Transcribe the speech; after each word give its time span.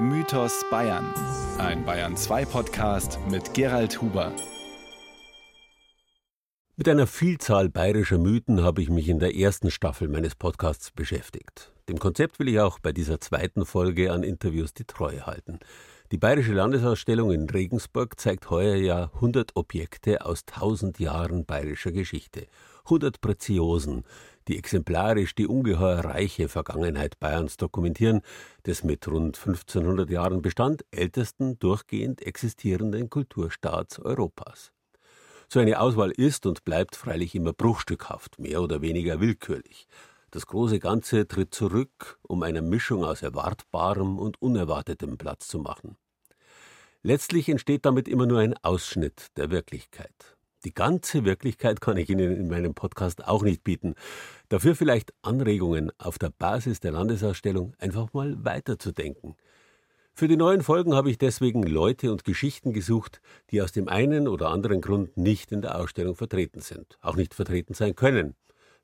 Mythos 0.00 0.64
Bayern. 0.70 1.12
Ein 1.58 1.84
Bayern 1.84 2.16
2 2.16 2.44
Podcast 2.44 3.18
mit 3.28 3.52
Gerald 3.52 4.00
Huber. 4.00 4.32
Mit 6.76 6.88
einer 6.88 7.08
Vielzahl 7.08 7.68
bayerischer 7.68 8.18
Mythen 8.18 8.62
habe 8.62 8.80
ich 8.80 8.90
mich 8.90 9.08
in 9.08 9.18
der 9.18 9.34
ersten 9.34 9.72
Staffel 9.72 10.06
meines 10.06 10.36
Podcasts 10.36 10.92
beschäftigt. 10.92 11.72
Dem 11.88 11.98
Konzept 11.98 12.38
will 12.38 12.46
ich 12.46 12.60
auch 12.60 12.78
bei 12.78 12.92
dieser 12.92 13.20
zweiten 13.20 13.66
Folge 13.66 14.12
an 14.12 14.22
Interviews 14.22 14.72
die 14.72 14.84
Treue 14.84 15.26
halten. 15.26 15.58
Die 16.10 16.16
Bayerische 16.16 16.54
Landesausstellung 16.54 17.32
in 17.32 17.50
Regensburg 17.50 18.18
zeigt 18.18 18.48
heuer 18.48 18.76
ja 18.76 19.10
100 19.16 19.56
Objekte 19.56 20.24
aus 20.24 20.44
1000 20.46 20.98
Jahren 21.00 21.44
bayerischer 21.44 21.92
Geschichte. 21.92 22.46
100 22.84 23.20
Preziosen, 23.20 24.04
die 24.48 24.56
exemplarisch 24.56 25.34
die 25.34 25.46
ungeheuer 25.46 25.98
reiche 25.98 26.48
Vergangenheit 26.48 27.20
Bayerns 27.20 27.58
dokumentieren, 27.58 28.22
des 28.64 28.84
mit 28.84 29.06
rund 29.06 29.36
1500 29.36 30.08
Jahren 30.08 30.40
Bestand 30.40 30.82
ältesten 30.92 31.58
durchgehend 31.58 32.22
existierenden 32.22 33.10
Kulturstaats 33.10 33.98
Europas. 33.98 34.72
So 35.50 35.60
eine 35.60 35.78
Auswahl 35.78 36.12
ist 36.12 36.46
und 36.46 36.64
bleibt 36.64 36.96
freilich 36.96 37.34
immer 37.34 37.52
bruchstückhaft, 37.52 38.38
mehr 38.38 38.62
oder 38.62 38.80
weniger 38.80 39.20
willkürlich. 39.20 39.86
Das 40.30 40.46
große 40.46 40.78
Ganze 40.78 41.26
tritt 41.26 41.54
zurück, 41.54 42.18
um 42.22 42.42
eine 42.42 42.62
Mischung 42.62 43.04
aus 43.04 43.22
Erwartbarem 43.22 44.18
und 44.18 44.40
Unerwartetem 44.42 45.16
Platz 45.18 45.48
zu 45.48 45.58
machen. 45.58 45.96
Letztlich 47.02 47.48
entsteht 47.48 47.86
damit 47.86 48.08
immer 48.08 48.26
nur 48.26 48.40
ein 48.40 48.54
Ausschnitt 48.62 49.28
der 49.36 49.50
Wirklichkeit. 49.50 50.36
Die 50.64 50.74
ganze 50.74 51.24
Wirklichkeit 51.24 51.80
kann 51.80 51.96
ich 51.96 52.10
Ihnen 52.10 52.36
in 52.36 52.48
meinem 52.48 52.74
Podcast 52.74 53.26
auch 53.26 53.42
nicht 53.42 53.62
bieten. 53.62 53.94
Dafür 54.48 54.74
vielleicht 54.74 55.14
Anregungen 55.22 55.92
auf 55.98 56.18
der 56.18 56.30
Basis 56.30 56.80
der 56.80 56.92
Landesausstellung 56.92 57.74
einfach 57.78 58.12
mal 58.12 58.44
weiterzudenken– 58.44 59.36
für 60.18 60.26
die 60.26 60.36
neuen 60.36 60.64
Folgen 60.64 60.96
habe 60.96 61.12
ich 61.12 61.18
deswegen 61.18 61.62
Leute 61.62 62.10
und 62.10 62.24
Geschichten 62.24 62.72
gesucht, 62.72 63.20
die 63.52 63.62
aus 63.62 63.70
dem 63.70 63.86
einen 63.86 64.26
oder 64.26 64.48
anderen 64.48 64.80
Grund 64.80 65.16
nicht 65.16 65.52
in 65.52 65.62
der 65.62 65.78
Ausstellung 65.78 66.16
vertreten 66.16 66.60
sind, 66.60 66.98
auch 67.00 67.14
nicht 67.14 67.34
vertreten 67.34 67.72
sein 67.72 67.94
können, 67.94 68.34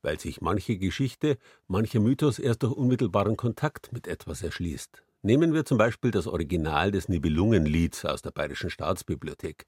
weil 0.05 0.21
sich 0.21 0.41
manche 0.41 0.77
Geschichte, 0.77 1.39
mancher 1.67 2.01
Mythos 2.01 2.39
erst 2.39 2.63
durch 2.63 2.75
unmittelbaren 2.75 3.37
Kontakt 3.37 3.93
mit 3.93 4.07
etwas 4.07 4.43
erschließt. 4.43 5.03
Nehmen 5.23 5.55
wir 5.55 5.65
zum 5.65 5.79
Beispiel 5.79 6.11
das 6.11 6.27
Original 6.27 6.91
des 6.91 7.09
Nibelungenlieds 7.09 8.05
aus 8.05 8.21
der 8.21 8.31
Bayerischen 8.31 8.69
Staatsbibliothek. 8.69 9.65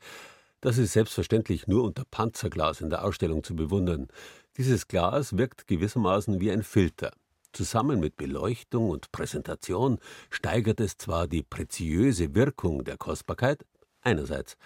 Das 0.61 0.79
ist 0.79 0.93
selbstverständlich 0.93 1.67
nur 1.67 1.83
unter 1.83 2.05
Panzerglas 2.11 2.81
in 2.83 2.91
der 2.91 3.05
Ausstellung 3.05 3.43
zu 3.43 3.57
bewundern. 3.57 4.09
Dieses 4.59 4.87
Glas 4.87 5.37
wirkt 5.37 5.67
gewissermaßen 5.67 6.41
wie 6.41 6.51
ein 6.51 6.63
Filter. 6.63 7.13
Zusammen 7.53 8.01
mit 8.01 8.19
Beleuchtung 8.19 8.91
und 8.91 9.13
Präsentation 9.13 9.99
steigert 10.29 10.81
es 10.81 10.99
zwar 10.99 11.27
die 11.27 11.43
preziöse 11.43 12.35
Wirkung 12.35 12.85
der 12.85 12.99
Kostbarkeit 12.99 13.65
einerseits, 14.03 14.59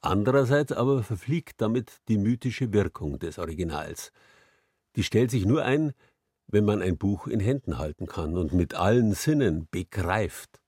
andererseits 0.00 0.70
aber 0.70 1.02
verfliegt 1.02 1.60
damit 1.60 1.90
die 2.06 2.18
mythische 2.18 2.72
Wirkung 2.72 3.18
des 3.18 3.40
Originals. 3.40 4.12
Die 4.96 5.02
stellt 5.02 5.30
sich 5.30 5.44
nur 5.44 5.62
ein, 5.62 5.92
wenn 6.48 6.64
man 6.64 6.80
ein 6.80 6.96
Buch 6.96 7.26
in 7.26 7.40
Händen 7.40 7.78
halten 7.78 8.06
kann 8.06 8.36
und 8.36 8.52
mit 8.52 8.74
allen 8.74 9.12
Sinnen 9.12 9.68
begreift. 9.70 10.60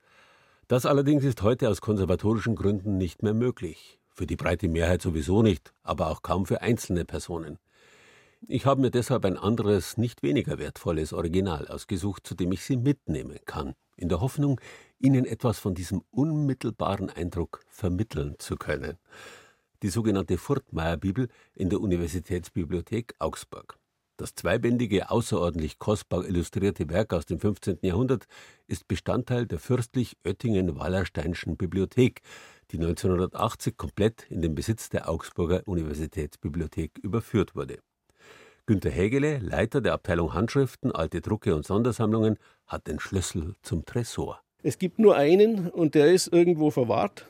Das 0.67 0.85
allerdings 0.85 1.25
ist 1.25 1.43
heute 1.43 1.69
aus 1.71 1.81
konservatorischen 1.81 2.55
Gründen 2.55 2.99
nicht 2.99 3.23
mehr 3.23 3.33
möglich. 3.33 3.99
Für 4.11 4.27
die 4.27 4.37
breite 4.37 4.69
Mehrheit 4.69 5.01
sowieso 5.01 5.43
nicht, 5.43 5.73
aber 5.83 6.11
auch 6.11 6.23
kaum 6.23 6.45
für 6.45 6.61
einzelne 6.61 7.05
Personen. 7.05 7.59
Ich 8.47 8.67
habe 8.67 8.81
mir 8.81 8.91
deshalb 8.91 9.25
ein 9.25 9.37
anderes, 9.37 9.97
nicht 9.97 10.23
weniger 10.23 10.59
wertvolles 10.59 11.13
Original 11.13 11.67
ausgesucht, 11.67 12.27
zu 12.27 12.35
dem 12.35 12.53
ich 12.53 12.63
Sie 12.63 12.77
mitnehmen 12.77 13.39
kann, 13.47 13.75
in 13.97 14.09
der 14.09 14.21
Hoffnung, 14.21 14.61
Ihnen 14.99 15.25
etwas 15.25 15.59
von 15.59 15.75
diesem 15.75 16.03
unmittelbaren 16.11 17.09
Eindruck 17.09 17.61
vermitteln 17.69 18.37
zu 18.39 18.57
können. 18.57 18.99
Die 19.83 19.89
sogenannte 19.89 20.37
Furtmeier-Bibel 20.37 21.29
in 21.55 21.71
der 21.71 21.81
Universitätsbibliothek 21.81 23.15
Augsburg. 23.19 23.79
Das 24.19 24.35
zweibändige, 24.35 25.13
außerordentlich 25.13 25.79
kostbar 25.79 26.27
illustrierte 26.27 26.89
Werk 26.91 27.15
aus 27.15 27.25
dem 27.25 27.39
15. 27.39 27.79
Jahrhundert 27.83 28.27
ist 28.67 28.89
Bestandteil 28.89 29.47
der 29.47 29.61
fürstlich 29.61 30.17
Oettingen-Wallersteinschen 30.25 31.57
Bibliothek, 31.57 32.23
die 32.73 32.79
1980 32.79 33.77
komplett 33.77 34.27
in 34.29 34.43
den 34.43 34.57
Besitz 34.57 34.89
der 34.89 35.09
Augsburger 35.09 35.63
Universitätsbibliothek 35.67 36.99
überführt 36.99 37.55
wurde. 37.55 37.79
Günter 38.67 38.91
Hägele, 38.91 39.39
Leiter 39.39 39.81
der 39.81 39.93
Abteilung 39.93 40.35
Handschriften, 40.35 40.91
alte 40.91 41.21
Drucke 41.21 41.55
und 41.55 41.65
Sondersammlungen, 41.65 42.39
hat 42.67 42.89
den 42.89 42.99
Schlüssel 42.99 43.55
zum 43.63 43.85
Tresor. 43.85 44.41
Es 44.65 44.81
gibt 44.81 44.99
nur 44.99 45.15
einen 45.15 45.71
und 45.71 45.95
der 45.95 46.13
ist 46.13 46.27
irgendwo 46.33 46.73
verwahrt 46.73 47.29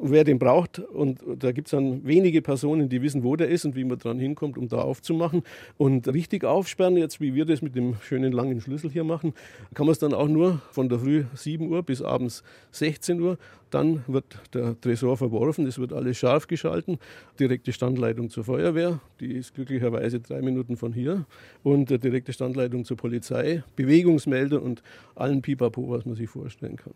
wer 0.00 0.24
den 0.24 0.38
braucht. 0.38 0.78
Und 0.78 1.20
da 1.38 1.52
gibt 1.52 1.68
es 1.68 1.72
dann 1.72 2.06
wenige 2.06 2.42
Personen, 2.42 2.88
die 2.88 3.02
wissen, 3.02 3.24
wo 3.24 3.36
der 3.36 3.48
ist 3.48 3.64
und 3.64 3.76
wie 3.76 3.84
man 3.84 3.98
dran 3.98 4.18
hinkommt, 4.18 4.58
um 4.58 4.68
da 4.68 4.78
aufzumachen. 4.78 5.42
Und 5.76 6.08
richtig 6.08 6.44
aufsperren, 6.44 6.96
jetzt 6.96 7.20
wie 7.20 7.34
wir 7.34 7.44
das 7.44 7.62
mit 7.62 7.74
dem 7.74 7.96
schönen 8.02 8.32
langen 8.32 8.60
Schlüssel 8.60 8.90
hier 8.90 9.04
machen, 9.04 9.34
kann 9.74 9.86
man 9.86 9.92
es 9.92 9.98
dann 9.98 10.14
auch 10.14 10.28
nur 10.28 10.60
von 10.72 10.88
der 10.88 10.98
Früh 10.98 11.24
7 11.34 11.70
Uhr 11.70 11.82
bis 11.82 12.02
abends 12.02 12.42
16 12.72 13.20
Uhr. 13.20 13.38
Dann 13.70 14.02
wird 14.06 14.24
der 14.54 14.80
Tresor 14.80 15.18
verworfen, 15.18 15.66
es 15.66 15.78
wird 15.78 15.92
alles 15.92 16.16
scharf 16.16 16.46
geschalten. 16.46 16.98
Direkte 17.38 17.72
Standleitung 17.72 18.30
zur 18.30 18.44
Feuerwehr, 18.44 19.00
die 19.20 19.32
ist 19.32 19.54
glücklicherweise 19.54 20.20
drei 20.20 20.40
Minuten 20.40 20.76
von 20.76 20.92
hier. 20.92 21.26
Und 21.62 21.90
direkte 21.90 22.32
Standleitung 22.32 22.84
zur 22.84 22.96
Polizei, 22.96 23.62
Bewegungsmelder 23.76 24.62
und 24.62 24.82
allen 25.14 25.42
Pipapo, 25.42 25.90
was 25.90 26.06
man 26.06 26.14
sich 26.14 26.30
vorstellen 26.30 26.76
kann. 26.76 26.94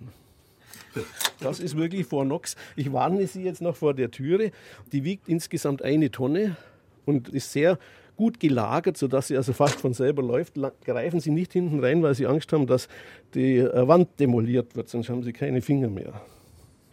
Das 1.41 1.60
ist 1.60 1.76
wirklich 1.76 2.06
vor 2.06 2.25
Nox. 2.25 2.56
Ich 2.76 2.92
warne 2.92 3.26
Sie 3.26 3.42
jetzt 3.42 3.62
noch 3.62 3.76
vor 3.76 3.94
der 3.94 4.10
Türe. 4.10 4.53
Die 4.92 5.04
wiegt 5.04 5.28
insgesamt 5.28 5.82
eine 5.82 6.10
Tonne 6.10 6.56
und 7.04 7.28
ist 7.28 7.53
sehr 7.53 7.78
gut 8.16 8.38
gelagert, 8.38 8.97
sodass 8.97 9.28
sie 9.28 9.36
also 9.36 9.52
fast 9.52 9.81
von 9.81 9.94
selber 9.94 10.22
läuft. 10.22 10.54
Greifen 10.84 11.20
Sie 11.20 11.31
nicht 11.31 11.52
hinten 11.52 11.81
rein, 11.81 12.02
weil 12.02 12.14
Sie 12.14 12.26
Angst 12.26 12.52
haben, 12.52 12.66
dass 12.66 12.88
die 13.34 13.58
äh, 13.58 13.88
Wand 13.88 14.08
demoliert 14.20 14.76
wird, 14.76 14.88
sonst 14.88 15.08
haben 15.08 15.22
Sie 15.22 15.32
keine 15.32 15.62
Finger 15.62 15.88
mehr. 15.88 16.20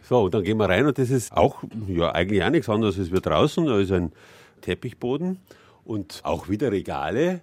So, 0.01 0.29
dann 0.29 0.43
gehen 0.43 0.57
wir 0.57 0.67
rein 0.67 0.87
und 0.87 0.97
das 0.97 1.11
ist 1.11 1.31
auch 1.33 1.63
ja, 1.87 2.11
eigentlich 2.13 2.41
auch 2.43 2.49
nichts 2.49 2.69
anderes 2.69 2.97
als 2.97 3.11
wir 3.11 3.19
draußen. 3.19 3.65
Da 3.65 3.79
ist 3.79 3.91
ein 3.91 4.11
Teppichboden 4.61 5.37
und 5.85 6.21
auch 6.23 6.49
wieder 6.49 6.71
Regale. 6.71 7.41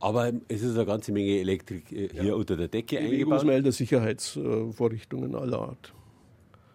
Aber 0.00 0.32
es 0.48 0.62
ist 0.62 0.76
eine 0.76 0.86
ganze 0.86 1.12
Menge 1.12 1.38
Elektrik 1.38 1.92
äh, 1.92 2.08
hier 2.12 2.24
ja. 2.24 2.34
unter 2.34 2.56
der 2.56 2.68
Decke 2.68 2.98
eingebaut. 2.98 3.12
Bewegungsmelder, 3.12 3.72
Sicherheitsvorrichtungen 3.72 5.34
aller 5.34 5.58
Art. 5.60 5.92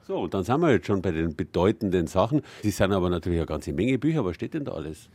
So, 0.06 0.28
dann 0.28 0.44
sind 0.44 0.60
wir 0.60 0.72
jetzt 0.72 0.88
schon 0.88 1.02
bei 1.02 1.12
den 1.12 1.36
bedeutenden 1.36 2.08
Sachen. 2.08 2.42
Es 2.62 2.78
sind 2.78 2.92
aber 2.92 3.10
natürlich 3.10 3.40
eine 3.40 3.46
ganze 3.46 3.72
Menge 3.72 3.98
Bücher. 3.98 4.26
Was 4.26 4.36
steht 4.36 4.54
denn 4.54 4.66
da 4.66 4.74
alles? 4.74 5.10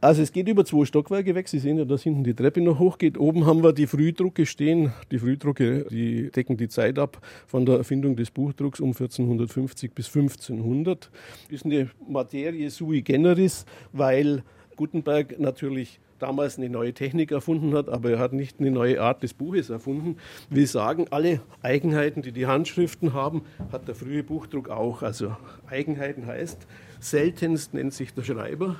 Also 0.00 0.22
es 0.22 0.32
geht 0.32 0.48
über 0.48 0.64
zwei 0.64 0.84
Stockwerke 0.86 1.34
weg. 1.34 1.48
Sie 1.48 1.58
sehen 1.58 1.76
ja, 1.76 1.84
dass 1.84 2.02
hinten 2.02 2.24
die 2.24 2.34
Treppe 2.34 2.60
noch 2.60 2.78
hochgeht. 2.78 3.18
Oben 3.18 3.44
haben 3.46 3.62
wir 3.62 3.72
die 3.72 3.86
Frühdrucke 3.86 4.46
stehen. 4.46 4.92
Die 5.10 5.18
Frühdrucke, 5.18 5.86
die 5.90 6.30
decken 6.30 6.56
die 6.56 6.68
Zeit 6.68 6.98
ab 6.98 7.20
von 7.46 7.66
der 7.66 7.76
Erfindung 7.76 8.16
des 8.16 8.30
Buchdrucks 8.30 8.80
um 8.80 8.88
1450 8.88 9.92
bis 9.92 10.06
1500. 10.06 11.10
Das 11.44 11.52
ist 11.52 11.66
eine 11.66 11.90
Materie 12.08 12.68
sui 12.70 13.02
generis, 13.02 13.66
weil 13.92 14.42
Gutenberg 14.76 15.38
natürlich 15.38 16.00
damals 16.22 16.56
eine 16.56 16.68
neue 16.68 16.94
Technik 16.94 17.32
erfunden 17.32 17.74
hat, 17.74 17.88
aber 17.88 18.12
er 18.12 18.18
hat 18.18 18.32
nicht 18.32 18.60
eine 18.60 18.70
neue 18.70 19.00
Art 19.00 19.22
des 19.22 19.34
Buches 19.34 19.70
erfunden. 19.70 20.16
Wir 20.48 20.66
sagen, 20.66 21.06
alle 21.10 21.40
Eigenheiten, 21.62 22.22
die 22.22 22.32
die 22.32 22.46
Handschriften 22.46 23.12
haben, 23.12 23.42
hat 23.72 23.88
der 23.88 23.94
frühe 23.94 24.22
Buchdruck 24.22 24.70
auch. 24.70 25.02
Also 25.02 25.36
Eigenheiten 25.68 26.26
heißt, 26.26 26.66
seltenst 27.00 27.74
nennt 27.74 27.92
sich 27.92 28.14
der 28.14 28.22
Schreiber, 28.22 28.76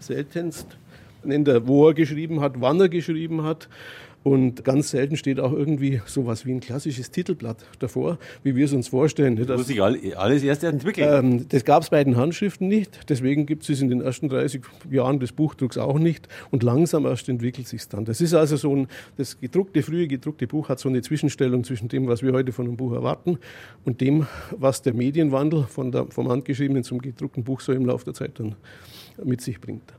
seltenst 0.00 0.76
nennt 1.22 1.48
er, 1.48 1.66
wo 1.68 1.88
er 1.88 1.94
geschrieben 1.94 2.40
hat, 2.40 2.60
wann 2.60 2.80
er 2.80 2.88
geschrieben 2.88 3.44
hat. 3.44 3.68
Und 4.26 4.64
ganz 4.64 4.90
selten 4.90 5.16
steht 5.16 5.38
auch 5.38 5.52
irgendwie 5.52 6.00
sowas 6.04 6.44
wie 6.44 6.50
ein 6.50 6.58
klassisches 6.58 7.12
Titelblatt 7.12 7.58
davor, 7.78 8.18
wie 8.42 8.56
wir 8.56 8.64
es 8.64 8.72
uns 8.72 8.88
vorstellen. 8.88 9.36
Das 9.36 9.56
muss 9.56 9.68
sich 9.68 9.80
alles 9.80 10.42
erst 10.42 10.64
entwickeln. 10.64 11.08
Ähm, 11.08 11.48
das 11.48 11.64
gab 11.64 11.84
es 11.84 11.90
bei 11.90 12.02
den 12.02 12.16
Handschriften 12.16 12.66
nicht. 12.66 13.08
Deswegen 13.08 13.46
gibt 13.46 13.68
es 13.68 13.80
in 13.80 13.88
den 13.88 14.00
ersten 14.00 14.28
30 14.28 14.62
Jahren 14.90 15.20
des 15.20 15.30
Buchdrucks 15.30 15.78
auch 15.78 16.00
nicht. 16.00 16.26
Und 16.50 16.64
langsam 16.64 17.06
erst 17.06 17.28
entwickelt 17.28 17.68
sich 17.68 17.86
dann. 17.86 18.04
Das 18.04 18.20
ist 18.20 18.34
also 18.34 18.56
so 18.56 18.74
ein, 18.74 18.88
das 19.16 19.38
gedruckte, 19.38 19.84
frühe 19.84 20.08
gedruckte 20.08 20.48
Buch 20.48 20.70
hat 20.70 20.80
so 20.80 20.88
eine 20.88 21.02
Zwischenstellung 21.02 21.62
zwischen 21.62 21.86
dem, 21.86 22.08
was 22.08 22.24
wir 22.24 22.32
heute 22.32 22.50
von 22.50 22.66
einem 22.66 22.76
Buch 22.76 22.94
erwarten 22.94 23.38
und 23.84 24.00
dem, 24.00 24.26
was 24.50 24.82
der 24.82 24.92
Medienwandel 24.94 25.66
von 25.68 25.92
der, 25.92 26.06
vom 26.06 26.28
handgeschriebenen 26.28 26.82
zum 26.82 27.00
gedruckten 27.00 27.44
Buch 27.44 27.60
so 27.60 27.72
im 27.72 27.86
Laufe 27.86 28.06
der 28.06 28.14
Zeit 28.14 28.40
dann 28.40 28.56
mit 29.22 29.40
sich 29.40 29.60
bringt. 29.60 29.94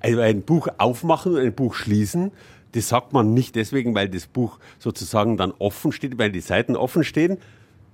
Also 0.00 0.20
ein 0.20 0.42
Buch 0.42 0.66
aufmachen 0.78 1.34
und 1.34 1.40
ein 1.40 1.52
Buch 1.52 1.74
schließen 1.74 2.32
das 2.72 2.88
sagt 2.88 3.12
man 3.12 3.34
nicht 3.34 3.54
deswegen, 3.54 3.94
weil 3.94 4.08
das 4.08 4.26
Buch 4.26 4.58
sozusagen 4.78 5.36
dann 5.36 5.52
offen 5.58 5.92
steht, 5.92 6.18
weil 6.18 6.30
die 6.30 6.40
Seiten 6.40 6.76
offen 6.76 7.04
stehen, 7.04 7.38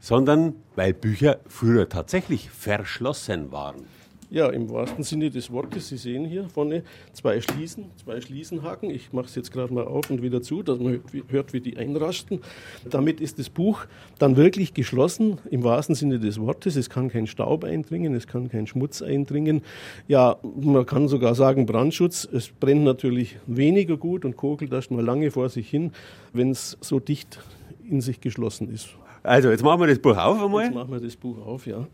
sondern 0.00 0.54
weil 0.76 0.92
Bücher 0.92 1.38
früher 1.46 1.88
tatsächlich 1.88 2.50
verschlossen 2.50 3.52
waren. 3.52 3.86
Ja, 4.30 4.48
im 4.48 4.70
wahrsten 4.70 5.04
Sinne 5.04 5.30
des 5.30 5.50
Wortes. 5.52 5.88
Sie 5.88 5.96
sehen 5.96 6.24
hier 6.24 6.48
vorne 6.48 6.82
zwei 7.12 7.40
Schließen, 7.40 7.86
zwei 8.02 8.20
Schließenhaken. 8.20 8.90
Ich 8.90 9.12
mache 9.12 9.26
es 9.26 9.34
jetzt 9.34 9.52
gerade 9.52 9.72
mal 9.72 9.84
auf 9.84 10.10
und 10.10 10.22
wieder 10.22 10.42
zu, 10.42 10.62
dass 10.62 10.78
man 10.78 11.00
hört, 11.28 11.52
wie 11.52 11.60
die 11.60 11.76
einrasten. 11.76 12.40
Damit 12.88 13.20
ist 13.20 13.38
das 13.38 13.50
Buch 13.50 13.86
dann 14.18 14.36
wirklich 14.36 14.74
geschlossen, 14.74 15.38
im 15.50 15.62
wahrsten 15.62 15.94
Sinne 15.94 16.18
des 16.18 16.40
Wortes. 16.40 16.76
Es 16.76 16.90
kann 16.90 17.08
kein 17.08 17.26
Staub 17.26 17.64
eindringen, 17.64 18.14
es 18.14 18.26
kann 18.26 18.48
kein 18.48 18.66
Schmutz 18.66 19.02
eindringen. 19.02 19.62
Ja, 20.08 20.36
man 20.42 20.84
kann 20.86 21.08
sogar 21.08 21.34
sagen 21.34 21.66
Brandschutz. 21.66 22.28
Es 22.30 22.48
brennt 22.48 22.84
natürlich 22.84 23.36
weniger 23.46 23.96
gut 23.96 24.24
und 24.24 24.36
kokelt 24.36 24.72
erst 24.72 24.90
mal 24.90 25.04
lange 25.04 25.30
vor 25.30 25.48
sich 25.48 25.68
hin, 25.68 25.92
wenn 26.32 26.50
es 26.50 26.76
so 26.80 26.98
dicht 26.98 27.40
in 27.88 28.00
sich 28.00 28.20
geschlossen 28.20 28.68
ist. 28.72 28.88
Also, 29.22 29.50
jetzt 29.50 29.62
machen 29.62 29.80
wir 29.80 29.86
das 29.86 29.98
Buch 29.98 30.16
auf 30.16 30.42
einmal. 30.42 30.64
Jetzt 30.64 30.74
machen 30.74 30.92
wir 30.92 31.00
das 31.00 31.16
Buch 31.16 31.38
auf, 31.46 31.66
ja. 31.66 31.86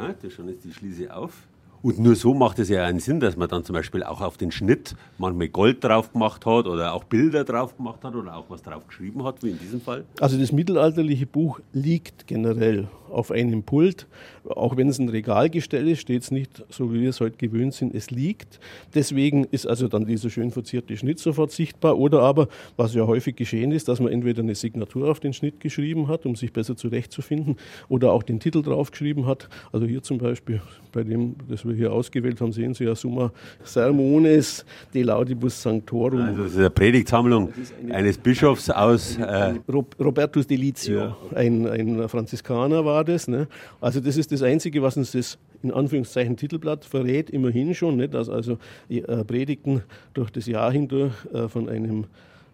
Ja, 0.00 0.14
da 0.20 0.30
schon 0.30 0.48
ist 0.48 0.64
die 0.64 0.72
Schließe 0.72 1.14
auf. 1.14 1.46
Und 1.82 1.98
nur 1.98 2.14
so 2.14 2.34
macht 2.34 2.58
es 2.58 2.68
ja 2.68 2.84
einen 2.84 3.00
Sinn, 3.00 3.20
dass 3.20 3.36
man 3.36 3.48
dann 3.48 3.64
zum 3.64 3.74
Beispiel 3.74 4.02
auch 4.02 4.20
auf 4.20 4.36
den 4.36 4.50
Schnitt 4.50 4.94
manchmal 5.16 5.48
Gold 5.48 5.82
drauf 5.82 6.12
gemacht 6.12 6.44
hat 6.44 6.66
oder 6.66 6.92
auch 6.92 7.04
Bilder 7.04 7.44
drauf 7.44 7.76
gemacht 7.76 8.04
hat 8.04 8.14
oder 8.14 8.36
auch 8.36 8.44
was 8.50 8.62
drauf 8.62 8.86
geschrieben 8.86 9.24
hat, 9.24 9.42
wie 9.42 9.50
in 9.50 9.58
diesem 9.58 9.80
Fall. 9.80 10.04
Also 10.20 10.38
das 10.38 10.52
mittelalterliche 10.52 11.26
Buch 11.26 11.60
liegt 11.72 12.26
generell 12.26 12.88
auf 13.10 13.30
einem 13.30 13.62
Pult. 13.62 14.06
Auch 14.48 14.76
wenn 14.76 14.88
es 14.88 14.98
ein 14.98 15.08
Regalgestell 15.08 15.88
ist, 15.88 16.00
steht 16.00 16.22
es 16.22 16.30
nicht 16.30 16.64
so, 16.70 16.92
wie 16.92 17.00
wir 17.02 17.10
es 17.10 17.20
heute 17.20 17.36
gewöhnt 17.36 17.74
sind. 17.74 17.94
Es 17.94 18.10
liegt. 18.10 18.60
Deswegen 18.94 19.44
ist 19.44 19.66
also 19.66 19.88
dann 19.88 20.06
dieser 20.06 20.30
schön 20.30 20.50
verzierte 20.50 20.96
Schnitt 20.96 21.18
sofort 21.18 21.50
sichtbar. 21.52 21.98
Oder 21.98 22.22
aber, 22.22 22.48
was 22.76 22.94
ja 22.94 23.06
häufig 23.06 23.36
geschehen 23.36 23.72
ist, 23.72 23.88
dass 23.88 24.00
man 24.00 24.12
entweder 24.12 24.42
eine 24.42 24.54
Signatur 24.54 25.10
auf 25.10 25.20
den 25.20 25.32
Schnitt 25.32 25.60
geschrieben 25.60 26.08
hat, 26.08 26.26
um 26.26 26.36
sich 26.36 26.52
besser 26.52 26.76
zurechtzufinden, 26.76 27.56
oder 27.88 28.12
auch 28.12 28.22
den 28.22 28.40
Titel 28.40 28.62
draufgeschrieben 28.62 29.26
hat. 29.26 29.48
Also 29.72 29.86
hier 29.86 30.02
zum 30.02 30.18
Beispiel 30.18 30.60
bei 30.92 31.04
dem, 31.04 31.36
das 31.48 31.64
wir 31.64 31.74
hier 31.74 31.92
ausgewählt 31.92 32.40
haben, 32.40 32.52
sehen 32.52 32.74
Sie 32.74 32.84
ja 32.84 32.94
Summa 32.94 33.32
Sermones 33.62 34.64
de 34.92 35.02
Laudibus 35.02 35.62
Sanctorum. 35.62 36.20
Also 36.20 36.42
das 36.44 36.52
ist 36.52 36.58
eine 36.58 36.70
Predigtsammlung 36.70 37.52
eine 37.82 37.94
eines 37.94 38.18
Bischofs 38.18 38.70
aus... 38.70 39.16
Äh 39.16 39.54
Robertus 39.98 40.46
Delizio, 40.46 40.98
ja. 40.98 41.16
ein, 41.34 41.66
ein 41.66 42.08
Franziskaner 42.08 42.84
war 42.84 42.99
das. 43.04 43.28
Ne? 43.28 43.48
Also 43.80 44.00
das 44.00 44.16
ist 44.16 44.32
das 44.32 44.42
Einzige, 44.42 44.82
was 44.82 44.96
uns 44.96 45.12
das 45.12 45.38
in 45.62 45.72
Anführungszeichen 45.72 46.36
Titelblatt 46.36 46.84
verrät, 46.84 47.30
immerhin 47.30 47.74
schon, 47.74 47.96
nicht? 47.96 48.14
dass 48.14 48.28
also 48.28 48.58
äh, 48.88 49.02
Predigten 49.24 49.82
durch 50.14 50.30
das 50.30 50.46
Jahr 50.46 50.72
hindurch 50.72 51.12
äh, 51.32 51.48
von 51.48 51.68
einem 51.68 52.06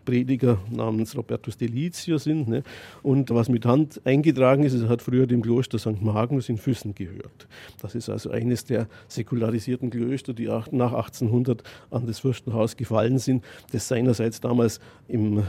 Prediger 0.07 0.59
namens 0.71 1.15
Robertus 1.15 1.59
Delizio 1.59 2.17
sind. 2.17 2.49
Ne? 2.49 2.63
Und 3.03 3.29
was 3.31 3.51
mit 3.51 3.67
Hand 3.67 4.01
eingetragen 4.05 4.65
ist, 4.65 4.73
es 4.73 4.89
hat 4.89 5.03
früher 5.03 5.27
dem 5.27 5.43
Kloster 5.43 5.79
St. 5.79 6.01
Magnus 6.01 6.49
in 6.49 6.57
Füssen 6.57 6.95
gehört. 6.95 7.47
Das 7.83 7.95
ist 7.95 8.09
also 8.09 8.31
eines 8.31 8.65
der 8.65 8.89
säkularisierten 9.09 9.91
Klöster, 9.91 10.33
die 10.33 10.47
nach 10.47 10.95
1800 10.95 11.63
an 11.91 12.07
das 12.07 12.21
Fürstenhaus 12.21 12.79
gefallen 12.79 13.19
sind, 13.19 13.45
das 13.73 13.87
seinerseits 13.89 14.41
damals 14.41 14.81
im 15.09 15.43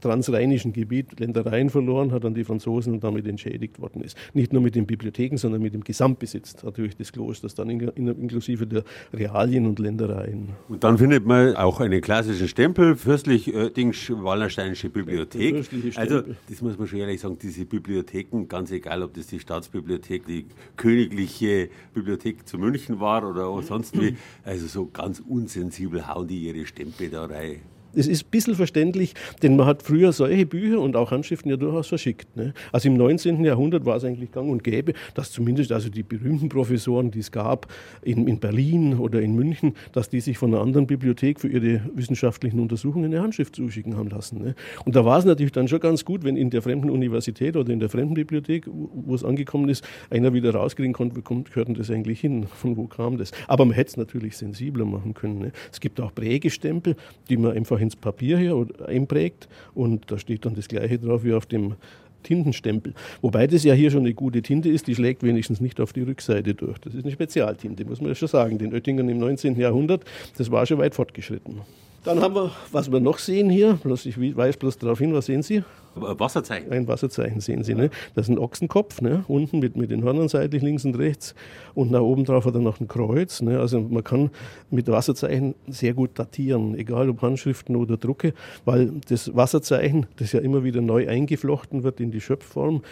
transrheinischen 0.00 0.72
Gebiet 0.72 1.18
Ländereien 1.18 1.70
verloren 1.70 2.12
hat 2.12 2.24
an 2.24 2.34
die 2.34 2.44
Franzosen 2.44 2.92
und 2.92 3.04
damit 3.04 3.26
entschädigt 3.26 3.80
worden 3.80 4.02
ist. 4.02 4.16
Nicht 4.34 4.52
nur 4.52 4.62
mit 4.62 4.74
den 4.74 4.86
Bibliotheken, 4.86 5.36
sondern 5.36 5.62
mit 5.62 5.74
dem 5.74 5.84
Gesamtbesitz 5.84 6.62
natürlich 6.62 6.96
des 6.96 7.12
Klosters, 7.12 7.54
dann 7.54 7.68
inklusive 7.70 8.66
der 8.66 8.84
Realien 9.12 9.66
und 9.66 9.78
Ländereien. 9.78 10.50
Und 10.68 10.84
dann 10.84 10.98
findet 10.98 11.26
man 11.26 11.56
auch 11.56 11.80
einen 11.80 12.00
klassischen 12.00 12.48
Stempel, 12.48 12.96
fürstlich 12.96 13.52
äh, 13.54 13.70
Wallersteinische 14.10 14.90
Bibliothek. 14.90 15.66
Also, 15.96 16.22
das 16.48 16.62
muss 16.62 16.78
man 16.78 16.86
schon 16.88 16.98
ehrlich 16.98 17.20
sagen, 17.20 17.38
diese 17.40 17.64
Bibliotheken, 17.64 18.46
ganz 18.48 18.70
egal, 18.70 19.02
ob 19.02 19.14
das 19.14 19.26
die 19.26 19.40
Staatsbibliothek, 19.40 20.26
die 20.26 20.46
königliche 20.76 21.68
Bibliothek 21.94 22.46
zu 22.46 22.58
München 22.58 23.00
war 23.00 23.28
oder 23.28 23.62
sonst 23.62 24.00
wie, 24.00 24.16
also 24.44 24.66
so 24.66 24.86
ganz 24.86 25.20
unsensibel 25.20 26.06
hauen 26.06 26.28
die 26.28 26.46
ihre 26.46 26.66
Stempel 26.66 27.10
da 27.10 27.26
rein. 27.26 27.60
Es 27.96 28.06
ist 28.06 28.26
ein 28.26 28.30
bisschen 28.30 28.54
verständlich, 28.54 29.14
denn 29.42 29.56
man 29.56 29.66
hat 29.66 29.82
früher 29.82 30.12
solche 30.12 30.44
Bücher 30.44 30.80
und 30.80 30.96
auch 30.96 31.10
Handschriften 31.10 31.50
ja 31.50 31.56
durchaus 31.56 31.88
verschickt. 31.88 32.36
Ne? 32.36 32.52
Also 32.70 32.88
im 32.88 32.96
19. 32.96 33.42
Jahrhundert 33.42 33.86
war 33.86 33.96
es 33.96 34.04
eigentlich 34.04 34.32
gang 34.32 34.50
und 34.50 34.62
gäbe, 34.62 34.92
dass 35.14 35.32
zumindest 35.32 35.72
also 35.72 35.88
die 35.88 36.02
berühmten 36.02 36.50
Professoren, 36.50 37.10
die 37.10 37.20
es 37.20 37.32
gab 37.32 37.72
in, 38.02 38.28
in 38.28 38.38
Berlin 38.38 38.98
oder 38.98 39.22
in 39.22 39.34
München, 39.34 39.74
dass 39.92 40.10
die 40.10 40.20
sich 40.20 40.36
von 40.36 40.52
einer 40.52 40.62
anderen 40.62 40.86
Bibliothek 40.86 41.40
für 41.40 41.48
ihre 41.48 41.80
wissenschaftlichen 41.94 42.60
Untersuchungen 42.60 43.06
eine 43.06 43.22
Handschrift 43.22 43.56
zuschicken 43.56 43.96
haben 43.96 44.10
lassen. 44.10 44.42
Ne? 44.42 44.54
Und 44.84 44.94
da 44.94 45.04
war 45.04 45.18
es 45.18 45.24
natürlich 45.24 45.52
dann 45.52 45.66
schon 45.66 45.80
ganz 45.80 46.04
gut, 46.04 46.22
wenn 46.22 46.36
in 46.36 46.50
der 46.50 46.60
fremden 46.60 46.90
Universität 46.90 47.56
oder 47.56 47.72
in 47.72 47.80
der 47.80 47.88
fremden 47.88 48.14
Bibliothek, 48.14 48.66
wo 48.66 49.14
es 49.14 49.24
angekommen 49.24 49.70
ist, 49.70 49.84
einer 50.10 50.34
wieder 50.34 50.54
rauskriegen 50.54 50.92
konnte, 50.92 51.16
wo 51.16 51.22
kommt, 51.22 51.50
gehört 51.50 51.68
denn 51.68 51.74
das 51.74 51.90
eigentlich 51.90 52.20
hin, 52.20 52.46
von 52.46 52.76
wo 52.76 52.86
kam 52.86 53.16
das. 53.16 53.32
Aber 53.48 53.64
man 53.64 53.74
hätte 53.74 53.90
es 53.90 53.96
natürlich 53.96 54.36
sensibler 54.36 54.84
machen 54.84 55.14
können. 55.14 55.38
Ne? 55.38 55.52
Es 55.72 55.80
gibt 55.80 56.00
auch 56.00 56.14
Prägestempel, 56.14 56.96
die 57.30 57.36
man 57.36 57.52
einfach 57.52 57.78
ins 57.86 57.96
Papier 57.96 58.38
hier 58.38 58.66
einprägt 58.86 59.48
und 59.74 60.10
da 60.10 60.18
steht 60.18 60.44
dann 60.44 60.54
das 60.54 60.68
gleiche 60.68 60.98
drauf 60.98 61.24
wie 61.24 61.32
auf 61.32 61.46
dem 61.46 61.74
Tintenstempel. 62.22 62.92
Wobei 63.22 63.46
das 63.46 63.62
ja 63.62 63.72
hier 63.72 63.90
schon 63.90 64.00
eine 64.00 64.12
gute 64.12 64.42
Tinte 64.42 64.68
ist, 64.68 64.86
die 64.88 64.94
schlägt 64.94 65.22
wenigstens 65.22 65.60
nicht 65.60 65.80
auf 65.80 65.92
die 65.92 66.02
Rückseite 66.02 66.54
durch. 66.54 66.78
Das 66.78 66.94
ist 66.94 67.04
eine 67.04 67.12
Spezialtinte, 67.12 67.84
muss 67.84 68.00
man 68.00 68.08
ja 68.08 68.14
schon 68.14 68.28
sagen. 68.28 68.58
Den 68.58 68.74
Oettingern 68.74 69.08
im 69.08 69.18
19. 69.18 69.58
Jahrhundert, 69.58 70.04
das 70.36 70.50
war 70.50 70.66
schon 70.66 70.78
weit 70.78 70.94
fortgeschritten. 70.94 71.60
Dann 72.04 72.20
haben 72.20 72.34
wir, 72.34 72.50
was 72.72 72.90
wir 72.90 73.00
noch 73.00 73.18
sehen 73.18 73.48
hier, 73.48 73.78
bloß 73.82 74.06
ich 74.06 74.36
weise 74.36 74.58
bloß 74.58 74.78
darauf 74.78 74.98
hin, 74.98 75.12
was 75.14 75.26
sehen 75.26 75.42
Sie? 75.42 75.62
Wasserzeichen. 75.96 76.72
Ein 76.72 76.88
Wasserzeichen 76.88 77.40
sehen 77.40 77.64
Sie. 77.64 77.74
Ne? 77.74 77.90
Das 78.14 78.28
ist 78.28 78.34
ein 78.34 78.38
Ochsenkopf, 78.38 79.00
ne? 79.00 79.24
unten 79.28 79.58
mit, 79.58 79.76
mit 79.76 79.90
den 79.90 80.02
Hörnern 80.02 80.28
seitlich 80.28 80.62
links 80.62 80.84
und 80.84 80.96
rechts. 80.98 81.34
Und 81.74 81.90
nach 81.90 82.00
oben 82.00 82.24
drauf 82.24 82.44
hat 82.44 82.54
er 82.54 82.60
noch 82.60 82.80
ein 82.80 82.88
Kreuz. 82.88 83.40
Ne? 83.40 83.58
Also 83.58 83.80
man 83.80 84.04
kann 84.04 84.30
mit 84.70 84.88
Wasserzeichen 84.88 85.54
sehr 85.66 85.94
gut 85.94 86.18
datieren, 86.18 86.74
egal 86.76 87.08
ob 87.08 87.22
Handschriften 87.22 87.76
oder 87.76 87.96
Drucke, 87.96 88.34
weil 88.64 88.92
das 89.08 89.34
Wasserzeichen, 89.34 90.06
das 90.16 90.32
ja 90.32 90.40
immer 90.40 90.64
wieder 90.64 90.80
neu 90.80 91.08
eingeflochten 91.08 91.82
wird 91.82 92.00
in 92.00 92.10
die 92.10 92.20
Schöpfform, 92.20 92.82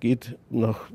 geht 0.00 0.36
nach 0.50 0.90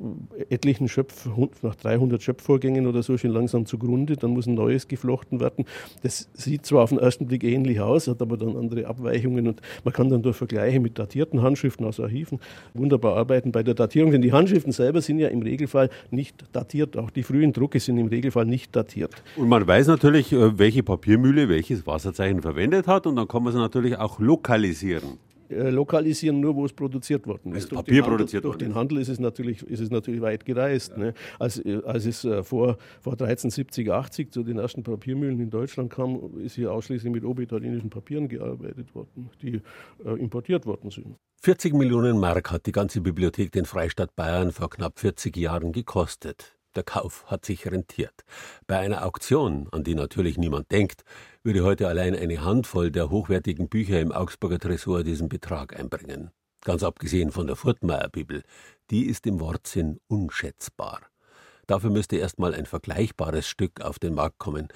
etlichen 0.50 0.88
Schöpf, 0.88 1.30
nach 1.62 1.75
300 1.75 2.22
Schöpfvorgängen 2.22 2.88
oder 2.88 3.04
so 3.04 3.18
schon 3.18 3.31
langsam 3.31 3.66
zugrunde. 3.66 4.16
Dann 4.16 4.31
muss 4.31 4.48
ein 4.48 4.56
neues 4.56 4.88
geflochten 4.88 5.40
werden. 5.40 5.66
Das 6.04 6.30
sieht 6.34 6.66
zwar 6.66 6.84
auf 6.84 6.90
den 6.90 7.00
ersten 7.00 7.28
Blick 7.28 7.44
ähnlich 7.44 7.81
aus, 7.81 8.08
hat 8.08 8.22
aber 8.22 8.38
dann 8.38 8.56
andere 8.56 8.88
Abweichungen 8.88 9.48
und 9.48 9.62
man 9.84 9.94
kann 9.94 10.10
dann 10.10 10.22
durch 10.22 10.38
Vergleiche 10.38 10.80
mit 10.80 10.98
datierten 10.98 11.42
Handschriften 11.42 11.56
Handschriften 11.57 11.86
aus 11.86 12.00
Archiven 12.00 12.39
wunderbar 12.74 13.18
arbeiten 13.18 13.51
bei 13.51 13.63
der 13.63 13.74
Datierung, 13.74 14.12
denn 14.12 14.21
die 14.21 14.31
Handschriften 14.31 14.71
selber 14.71 15.01
sind 15.01 15.18
ja 15.19 15.30
im 15.30 15.42
Regelfall 15.42 15.89
nicht 16.12 16.45
datiert. 16.51 16.95
Auch 16.98 17.09
die 17.09 17.24
frühen 17.24 17.51
Drucke 17.51 17.80
sind 17.80 17.98
im 17.98 18.07
Regelfall 18.07 18.45
nicht 18.45 18.75
datiert. 18.75 19.12
Und 19.36 19.50
man 19.50 19.65
weiß 19.65 19.88
natürlich, 19.88 20.31
äh, 20.33 20.59
welche 20.59 20.83
Papiermühle 20.83 21.50
welches 21.50 21.88
Wasserzeichen 21.88 22.42
verwendet 22.42 22.88
hat 22.88 23.07
und 23.07 23.15
dann 23.15 23.27
kann 23.27 23.44
man 23.44 23.54
es 23.54 23.59
natürlich 23.59 23.98
auch 23.98 24.19
lokalisieren 24.19 25.18
äh, 25.49 25.69
lokalisieren, 25.69 26.39
nur 26.39 26.55
wo 26.55 26.65
es 26.65 26.73
produziert 26.73 27.27
worden 27.27 27.53
ist. 27.53 27.65
Also 27.65 27.75
Papier 27.77 28.03
Handel, 28.03 28.18
produziert 28.18 28.45
Durch 28.45 28.57
den 28.57 28.75
Handel 28.75 28.99
ist 28.99 29.09
es 29.09 29.19
natürlich, 29.19 29.63
ist 29.63 29.80
es 29.80 29.89
natürlich 29.89 30.21
weit 30.21 30.45
gereist. 30.45 30.92
Ja. 30.92 30.97
Ne? 30.97 31.13
Als, 31.39 31.63
äh, 31.63 31.81
als 31.85 32.06
es 32.06 32.21
vor, 32.21 32.77
vor 33.01 33.13
1370, 33.13 33.92
80 33.92 34.31
zu 34.31 34.44
den 34.44 34.57
ersten 34.57 34.83
Papiermühlen 34.83 35.39
in 35.39 35.49
Deutschland 35.49 35.92
kam, 35.92 36.39
ist 36.39 36.56
hier 36.56 36.71
ausschließlich 36.71 37.11
mit 37.11 37.23
obitalienischen 37.23 37.89
Papieren 37.89 38.27
gearbeitet 38.27 38.94
worden, 38.95 39.30
die 39.42 39.61
äh, 40.06 40.19
importiert 40.19 40.66
worden 40.66 40.92
sind. 40.92 41.16
40 41.42 41.73
Millionen 41.73 42.19
Mark 42.19 42.51
hat 42.51 42.66
die 42.66 42.71
ganze 42.71 43.01
Bibliothek 43.01 43.51
den 43.51 43.66
Freistaat 43.66 44.16
Bayern 44.16 44.51
vor 44.51 44.69
knapp 44.69 44.99
40 44.99 45.37
Jahren 45.37 45.71
gekostet. 45.71 46.56
Der 46.78 46.84
Kauf 46.84 47.26
hat 47.26 47.44
sich 47.44 47.66
rentiert. 47.66 48.24
Bei 48.68 48.78
einer 48.78 49.04
Auktion, 49.04 49.68
an 49.72 49.84
die 49.84 49.96
natürlich 49.96 50.38
niemand 50.38 50.72
denkt, 50.72 51.04
würde 51.42 51.64
heute 51.64 51.88
allein 51.88 52.16
eine 52.16 52.44
Handvoll 52.46 52.92
der 52.92 53.10
hochwertigen 53.10 53.68
Bücher 53.68 54.00
im 54.00 54.12
Augsburger 54.12 54.60
Tresor 54.60 55.04
diesen 55.04 55.28
Betrag 55.28 55.76
einbringen. 55.76 56.30
Ganz 56.64 56.84
abgesehen 56.84 57.31
von 57.31 57.48
der 57.48 57.56
Furtmeier 57.56 58.10
Bibel, 58.10 58.44
die 58.92 59.07
ist 59.07 59.26
im 59.26 59.40
Wortsinn 59.40 60.00
unschätzbar. 60.07 61.02
Dafür 61.66 61.90
müsste 61.90 62.18
erst 62.18 62.38
mal 62.38 62.54
ein 62.54 62.68
vergleichbares 62.68 63.48
Stück 63.48 63.81
auf 63.81 63.98
den 63.98 64.14
Markt 64.14 64.38
kommen. 64.38 64.68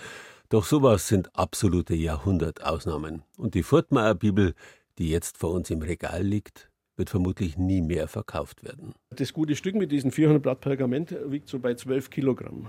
Doch 0.50 0.66
sowas 0.66 1.08
sind 1.08 1.36
absolute 1.36 1.94
Jahrhundertausnahmen. 1.94 3.22
Und 3.38 3.54
die 3.54 3.64
Furtmeier 3.64 4.16
Bibel 4.16 4.56
die 4.98 5.10
jetzt 5.10 5.38
vor 5.38 5.52
uns 5.52 5.70
im 5.70 5.82
Regal 5.82 6.22
liegt, 6.22 6.70
wird 6.98 7.10
vermutlich 7.10 7.58
nie 7.58 7.82
mehr 7.82 8.08
verkauft 8.08 8.64
werden. 8.64 8.94
Das 9.10 9.34
gute 9.34 9.56
Stück 9.56 9.76
mit 9.76 9.92
diesen 9.92 10.12
400 10.12 10.42
Blatt 10.42 10.62
Pergament 10.62 11.16
wiegt 11.28 11.48
so 11.48 11.60
bei 11.60 11.74
12 11.74 12.10
Kilogramm. 12.10 12.68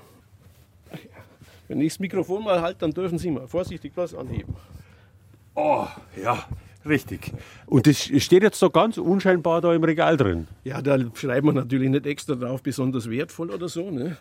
Wenn 1.69 1.81
ich 1.81 1.93
das 1.93 2.01
Mikrofon 2.01 2.45
mal 2.45 2.61
halte, 2.61 2.81
dann 2.81 2.93
dürfen 2.93 3.19
Sie 3.19 3.31
mal 3.31 3.47
vorsichtig 3.49 3.93
was 3.95 4.15
anheben. 4.15 4.55
Oh, 5.55 5.87
ja, 6.23 6.47
richtig. 6.87 7.33
Und 7.67 7.87
das 7.87 7.99
steht 7.99 8.43
jetzt 8.43 8.59
so 8.59 8.71
ganz 8.71 8.99
unscheinbar 8.99 9.61
da 9.61 9.75
im 9.75 9.85
Regal 9.85 10.17
drin. 10.17 10.49
Ja, 10.65 10.83
da 10.83 10.99
schreibt 11.15 11.45
man 11.45 11.55
natürlich 11.55 11.91
nicht 11.91 12.07
extra 12.07 12.35
drauf, 12.35 12.63
besonders 12.63 13.09
wertvoll 13.09 13.51
oder 13.51 13.69
so. 13.69 13.91
Ne? 13.91 14.17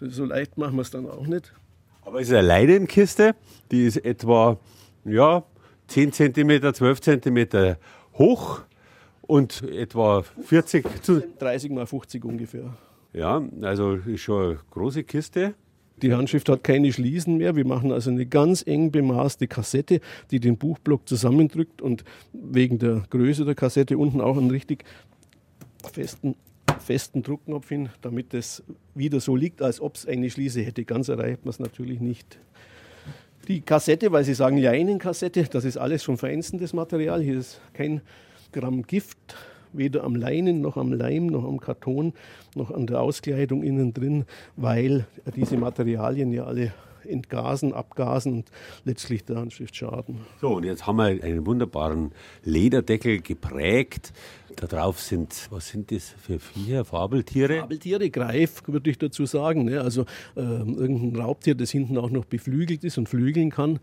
So 0.00 0.24
leicht 0.24 0.58
machen 0.58 0.76
wir 0.76 0.82
es 0.82 0.90
dann 0.90 1.08
auch 1.08 1.26
nicht. 1.26 1.52
Aber 2.04 2.20
es 2.20 2.28
ist 2.28 2.34
eine 2.34 2.46
Leinenkiste, 2.46 3.34
die 3.70 3.86
ist 3.86 3.98
etwa, 4.04 4.58
ja, 5.04 5.44
10 5.86 6.12
cm, 6.12 6.74
12 6.74 7.00
cm 7.00 7.76
hoch 8.14 8.62
und 9.22 9.62
etwa 9.62 10.22
40 10.22 10.84
30 11.38 11.70
mal 11.70 11.86
50 11.86 12.24
ungefähr. 12.24 12.76
Ja, 13.12 13.42
also 13.62 13.94
ist 13.94 14.20
schon 14.20 14.44
eine 14.44 14.58
große 14.70 15.04
Kiste. 15.04 15.54
Die 16.00 16.12
Handschrift 16.12 16.48
hat 16.48 16.64
keine 16.64 16.92
Schließen 16.92 17.36
mehr. 17.36 17.54
Wir 17.54 17.66
machen 17.66 17.92
also 17.92 18.10
eine 18.10 18.26
ganz 18.26 18.66
eng 18.66 18.90
bemaßte 18.90 19.46
Kassette, 19.46 20.00
die 20.30 20.40
den 20.40 20.56
Buchblock 20.56 21.08
zusammendrückt 21.08 21.80
und 21.80 22.04
wegen 22.32 22.78
der 22.78 23.04
Größe 23.08 23.44
der 23.44 23.54
Kassette 23.54 23.96
unten 23.96 24.20
auch 24.20 24.36
einen 24.36 24.50
richtig 24.50 24.84
festen, 25.92 26.34
festen 26.80 27.22
Druckknopf 27.22 27.68
hin, 27.68 27.90
damit 28.00 28.34
es 28.34 28.64
wieder 28.94 29.20
so 29.20 29.36
liegt, 29.36 29.62
als 29.62 29.80
ob 29.80 29.94
es 29.94 30.06
eine 30.06 30.28
Schließe 30.28 30.62
hätte. 30.62 30.84
Ganz 30.84 31.08
erreicht 31.08 31.44
man 31.44 31.50
es 31.50 31.60
natürlich 31.60 32.00
nicht. 32.00 32.38
Die 33.46 33.60
Kassette, 33.60 34.10
weil 34.10 34.24
Sie 34.24 34.34
sagen 34.34 34.56
Leinenkassette, 34.58 35.44
das 35.44 35.64
ist 35.64 35.76
alles 35.76 36.02
schon 36.02 36.16
vereinzendes 36.16 36.72
Material. 36.72 37.22
Hier 37.22 37.38
ist 37.38 37.60
kein 37.74 38.00
Gramm 38.52 38.82
Gift 38.82 39.36
weder 39.72 40.04
am 40.04 40.14
Leinen 40.14 40.60
noch 40.60 40.76
am 40.76 40.92
Leim 40.92 41.26
noch 41.26 41.44
am 41.44 41.58
Karton 41.58 42.12
noch 42.54 42.70
an 42.70 42.86
der 42.86 43.00
Auskleidung 43.00 43.62
innen 43.62 43.94
drin, 43.94 44.24
weil 44.56 45.06
diese 45.34 45.56
Materialien 45.56 46.32
ja 46.32 46.44
alle 46.44 46.72
entgasen, 47.06 47.72
abgasen 47.72 48.32
und 48.32 48.44
letztlich 48.84 49.24
der 49.24 49.36
Handschrift 49.36 49.74
schaden. 49.76 50.20
So, 50.40 50.56
und 50.56 50.64
jetzt 50.64 50.86
haben 50.86 50.96
wir 50.96 51.04
einen 51.04 51.46
wunderbaren 51.46 52.12
Lederdeckel 52.44 53.20
geprägt. 53.20 54.12
Da 54.56 54.66
drauf 54.66 55.00
sind, 55.00 55.48
was 55.50 55.68
sind 55.68 55.90
das 55.90 56.10
für 56.10 56.38
vier 56.38 56.84
Fabeltiere? 56.84 57.60
Fabeltiere, 57.60 58.10
Greif, 58.10 58.62
würde 58.66 58.90
ich 58.90 58.98
dazu 58.98 59.24
sagen. 59.24 59.64
Ne? 59.64 59.80
Also 59.80 60.02
äh, 60.36 60.40
irgendein 60.40 61.20
Raubtier, 61.20 61.54
das 61.54 61.70
hinten 61.70 61.96
auch 61.96 62.10
noch 62.10 62.26
beflügelt 62.26 62.84
ist 62.84 62.98
und 62.98 63.08
flügeln 63.08 63.50
kann. 63.50 63.80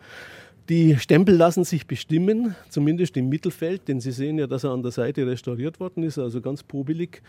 Die 0.70 1.00
Stempel 1.00 1.36
lassen 1.36 1.64
sich 1.64 1.88
bestimmen, 1.88 2.56
zumindest 2.70 3.18
im 3.18 3.28
Mittelfeld, 3.28 3.88
denn 3.88 4.00
Sie 4.00 4.12
sehen 4.12 4.38
ja, 4.38 4.46
dass 4.46 4.64
er 4.64 4.70
an 4.70 4.84
der 4.84 4.92
Seite 4.92 5.26
restauriert 5.26 5.80
worden 5.80 6.04
ist, 6.04 6.20
also 6.20 6.42
ganz 6.42 6.62
pobelig 6.62 7.24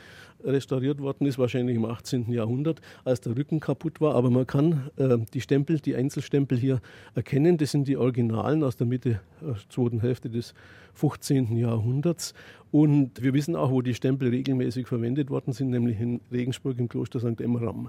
restauriert 0.45 1.01
worden 1.01 1.27
ist, 1.27 1.39
wahrscheinlich 1.39 1.77
im 1.77 1.87
18. 1.87 2.31
Jahrhundert, 2.31 2.83
als 3.03 3.23
der 3.23 3.35
Rücken 3.35 3.59
kaputt 3.59 3.99
war. 4.03 4.15
Aber 4.15 4.29
man 4.29 4.47
kann 4.47 4.91
äh, 4.99 5.17
die 5.33 5.41
Stempel, 5.41 5.81
die 5.81 5.97
Einzelstempel 5.97 6.59
hier 6.59 6.83
erkennen. 7.15 7.57
Das 7.57 7.71
sind 7.71 7.89
die 7.89 7.97
Originalen 7.97 8.63
aus 8.63 8.77
der 8.77 8.87
Mitte, 8.87 9.21
der 9.41 9.53
äh, 9.53 9.55
zweiten 9.71 10.01
Hälfte 10.03 10.29
des 10.29 10.53
15. 10.93 11.57
Jahrhunderts. 11.57 12.35
Und 12.71 13.23
wir 13.23 13.33
wissen 13.33 13.57
auch, 13.57 13.71
wo 13.71 13.81
die 13.81 13.95
Stempel 13.95 14.29
regelmäßig 14.29 14.87
verwendet 14.87 15.31
worden 15.31 15.55
sind, 15.55 15.71
nämlich 15.71 15.99
in 15.99 16.21
Regensburg 16.31 16.79
im 16.79 16.91
Kloster 16.91 17.21
St. 17.21 17.41
Emmeram. 17.41 17.89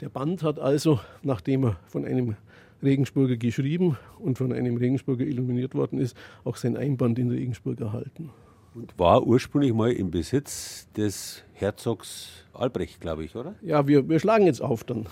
Der 0.00 0.10
Band 0.10 0.44
hat 0.44 0.60
also, 0.60 1.00
nachdem 1.24 1.64
er 1.64 1.80
von 1.88 2.04
einem 2.04 2.36
Regensburger 2.82 3.36
geschrieben 3.36 3.96
und 4.18 4.38
von 4.38 4.52
einem 4.52 4.76
Regensburger 4.76 5.24
illuminiert 5.24 5.74
worden 5.74 5.98
ist, 5.98 6.16
auch 6.44 6.56
sein 6.56 6.76
Einband 6.76 7.18
in 7.18 7.30
Regensburg 7.30 7.80
erhalten. 7.80 8.30
Und 8.74 8.98
war 8.98 9.26
ursprünglich 9.26 9.74
mal 9.74 9.92
im 9.92 10.10
Besitz 10.10 10.88
des 10.96 11.44
Herzogs 11.52 12.46
Albrecht, 12.54 13.00
glaube 13.00 13.24
ich, 13.24 13.36
oder? 13.36 13.54
Ja, 13.60 13.86
wir, 13.86 14.08
wir 14.08 14.18
schlagen 14.18 14.46
jetzt 14.46 14.62
auf, 14.62 14.84
dann 14.84 15.06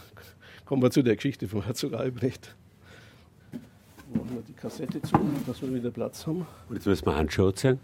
kommen 0.65 0.83
wir 0.83 0.91
zu 0.91 1.03
der 1.03 1.17
Geschichte 1.17 1.47
vom 1.47 1.65
Herzog 1.65 1.95
Albrecht. 1.95 2.57
Machen 4.15 4.31
wir 4.35 4.43
die 4.49 4.55
Kassette 4.55 5.01
zu, 5.03 5.15
dass 5.47 5.61
wir 5.63 5.73
wieder 5.73 5.91
Platz 5.91 6.27
haben. 6.27 6.47
Und 6.69 6.77
jetzt 6.77 6.87
müssen 6.87 7.07
wir 7.07 7.15
Handschuhe 7.15 7.55
ziehen. 7.55 7.79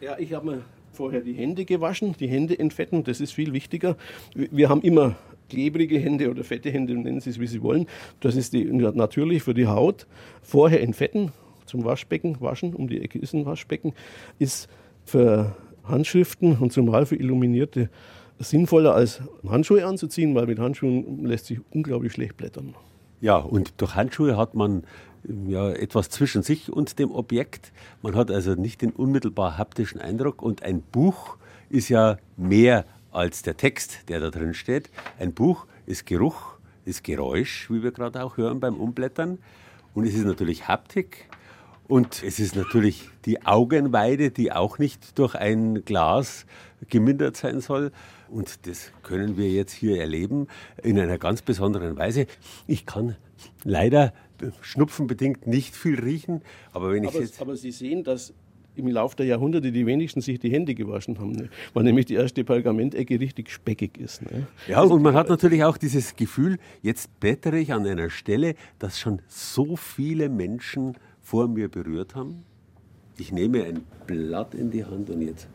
Ja, 0.00 0.18
ich 0.18 0.32
habe 0.34 0.46
mir 0.46 0.62
vorher 0.92 1.20
die 1.20 1.32
Hände 1.32 1.64
gewaschen, 1.64 2.14
die 2.18 2.28
Hände 2.28 2.58
entfetten, 2.58 3.02
das 3.04 3.20
ist 3.20 3.32
viel 3.32 3.52
wichtiger. 3.52 3.96
Wir 4.34 4.68
haben 4.68 4.82
immer 4.82 5.16
klebrige 5.48 5.98
Hände 5.98 6.30
oder 6.30 6.44
fette 6.44 6.70
Hände, 6.70 6.94
nennen 6.94 7.20
Sie 7.20 7.30
es 7.30 7.40
wie 7.40 7.46
Sie 7.46 7.62
wollen. 7.62 7.86
Das 8.20 8.36
ist 8.36 8.52
die, 8.52 8.64
natürlich 8.64 9.42
für 9.42 9.54
die 9.54 9.66
Haut. 9.66 10.06
Vorher 10.42 10.82
entfetten, 10.82 11.32
zum 11.66 11.84
Waschbecken 11.84 12.40
waschen, 12.40 12.74
um 12.74 12.88
die 12.88 13.00
Ecke 13.00 13.18
ist 13.18 13.34
ein 13.34 13.44
Waschbecken, 13.46 13.92
ist 14.38 14.68
für 15.04 15.56
Handschriften 15.84 16.56
und 16.56 16.72
zumal 16.72 17.06
für 17.06 17.16
Illuminierte 17.16 17.90
sinnvoller 18.38 18.94
als 18.94 19.20
Handschuhe 19.48 19.86
anzuziehen, 19.86 20.34
weil 20.34 20.46
mit 20.46 20.58
Handschuhen 20.58 21.24
lässt 21.24 21.46
sich 21.46 21.60
unglaublich 21.70 22.12
schlecht 22.12 22.36
blättern. 22.36 22.74
Ja, 23.20 23.36
und 23.36 23.74
durch 23.78 23.94
Handschuhe 23.94 24.36
hat 24.36 24.54
man 24.54 24.82
ja, 25.46 25.70
etwas 25.72 26.10
zwischen 26.10 26.42
sich 26.42 26.70
und 26.72 26.98
dem 26.98 27.10
Objekt. 27.10 27.72
Man 28.02 28.14
hat 28.14 28.30
also 28.30 28.54
nicht 28.54 28.82
den 28.82 28.90
unmittelbar 28.90 29.58
haptischen 29.58 30.00
Eindruck 30.00 30.42
und 30.42 30.62
ein 30.62 30.82
Buch 30.82 31.36
ist 31.68 31.88
ja 31.88 32.18
mehr 32.36 32.84
als 33.16 33.42
der 33.42 33.56
Text, 33.56 34.08
der 34.08 34.20
da 34.20 34.30
drin 34.30 34.52
steht. 34.52 34.90
Ein 35.18 35.32
Buch 35.32 35.66
ist 35.86 36.04
Geruch, 36.04 36.58
ist 36.84 37.02
Geräusch, 37.02 37.70
wie 37.70 37.82
wir 37.82 37.90
gerade 37.90 38.22
auch 38.22 38.36
hören 38.36 38.60
beim 38.60 38.76
Umblättern. 38.76 39.38
Und 39.94 40.06
es 40.06 40.14
ist 40.14 40.26
natürlich 40.26 40.68
Haptik. 40.68 41.28
Und 41.88 42.22
es 42.22 42.38
ist 42.38 42.56
natürlich 42.56 43.08
die 43.24 43.46
Augenweide, 43.46 44.30
die 44.30 44.52
auch 44.52 44.78
nicht 44.78 45.18
durch 45.18 45.34
ein 45.34 45.84
Glas 45.84 46.44
gemindert 46.90 47.36
sein 47.36 47.60
soll. 47.60 47.90
Und 48.28 48.66
das 48.66 48.90
können 49.02 49.36
wir 49.36 49.48
jetzt 49.48 49.72
hier 49.72 49.98
erleben 49.98 50.48
in 50.82 50.98
einer 50.98 51.16
ganz 51.16 51.42
besonderen 51.42 51.96
Weise. 51.96 52.26
Ich 52.66 52.84
kann 52.84 53.16
leider 53.64 54.12
schnupfenbedingt 54.60 55.46
nicht 55.46 55.74
viel 55.74 55.98
riechen, 56.00 56.42
aber 56.72 56.92
wenn 56.92 57.04
ich 57.04 57.10
aber, 57.10 57.20
jetzt 57.20 57.40
aber 57.40 57.56
Sie 57.56 57.70
sehen, 57.70 58.04
dass 58.04 58.34
im 58.76 58.88
Laufe 58.88 59.16
der 59.16 59.26
Jahrhunderte 59.26 59.72
die 59.72 59.86
wenigsten 59.86 60.20
sich 60.20 60.38
die 60.38 60.50
Hände 60.50 60.74
gewaschen 60.74 61.18
haben, 61.18 61.32
ne? 61.32 61.48
weil 61.74 61.84
nämlich 61.84 62.06
die 62.06 62.14
erste 62.14 62.44
Pergamentecke 62.44 63.18
richtig 63.20 63.50
speckig 63.50 63.98
ist. 63.98 64.22
Ne? 64.22 64.46
Ja, 64.68 64.82
und 64.82 65.02
man 65.02 65.14
hat 65.14 65.28
natürlich 65.28 65.64
auch 65.64 65.76
dieses 65.76 66.16
Gefühl, 66.16 66.58
jetzt 66.82 67.18
blättere 67.20 67.58
ich 67.58 67.72
an 67.72 67.86
einer 67.86 68.10
Stelle, 68.10 68.54
dass 68.78 68.98
schon 68.98 69.20
so 69.28 69.76
viele 69.76 70.28
Menschen 70.28 70.96
vor 71.20 71.48
mir 71.48 71.68
berührt 71.68 72.14
haben. 72.14 72.44
Ich 73.18 73.32
nehme 73.32 73.64
ein 73.64 73.82
Blatt 74.06 74.54
in 74.54 74.70
die 74.70 74.84
Hand 74.84 75.10
und 75.10 75.22
jetzt 75.22 75.48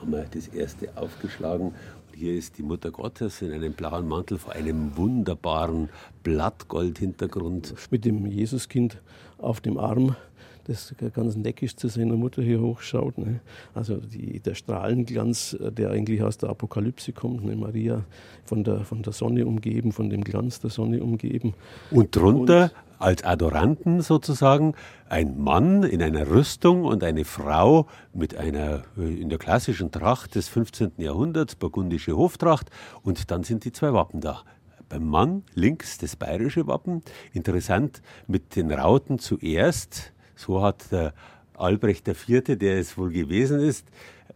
haben 0.00 0.12
wir 0.12 0.24
das 0.30 0.48
erste 0.48 0.96
aufgeschlagen. 0.96 1.68
Und 1.68 2.16
hier 2.16 2.34
ist 2.34 2.58
die 2.58 2.62
Mutter 2.62 2.90
Gottes 2.90 3.42
in 3.42 3.52
einem 3.52 3.74
blauen 3.74 4.08
Mantel 4.08 4.38
vor 4.38 4.54
einem 4.54 4.96
wunderbaren 4.96 5.88
Blattgoldhintergrund. 6.22 7.74
Mit 7.90 8.04
dem 8.04 8.26
Jesuskind 8.26 9.00
auf 9.38 9.60
dem 9.60 9.78
Arm 9.78 10.16
das 10.64 10.94
ganz 11.12 11.36
neckisch 11.36 11.76
zu 11.76 11.88
seiner 11.88 12.16
Mutter 12.16 12.42
hier 12.42 12.60
hochschaut. 12.60 13.18
Ne? 13.18 13.40
Also 13.74 13.96
die, 13.96 14.40
der 14.40 14.54
Strahlenglanz, 14.54 15.54
äh, 15.54 15.70
der 15.70 15.90
eigentlich 15.90 16.22
aus 16.22 16.38
der 16.38 16.50
Apokalypse 16.50 17.12
kommt, 17.12 17.44
ne? 17.44 17.56
Maria 17.56 18.04
von 18.44 18.64
der, 18.64 18.80
von 18.84 19.02
der 19.02 19.12
Sonne 19.12 19.46
umgeben, 19.46 19.92
von 19.92 20.10
dem 20.10 20.24
Glanz 20.24 20.60
der 20.60 20.70
Sonne 20.70 21.02
umgeben. 21.02 21.54
Und 21.90 22.16
drunter 22.16 22.64
und, 22.64 22.72
als 22.98 23.24
Adoranten 23.24 24.00
sozusagen 24.00 24.74
ein 25.08 25.38
Mann 25.38 25.82
in 25.82 26.02
einer 26.02 26.28
Rüstung 26.28 26.84
und 26.84 27.04
eine 27.04 27.24
Frau 27.24 27.86
mit 28.12 28.36
einer 28.36 28.84
äh, 28.96 29.20
in 29.20 29.28
der 29.28 29.38
klassischen 29.38 29.90
Tracht 29.90 30.34
des 30.34 30.48
15. 30.48 30.92
Jahrhunderts, 30.96 31.56
burgundische 31.56 32.16
Hoftracht 32.16 32.70
und 33.02 33.30
dann 33.30 33.42
sind 33.42 33.64
die 33.64 33.72
zwei 33.72 33.92
Wappen 33.92 34.20
da. 34.20 34.42
Beim 34.88 35.06
Mann 35.06 35.42
links 35.54 35.98
das 35.98 36.16
bayerische 36.16 36.66
Wappen, 36.66 37.02
interessant 37.32 38.00
mit 38.26 38.54
den 38.54 38.70
Rauten 38.70 39.18
zuerst 39.18 40.13
so 40.36 40.62
hat 40.62 40.90
der 40.92 41.12
Albrecht 41.56 42.08
IV., 42.08 42.58
der 42.58 42.78
es 42.78 42.96
wohl 42.98 43.10
gewesen 43.10 43.60
ist, 43.60 43.86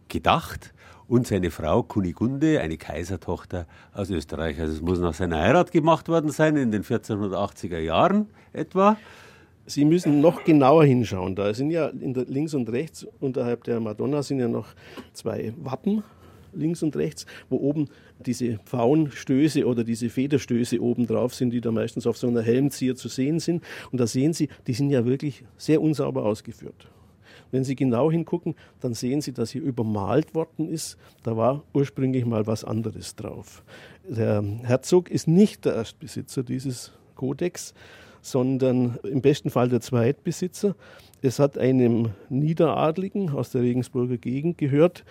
gedacht. 0.07 0.73
Und 1.07 1.25
seine 1.25 1.49
Frau 1.49 1.81
Kunigunde, 1.81 2.61
eine 2.61 2.77
Kaisertochter 2.77 3.65
aus 3.93 4.11
Österreich. 4.11 4.59
Also 4.59 4.73
es 4.73 4.81
muss 4.81 4.99
nach 4.99 5.15
seiner 5.15 5.39
Heirat 5.39 5.71
gemacht 5.71 6.07
worden 6.07 6.29
sein, 6.29 6.55
in 6.55 6.71
den 6.71 6.83
1480er 6.83 7.79
Jahren 7.79 8.27
etwa. 8.53 8.95
Sie 9.65 9.85
müssen 9.85 10.21
noch 10.21 10.43
genauer 10.43 10.85
hinschauen. 10.85 11.35
Da 11.35 11.53
sind 11.53 11.71
ja 11.71 11.89
links 11.93 12.53
und 12.53 12.69
rechts 12.69 13.07
unterhalb 13.19 13.63
der 13.63 13.79
Madonna 13.79 14.21
sind 14.21 14.39
ja 14.39 14.47
noch 14.47 14.67
zwei 15.13 15.53
Wappen 15.57 16.03
links 16.53 16.83
und 16.83 16.95
rechts, 16.95 17.25
wo 17.49 17.57
oben 17.57 17.87
diese 18.25 18.57
Pfauenstöße 18.65 19.65
oder 19.65 19.83
diese 19.83 20.09
Federstöße 20.09 20.81
oben 20.81 21.07
drauf 21.07 21.33
sind, 21.33 21.51
die 21.51 21.61
da 21.61 21.71
meistens 21.71 22.07
auf 22.07 22.17
so 22.17 22.27
einer 22.27 22.41
Helmzieher 22.41 22.95
zu 22.95 23.07
sehen 23.07 23.39
sind. 23.39 23.63
Und 23.91 23.99
da 23.99 24.07
sehen 24.07 24.33
Sie, 24.33 24.49
die 24.67 24.73
sind 24.73 24.89
ja 24.89 25.05
wirklich 25.05 25.43
sehr 25.57 25.81
unsauber 25.81 26.25
ausgeführt. 26.25 26.87
Wenn 27.51 27.63
Sie 27.63 27.75
genau 27.75 28.11
hingucken, 28.11 28.55
dann 28.79 28.93
sehen 28.93 29.21
Sie, 29.21 29.31
dass 29.31 29.51
hier 29.51 29.63
übermalt 29.63 30.35
worden 30.35 30.69
ist. 30.69 30.97
Da 31.23 31.35
war 31.35 31.63
ursprünglich 31.73 32.25
mal 32.25 32.45
was 32.45 32.63
anderes 32.63 33.15
drauf. 33.15 33.63
Der 34.07 34.43
Herzog 34.63 35.09
ist 35.09 35.27
nicht 35.27 35.65
der 35.65 35.75
Erstbesitzer 35.75 36.43
dieses 36.43 36.91
Kodex, 37.15 37.73
sondern 38.21 38.99
im 39.03 39.21
besten 39.21 39.49
Fall 39.49 39.69
der 39.69 39.81
Zweitbesitzer. 39.81 40.75
Es 41.21 41.39
hat 41.39 41.57
einem 41.57 42.09
Niederadligen 42.29 43.29
aus 43.29 43.51
der 43.51 43.61
Regensburger 43.61 44.17
Gegend 44.17 44.57
gehört 44.57 45.03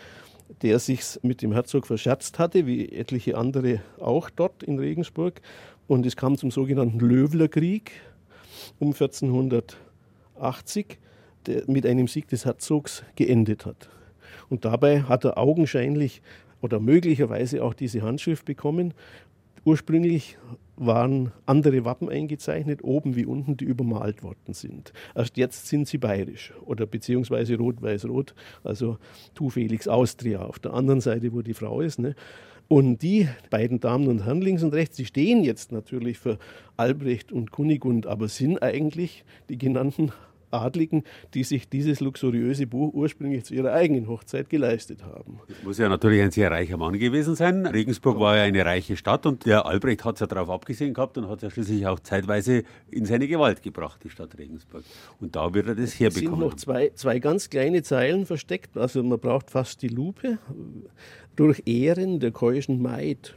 der 0.62 0.78
sich 0.78 1.18
mit 1.22 1.42
dem 1.42 1.52
Herzog 1.52 1.86
verscherzt 1.86 2.38
hatte, 2.38 2.66
wie 2.66 2.92
etliche 2.92 3.36
andere 3.36 3.80
auch 3.98 4.30
dort 4.30 4.62
in 4.62 4.78
Regensburg. 4.78 5.40
Und 5.86 6.06
es 6.06 6.16
kam 6.16 6.36
zum 6.36 6.50
sogenannten 6.50 6.98
Löwlerkrieg 6.98 7.92
um 8.78 8.88
1480, 8.88 10.98
der 11.46 11.62
mit 11.66 11.86
einem 11.86 12.08
Sieg 12.08 12.28
des 12.28 12.44
Herzogs 12.44 13.04
geendet 13.16 13.66
hat. 13.66 13.88
Und 14.48 14.64
dabei 14.64 15.02
hat 15.02 15.24
er 15.24 15.38
augenscheinlich 15.38 16.22
oder 16.60 16.80
möglicherweise 16.80 17.62
auch 17.62 17.74
diese 17.74 18.02
Handschrift 18.02 18.44
bekommen. 18.44 18.94
Ursprünglich 19.64 20.38
waren 20.76 21.32
andere 21.46 21.84
Wappen 21.84 22.08
eingezeichnet, 22.08 22.84
oben 22.84 23.16
wie 23.16 23.26
unten, 23.26 23.56
die 23.56 23.64
übermalt 23.64 24.22
worden 24.22 24.54
sind. 24.54 24.92
Erst 25.14 25.36
jetzt 25.36 25.66
sind 25.66 25.88
sie 25.88 25.98
bayerisch 25.98 26.52
oder 26.64 26.86
beziehungsweise 26.86 27.56
rot-weiß-rot, 27.56 28.34
also 28.62 28.98
Tu 29.34 29.50
Felix 29.50 29.88
Austria 29.88 30.42
auf 30.42 30.58
der 30.58 30.74
anderen 30.74 31.00
Seite, 31.00 31.32
wo 31.32 31.42
die 31.42 31.54
Frau 31.54 31.80
ist. 31.80 31.98
Ne? 31.98 32.14
Und 32.68 33.02
die 33.02 33.28
beiden 33.50 33.80
Damen 33.80 34.08
und 34.08 34.24
Herren 34.24 34.42
links 34.42 34.62
und 34.62 34.74
rechts, 34.74 34.96
die 34.96 35.06
stehen 35.06 35.42
jetzt 35.42 35.72
natürlich 35.72 36.18
für 36.18 36.38
Albrecht 36.76 37.32
und 37.32 37.50
Kunigund, 37.50 38.06
aber 38.06 38.28
sind 38.28 38.62
eigentlich 38.62 39.24
die 39.48 39.58
genannten 39.58 40.12
Adligen, 40.50 41.04
die 41.34 41.44
sich 41.44 41.68
dieses 41.68 42.00
luxuriöse 42.00 42.66
Buch 42.66 42.92
ursprünglich 42.92 43.44
zu 43.44 43.54
ihrer 43.54 43.72
eigenen 43.72 44.08
Hochzeit 44.08 44.48
geleistet 44.48 45.04
haben. 45.04 45.40
Das 45.48 45.62
muss 45.62 45.78
ja 45.78 45.88
natürlich 45.88 46.22
ein 46.22 46.30
sehr 46.30 46.50
reicher 46.50 46.76
Mann 46.76 46.98
gewesen 46.98 47.34
sein. 47.34 47.66
Regensburg 47.66 48.18
war 48.18 48.36
ja 48.36 48.42
eine 48.44 48.64
reiche 48.64 48.96
Stadt 48.96 49.26
und 49.26 49.46
der 49.46 49.66
Albrecht 49.66 50.04
hat 50.04 50.14
es 50.14 50.20
ja 50.20 50.26
darauf 50.26 50.50
abgesehen 50.50 50.94
gehabt 50.94 51.18
und 51.18 51.28
hat 51.28 51.38
es 51.38 51.42
ja 51.42 51.50
schließlich 51.50 51.86
auch 51.86 52.00
zeitweise 52.00 52.64
in 52.90 53.04
seine 53.04 53.28
Gewalt 53.28 53.62
gebracht, 53.62 54.02
die 54.04 54.10
Stadt 54.10 54.38
Regensburg. 54.38 54.84
Und 55.20 55.36
da 55.36 55.52
wird 55.54 55.68
er 55.68 55.74
das 55.74 55.98
herbekommen. 55.98 56.32
Es 56.32 56.38
sind 56.38 56.40
noch 56.40 56.54
zwei, 56.54 56.90
zwei 56.94 57.18
ganz 57.18 57.50
kleine 57.50 57.82
Zeilen 57.82 58.26
versteckt, 58.26 58.76
also 58.76 59.02
man 59.02 59.18
braucht 59.18 59.50
fast 59.50 59.82
die 59.82 59.88
Lupe. 59.88 60.38
Durch 61.36 61.62
Ehren 61.66 62.20
der 62.20 62.32
keuschen 62.32 62.82
Maid 62.82 63.36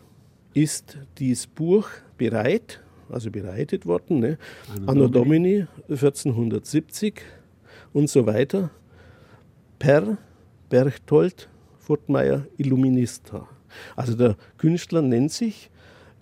ist 0.54 0.98
dies 1.18 1.48
Buch 1.48 1.88
bereit, 2.18 2.82
also 3.12 3.32
bereitet 3.32 3.86
worden. 3.86 4.20
Ne? 4.20 4.38
Anno 4.86 5.08
Domini 5.08 5.66
1470 5.90 7.22
und 7.94 8.10
so 8.10 8.26
weiter. 8.26 8.72
Per 9.80 10.18
Berchtold 10.70 11.50
Furtmeier 11.80 12.46
Illuminista. 12.58 13.48
Also 13.96 14.16
der 14.16 14.36
Künstler 14.58 15.02
nennt 15.02 15.32
sich 15.32 15.70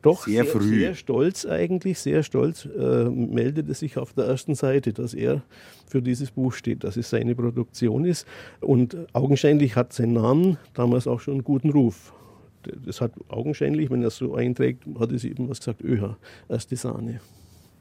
doch 0.01 0.25
sehr, 0.25 0.43
sehr, 0.43 0.53
früh. 0.53 0.79
sehr 0.79 0.96
stolz 0.96 1.46
eigentlich, 1.46 2.00
sehr 2.00 2.24
stolz, 2.24 2.65
äh, 2.65 3.10
meldet 3.10 3.69
es 3.69 3.79
sich 3.79 3.98
auf 3.98 4.13
der 4.13 4.25
ersten 4.25 4.55
Seite, 4.55 4.93
dass 4.93 5.13
er 5.13 5.43
für 5.88 6.01
dieses 6.01 6.31
Buch 6.31 6.53
steht, 6.53 6.84
dass 6.84 6.96
es 6.96 7.10
seine 7.10 7.36
Produktion 7.36 8.05
ist. 8.05 8.25
Und 8.62 8.96
augenscheinlich 9.13 9.75
hat 9.75 9.91
sein 9.91 10.13
Name 10.13 10.58
damals 10.74 11.08
auch 11.08 11.19
schon 11.19 11.36
einen 11.36 11.43
guten 11.43 11.72
Ruf 11.72 12.13
das 12.63 13.01
hat 13.01 13.13
augenscheinlich, 13.27 13.89
wenn 13.89 14.01
er 14.01 14.07
es 14.07 14.17
so 14.17 14.35
einträgt, 14.35 14.83
hat 14.99 15.11
es 15.11 15.23
eben 15.23 15.49
was 15.49 15.59
gesagt, 15.59 15.81
ÖH, 15.81 16.15
erste 16.47 16.75
Sahne. 16.75 17.21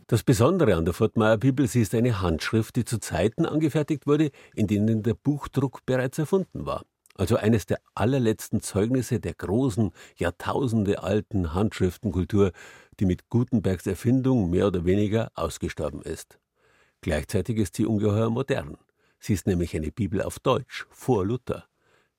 Das 0.06 0.22
Besondere 0.22 0.74
an 0.74 0.86
der 0.86 0.94
Fortmeier 0.94 1.36
Bibel, 1.36 1.66
sie 1.66 1.82
ist 1.82 1.94
eine 1.94 2.22
Handschrift, 2.22 2.76
die 2.76 2.84
zu 2.86 2.98
Zeiten 2.98 3.44
angefertigt 3.44 4.06
wurde, 4.06 4.30
in 4.54 4.66
denen 4.66 5.02
der 5.02 5.14
Buchdruck 5.14 5.84
bereits 5.84 6.18
erfunden 6.18 6.64
war. 6.64 6.82
Also 7.14 7.36
eines 7.36 7.66
der 7.66 7.78
allerletzten 7.94 8.62
Zeugnisse 8.62 9.20
der 9.20 9.34
großen, 9.34 9.90
Jahrtausende 10.16 11.02
alten 11.02 11.52
Handschriftenkultur, 11.52 12.52
die 13.00 13.06
mit 13.06 13.28
Gutenbergs 13.28 13.86
Erfindung 13.86 14.50
mehr 14.50 14.68
oder 14.68 14.84
weniger 14.84 15.30
ausgestorben 15.34 16.00
ist. 16.00 16.38
Gleichzeitig 17.00 17.58
ist 17.58 17.76
sie 17.76 17.84
ungeheuer 17.84 18.30
modern. 18.30 18.78
Sie 19.20 19.34
ist 19.34 19.46
nämlich 19.46 19.74
eine 19.76 19.90
Bibel 19.90 20.22
auf 20.22 20.38
Deutsch, 20.38 20.86
vor 20.90 21.26
Luther. 21.26 21.66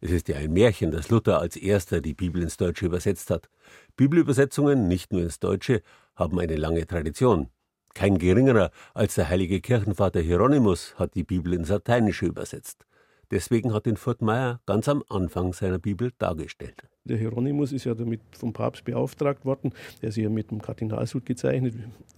Es 0.02 0.12
ist 0.12 0.30
ja 0.30 0.38
ein 0.38 0.54
Märchen, 0.54 0.92
dass 0.92 1.10
Luther 1.10 1.40
als 1.40 1.58
erster 1.58 2.00
die 2.00 2.14
Bibel 2.14 2.42
ins 2.42 2.56
Deutsche 2.56 2.86
übersetzt 2.86 3.30
hat. 3.30 3.50
Bibelübersetzungen, 3.98 4.88
nicht 4.88 5.12
nur 5.12 5.22
ins 5.22 5.40
Deutsche, 5.40 5.82
haben 6.16 6.40
eine 6.40 6.56
lange 6.56 6.88
Tradition. 6.88 7.50
Kein 7.94 8.18
geringerer 8.18 8.72
als 8.94 9.16
der 9.16 9.28
heilige 9.28 9.60
Kirchenvater 9.60 10.22
Hieronymus 10.22 10.96
hat 10.98 11.16
die 11.16 11.26
Bibel 11.26 11.54
ins 11.54 11.70
Lateinische 11.70 12.28
übersetzt. 12.28 12.86
Deswegen 13.32 13.74
hat 13.74 13.88
ihn 13.88 13.98
Furt 13.98 14.22
Meyer 14.22 14.62
ganz 14.66 14.88
am 14.88 15.04
Anfang 15.10 15.52
seiner 15.54 15.80
Bibel 15.80 16.12
dargestellt. 16.18 16.88
Der 17.10 17.18
Hieronymus 17.18 17.72
ist 17.72 17.86
ja 17.86 17.96
damit 17.96 18.22
vom 18.32 18.54
Papst 18.54 18.86
beauftragt 18.86 19.46
worden, 19.46 19.72
der 20.02 20.10
ist 20.10 20.18
ja 20.18 20.30
mit 20.30 20.52
dem 20.52 20.62
Kardinalshut 20.62 21.26
gezeichnet, 21.26 21.74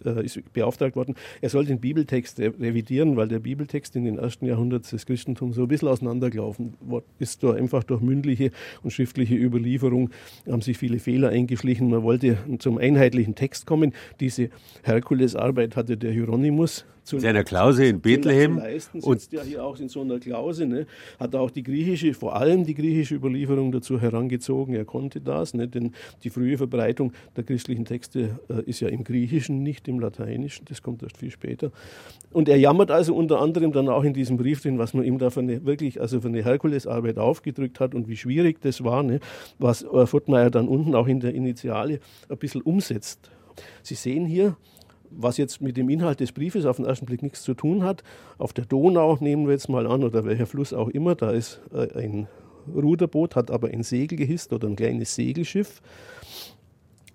äh, 0.06 0.24
ist 0.26 0.54
beauftragt 0.54 0.96
worden. 0.96 1.16
Er 1.42 1.50
soll 1.50 1.66
den 1.66 1.80
Bibeltext 1.80 2.40
revidieren, 2.40 3.16
weil 3.16 3.28
der 3.28 3.40
Bibeltext 3.40 3.96
in 3.96 4.06
den 4.06 4.18
ersten 4.18 4.46
Jahrhunderten 4.46 4.90
des 4.90 5.06
Christentums 5.06 5.56
so 5.56 5.64
ein 5.64 5.68
bisschen 5.68 5.88
auseinandergelaufen 5.88 6.74
ist. 7.20 7.42
Da 7.44 7.54
einfach 7.54 7.84
durch 7.84 8.02
mündliche 8.02 8.52
und 8.84 8.92
schriftliche 8.92 9.36
Überlieferung 9.36 10.10
haben 10.50 10.62
sich 10.62 10.78
viele 10.78 11.00
Fehler 11.00 11.30
eingeschlichen. 11.30 11.90
Man 11.90 12.04
wollte 12.04 12.38
zum 12.60 12.78
einheitlichen 12.78 13.36
Text 13.36 13.66
kommen. 13.66 13.94
Diese 14.20 14.50
Herkulesarbeit 14.84 15.76
hatte 15.76 15.98
der 15.98 16.12
Hieronymus 16.12 16.86
zu 17.04 17.20
seiner 17.20 17.44
Klause 17.44 17.86
in 17.86 18.00
Bethlehem. 18.00 18.58
Leisten, 18.58 19.02
sitzt 19.02 19.34
ja 19.34 19.42
hier 19.42 19.64
auch 19.64 19.80
in 19.80 19.90
so 19.90 20.02
einer 20.02 20.20
Klause. 20.20 20.66
Ne? 20.66 20.86
Hat 21.20 21.36
auch 21.36 21.50
die 21.50 21.64
griechische, 21.64 22.14
vor 22.14 22.36
allem 22.36 22.66
die 22.66 22.76
griechische 22.76 23.16
Überlieferung 23.16 23.72
dazu 23.72 24.00
herangezogen. 24.00 24.76
Er 24.76 24.86
konnte 24.86 25.20
das, 25.20 25.54
ne? 25.54 25.68
denn 25.68 25.94
die 26.24 26.30
frühe 26.30 26.58
Verbreitung 26.58 27.14
der 27.36 27.44
christlichen 27.44 27.86
Texte 27.86 28.40
äh, 28.50 28.62
ist 28.64 28.80
ja 28.80 28.90
im 28.90 29.04
Griechischen, 29.04 29.64
nicht 29.64 29.88
im 29.88 30.00
Lateinischen. 30.00 30.66
Das 30.66 30.82
kommt 30.82 31.02
erst 31.04 31.18
viel 31.18 31.32
später. 31.32 31.72
Und 32.32 32.48
er 32.48 32.58
jammert 32.58 32.92
also 32.92 33.16
unter 33.16 33.42
anderem 33.42 33.72
dann 33.72 33.90
auch 33.90 34.04
in 34.04 34.14
diesem 34.14 34.38
Brief 34.38 34.62
drin, 34.62 34.78
was 34.78 34.94
man 34.94 35.04
ihm 35.04 35.18
da 35.18 35.30
für 35.30 35.42
eine, 35.42 35.66
wirklich, 35.66 36.00
also 36.00 36.22
für 36.22 36.28
eine 36.28 36.44
Herkulesarbeit 36.44 37.18
aufgedrückt 37.18 37.80
hat 37.80 37.96
und 37.96 38.08
wie 38.08 38.18
schwierig 38.18 38.62
das 38.62 38.84
war, 38.84 39.04
ne? 39.04 39.20
was 39.60 39.84
äh, 39.84 40.06
Furtmeier 40.06 40.50
dann 40.50 40.68
unten 40.68 40.96
auch 40.96 41.08
in 41.08 41.20
der 41.20 41.34
Initiale 41.34 42.00
ein 42.30 42.38
bisschen 42.38 42.62
umsetzt. 42.62 43.32
Sie 43.84 43.96
sehen 43.96 44.26
hier, 44.26 44.56
was 45.12 45.38
jetzt 45.38 45.62
mit 45.62 45.78
dem 45.78 45.90
Inhalt 45.90 46.20
des 46.20 46.32
Briefes 46.32 46.66
auf 46.66 46.78
den 46.78 46.86
ersten 46.86 47.06
Blick 47.06 47.22
nichts 47.22 47.44
zu 47.44 47.54
tun 47.54 47.84
hat. 47.84 48.04
Auf 48.38 48.54
der 48.54 48.66
Donau 48.66 49.18
nehmen 49.20 49.46
wir 49.46 49.54
jetzt 49.54 49.70
mal 49.70 49.88
an, 49.88 50.04
oder 50.04 50.26
welcher 50.26 50.46
Fluss 50.46 50.74
auch 50.74 50.90
immer, 50.90 51.16
da 51.16 51.32
ist 51.32 51.62
äh, 51.74 52.00
ein 52.00 52.28
Ruderboot, 52.74 53.36
hat 53.36 53.52
aber 53.52 53.70
ein 53.70 53.84
Segel 53.84 54.18
gehisst 54.18 54.54
oder 54.54 54.68
ein 54.68 54.76
kleines 54.76 55.16
Segelschiff. 55.16 55.82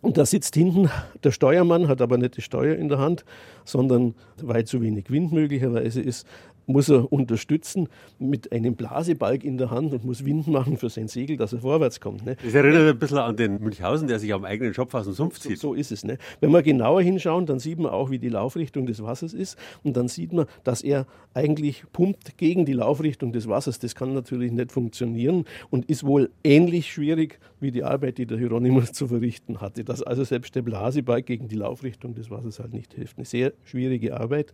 Und 0.02 0.18
da 0.18 0.26
sitzt 0.26 0.54
hinten 0.54 0.90
der 1.24 1.32
Steuermann, 1.32 1.88
hat 1.88 2.00
aber 2.00 2.18
nicht 2.18 2.36
die 2.36 2.42
Steuer 2.42 2.76
in 2.76 2.88
der 2.88 2.98
Hand, 2.98 3.24
sondern 3.64 4.14
weil 4.40 4.64
zu 4.64 4.80
wenig 4.80 5.10
Wind 5.10 5.32
möglicherweise 5.32 6.00
ist, 6.00 6.26
muss 6.66 6.88
er 6.88 7.12
unterstützen 7.12 7.88
mit 8.18 8.52
einem 8.52 8.74
Blasebalg 8.74 9.44
in 9.44 9.58
der 9.58 9.70
Hand 9.70 9.92
und 9.92 10.04
muss 10.04 10.24
Wind 10.24 10.48
machen 10.48 10.76
für 10.76 10.90
sein 10.90 11.08
Segel, 11.08 11.36
dass 11.36 11.52
er 11.52 11.60
vorwärts 11.60 12.00
kommt. 12.00 12.24
Ne? 12.24 12.36
Das 12.44 12.54
erinnert 12.54 12.88
ein 12.88 12.98
bisschen 12.98 13.18
an 13.18 13.36
den 13.36 13.60
Münchhausen, 13.60 14.08
der 14.08 14.18
sich 14.18 14.32
am 14.32 14.44
eigenen 14.44 14.74
Schopf 14.74 14.94
aus 14.94 15.04
dem 15.04 15.14
Sumpf 15.14 15.38
zieht. 15.38 15.58
So, 15.58 15.68
so 15.68 15.74
ist 15.74 15.92
es. 15.92 16.04
Ne? 16.04 16.18
Wenn 16.40 16.50
wir 16.50 16.62
genauer 16.62 17.02
hinschauen, 17.02 17.46
dann 17.46 17.58
sieht 17.58 17.78
man 17.78 17.92
auch, 17.92 18.10
wie 18.10 18.18
die 18.18 18.28
Laufrichtung 18.28 18.86
des 18.86 19.02
Wassers 19.02 19.32
ist. 19.32 19.58
Und 19.84 19.96
dann 19.96 20.08
sieht 20.08 20.32
man, 20.32 20.46
dass 20.64 20.82
er 20.82 21.06
eigentlich 21.34 21.84
pumpt 21.92 22.38
gegen 22.38 22.64
die 22.64 22.72
Laufrichtung 22.72 23.32
des 23.32 23.48
Wassers. 23.48 23.78
Das 23.78 23.94
kann 23.94 24.14
natürlich 24.14 24.52
nicht 24.52 24.72
funktionieren 24.72 25.44
und 25.70 25.84
ist 25.86 26.04
wohl 26.04 26.30
ähnlich 26.42 26.92
schwierig 26.92 27.38
wie 27.60 27.70
die 27.70 27.84
Arbeit, 27.84 28.18
die 28.18 28.26
der 28.26 28.38
Hieronymus 28.38 28.92
zu 28.92 29.08
verrichten 29.08 29.60
hatte. 29.60 29.84
Dass 29.84 30.02
also 30.02 30.24
selbst 30.24 30.54
der 30.54 30.62
Blasebalg 30.62 31.26
gegen 31.26 31.48
die 31.48 31.56
Laufrichtung 31.56 32.14
des 32.14 32.30
Wassers 32.30 32.58
halt 32.58 32.72
nicht 32.72 32.94
hilft. 32.94 33.18
Eine 33.18 33.26
sehr 33.26 33.52
schwierige 33.64 34.18
Arbeit. 34.18 34.52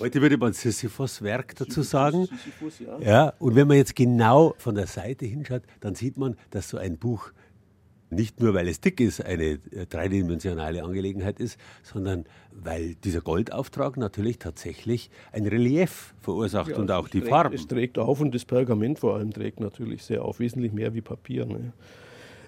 Heute 0.00 0.20
würde 0.20 0.36
man 0.36 0.52
Sisyphos-Werk 0.52 1.53
dazu 1.60 1.82
sagen. 1.82 2.28
Ja, 3.00 3.32
und 3.38 3.54
wenn 3.54 3.68
man 3.68 3.76
jetzt 3.76 3.96
genau 3.96 4.54
von 4.58 4.74
der 4.74 4.86
Seite 4.86 5.26
hinschaut, 5.26 5.62
dann 5.80 5.94
sieht 5.94 6.16
man, 6.16 6.36
dass 6.50 6.68
so 6.68 6.78
ein 6.78 6.98
Buch 6.98 7.32
nicht 8.10 8.40
nur, 8.40 8.54
weil 8.54 8.68
es 8.68 8.80
dick 8.80 9.00
ist, 9.00 9.24
eine 9.24 9.44
äh, 9.44 9.86
dreidimensionale 9.88 10.82
Angelegenheit 10.82 11.40
ist, 11.40 11.58
sondern 11.82 12.24
weil 12.52 12.94
dieser 12.94 13.20
Goldauftrag 13.20 13.96
natürlich 13.96 14.38
tatsächlich 14.38 15.10
ein 15.32 15.46
Relief 15.46 16.14
verursacht 16.20 16.70
ja, 16.70 16.76
und 16.76 16.90
auch 16.90 17.08
die 17.08 17.20
trägt, 17.20 17.30
Farben. 17.30 17.54
Es 17.54 17.66
trägt 17.66 17.98
auf 17.98 18.20
und 18.20 18.34
das 18.34 18.44
Pergament 18.44 18.98
vor 18.98 19.16
allem 19.16 19.32
trägt 19.32 19.60
natürlich 19.60 20.04
sehr 20.04 20.24
auf, 20.24 20.38
wesentlich 20.38 20.72
mehr 20.72 20.94
wie 20.94 21.00
Papier. 21.00 21.46
Ne? 21.46 21.72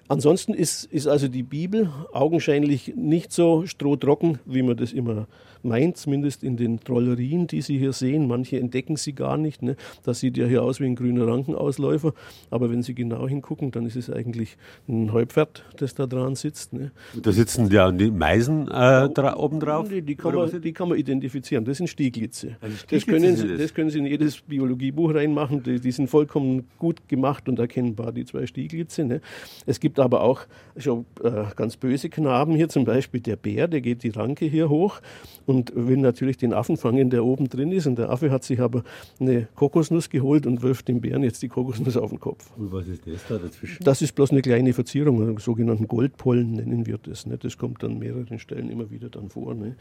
Ansonsten 0.09 0.53
ist, 0.53 0.85
ist 0.85 1.07
also 1.07 1.27
die 1.27 1.43
Bibel 1.43 1.89
augenscheinlich 2.13 2.93
nicht 2.95 3.31
so 3.31 3.65
strohtrocken, 3.65 4.39
wie 4.45 4.61
man 4.61 4.77
das 4.77 4.93
immer 4.93 5.27
meint, 5.63 5.97
zumindest 5.97 6.43
in 6.43 6.57
den 6.57 6.79
Trollerien, 6.79 7.47
die 7.47 7.61
Sie 7.61 7.77
hier 7.77 7.93
sehen. 7.93 8.27
Manche 8.27 8.59
entdecken 8.59 8.95
sie 8.95 9.13
gar 9.13 9.37
nicht. 9.37 9.61
Ne? 9.61 9.75
Das 10.03 10.19
sieht 10.19 10.37
ja 10.37 10.45
hier 10.45 10.63
aus 10.63 10.79
wie 10.79 10.85
ein 10.85 10.95
grüner 10.95 11.27
Rankenausläufer. 11.27 12.13
Aber 12.49 12.71
wenn 12.71 12.83
Sie 12.83 12.95
genau 12.95 13.27
hingucken, 13.27 13.71
dann 13.71 13.85
ist 13.85 13.95
es 13.95 14.09
eigentlich 14.09 14.57
ein 14.87 15.11
Heupferd, 15.13 15.65
das 15.77 15.95
da 15.95 16.07
dran 16.07 16.35
sitzt. 16.35 16.73
Ne? 16.73 16.91
Da 17.21 17.31
sitzen 17.31 17.69
ja 17.71 17.91
die 17.91 18.11
Meisen 18.11 18.67
äh, 18.69 19.09
oben 19.35 19.59
drauf? 19.59 19.89
Die, 19.89 20.01
die, 20.01 20.15
kann 20.15 20.35
man, 20.35 20.61
die 20.61 20.73
kann 20.73 20.89
man 20.89 20.97
identifizieren. 20.97 21.65
Das 21.65 21.77
sind 21.77 21.87
Stieglitze. 21.87 22.57
Das 22.89 23.05
können, 23.05 23.35
Sie, 23.35 23.57
das 23.57 23.73
können 23.73 23.89
Sie 23.89 23.99
in 23.99 24.05
jedes 24.05 24.41
Biologiebuch 24.41 25.13
reinmachen. 25.13 25.63
Die, 25.63 25.79
die, 25.79 25.91
sind 25.91 26.09
vollkommen 26.09 26.67
gut 26.77 27.07
gemacht 27.07 27.49
und 27.49 27.59
erkennbar, 27.59 28.11
die 28.11 28.25
zwei 28.25 28.45
Stieglitze. 28.45 29.03
Ne? 29.03 29.21
Es 29.65 29.79
gibt 29.79 29.96
aber 29.99 30.21
auch 30.21 30.41
schon 30.77 31.05
äh, 31.23 31.43
ganz 31.55 31.77
böse 31.77 32.09
Knaben 32.09 32.55
hier, 32.55 32.69
zum 32.69 32.85
Beispiel 32.85 33.21
der 33.21 33.35
Bär, 33.35 33.67
der 33.67 33.81
geht 33.81 34.03
die 34.03 34.09
Ranke 34.09 34.45
hier 34.45 34.69
hoch 34.69 34.99
und 35.45 35.71
will 35.75 35.97
natürlich 35.97 36.37
den 36.37 36.53
Affen 36.53 36.77
fangen, 36.77 37.09
der 37.09 37.25
oben 37.25 37.49
drin 37.49 37.71
ist. 37.71 37.87
Und 37.87 37.97
der 37.97 38.09
Affe 38.09 38.31
hat 38.31 38.43
sich 38.43 38.59
aber 38.59 38.83
eine 39.19 39.47
Kokosnuss 39.55 40.09
geholt 40.09 40.45
und 40.45 40.61
wirft 40.61 40.87
dem 40.87 41.01
Bären 41.01 41.23
jetzt 41.23 41.41
die 41.41 41.47
Kokosnuss 41.47 41.97
auf 41.97 42.09
den 42.09 42.19
Kopf. 42.19 42.51
Und 42.57 42.71
was 42.71 42.87
ist 42.87 43.07
das 43.07 43.27
da 43.27 43.37
dazwischen? 43.37 43.83
Das 43.83 44.01
ist 44.01 44.13
bloß 44.13 44.31
eine 44.31 44.41
kleine 44.41 44.73
Verzierung, 44.73 45.21
einen 45.21 45.37
sogenannten 45.37 45.87
Goldpollen 45.87 46.53
nennen 46.53 46.85
wir 46.85 46.97
das. 46.97 47.25
Ne? 47.25 47.37
Das 47.37 47.57
kommt 47.57 47.83
an 47.83 47.97
mehreren 47.99 48.39
Stellen 48.39 48.69
immer 48.69 48.89
wieder 48.91 49.09
dann 49.09 49.29
vor. 49.29 49.53
Ne? 49.53 49.75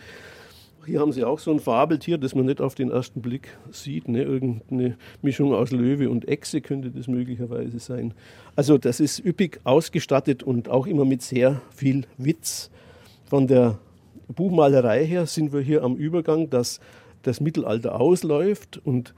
Hier 0.87 1.01
haben 1.01 1.11
Sie 1.11 1.25
auch 1.25 1.41
so 1.41 1.51
ein 1.51 1.59
Fabeltier, 1.59 2.17
das 2.17 2.37
man 2.37 2.47
nicht 2.47 2.61
auf 2.61 2.77
den 2.77 2.93
ersten 2.93 3.21
Blick 3.21 3.49
sieht. 3.73 4.07
Ne? 4.07 4.23
Irgendeine 4.23 4.97
Mischung 5.21 5.53
aus 5.53 5.73
Löwe 5.73 6.09
und 6.09 6.29
Echse 6.29 6.61
könnte 6.61 6.91
das 6.91 7.09
möglicherweise 7.09 7.81
sein. 7.81 8.15
Also 8.55 8.79
das 8.79 9.01
ist 9.01 9.19
üppig 9.19 9.61
ausgestattet 9.65 10.45
und 10.45 10.69
auch 10.69 10.87
immer 10.87 11.05
mit 11.05 11.23
sehr 11.23 11.61
viel 11.75 12.05
Witz. 12.19 12.71
Von 13.25 13.49
der 13.49 13.79
Buchmalerei 14.29 15.05
her 15.05 15.27
sind 15.27 15.53
wir 15.53 15.61
hier 15.61 15.83
am 15.83 15.97
Übergang, 15.97 16.51
dass 16.51 16.79
das 17.23 17.41
Mittelalter 17.41 18.01
ausläuft 18.01 18.81
und 18.85 19.13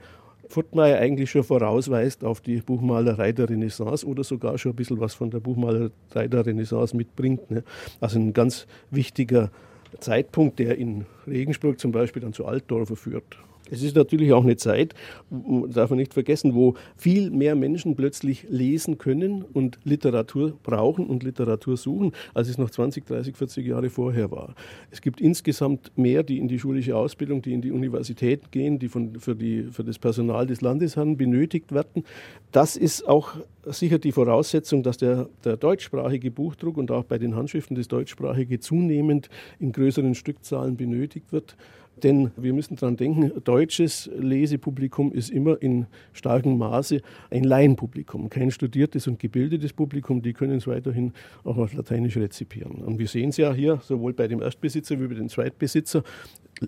Furtmeier 0.47 0.97
eigentlich 0.97 1.29
schon 1.29 1.43
vorausweist 1.43 2.23
auf 2.23 2.41
die 2.41 2.61
Buchmalerei 2.61 3.31
der 3.31 3.47
Renaissance 3.47 4.03
oder 4.07 4.23
sogar 4.23 4.57
schon 4.57 4.71
ein 4.71 4.75
bisschen 4.75 4.99
was 4.99 5.13
von 5.13 5.29
der 5.29 5.39
Buchmalerei 5.39 6.27
der 6.27 6.43
Renaissance 6.43 6.97
mitbringt. 6.97 7.51
Ne? 7.51 7.63
Also 8.01 8.17
ein 8.17 8.33
ganz 8.33 8.65
wichtiger 8.89 9.51
Zeitpunkt, 9.99 10.59
der 10.59 10.77
in 10.77 11.05
Regensburg 11.27 11.79
zum 11.79 11.91
Beispiel 11.91 12.21
dann 12.21 12.33
zu 12.33 12.45
Altdorfer 12.45 12.95
führt. 12.95 13.37
Es 13.71 13.83
ist 13.83 13.95
natürlich 13.95 14.33
auch 14.33 14.43
eine 14.43 14.57
Zeit, 14.57 14.93
darf 15.29 15.89
man 15.89 15.97
nicht 15.97 16.13
vergessen, 16.13 16.55
wo 16.55 16.75
viel 16.95 17.29
mehr 17.31 17.55
Menschen 17.55 17.95
plötzlich 17.95 18.45
lesen 18.49 18.97
können 18.97 19.43
und 19.43 19.79
Literatur 19.83 20.57
brauchen 20.63 21.07
und 21.07 21.23
Literatur 21.23 21.77
suchen, 21.77 22.13
als 22.33 22.49
es 22.49 22.57
noch 22.57 22.69
20, 22.69 23.05
30, 23.05 23.35
40 23.35 23.67
Jahre 23.67 23.89
vorher 23.89 24.31
war. 24.31 24.55
Es 24.91 25.01
gibt 25.01 25.21
insgesamt 25.21 25.91
mehr, 25.97 26.23
die 26.23 26.37
in 26.37 26.47
die 26.47 26.59
schulische 26.59 26.95
Ausbildung, 26.95 27.41
die 27.41 27.53
in 27.53 27.61
die 27.61 27.71
Universität 27.71 28.51
gehen, 28.51 28.79
die 28.79 28.87
von, 28.87 29.19
für, 29.19 29.35
die, 29.35 29.63
für 29.71 29.83
das 29.83 29.99
Personal 29.99 30.47
des 30.47 30.61
Landesherrn 30.61 31.17
benötigt 31.17 31.71
werden. 31.71 32.03
Das 32.51 32.75
ist 32.75 33.07
auch 33.07 33.35
sicher 33.65 33.99
die 33.99 34.11
Voraussetzung, 34.11 34.83
dass 34.83 34.97
der, 34.97 35.29
der 35.43 35.57
deutschsprachige 35.57 36.31
Buchdruck 36.31 36.77
und 36.77 36.91
auch 36.91 37.03
bei 37.03 37.17
den 37.17 37.35
Handschriften 37.35 37.75
das 37.75 37.87
deutschsprachige 37.87 38.59
zunehmend 38.59 39.29
in 39.59 39.71
größeren 39.71 40.15
Stückzahlen 40.15 40.77
benötigt 40.77 41.31
wird. 41.31 41.55
Denn 42.03 42.31
wir 42.37 42.53
müssen 42.53 42.75
daran 42.75 42.97
denken, 42.97 43.31
deutsches 43.43 44.09
Lesepublikum 44.17 45.11
ist 45.11 45.29
immer 45.29 45.61
in 45.61 45.87
starkem 46.13 46.57
Maße 46.57 47.01
ein 47.29 47.43
Laienpublikum, 47.43 48.29
kein 48.29 48.51
studiertes 48.51 49.07
und 49.07 49.19
gebildetes 49.19 49.73
Publikum. 49.73 50.21
Die 50.21 50.33
können 50.33 50.57
es 50.57 50.67
weiterhin 50.67 51.13
auch 51.43 51.57
auf 51.57 51.73
Lateinisch 51.73 52.17
rezipieren. 52.17 52.83
Und 52.83 52.99
wir 52.99 53.07
sehen 53.07 53.29
es 53.29 53.37
ja 53.37 53.53
hier, 53.53 53.79
sowohl 53.83 54.13
bei 54.13 54.27
dem 54.27 54.41
Erstbesitzer 54.41 54.99
wie 54.99 55.07
bei 55.07 55.15
dem 55.15 55.29
Zweitbesitzer, 55.29 56.03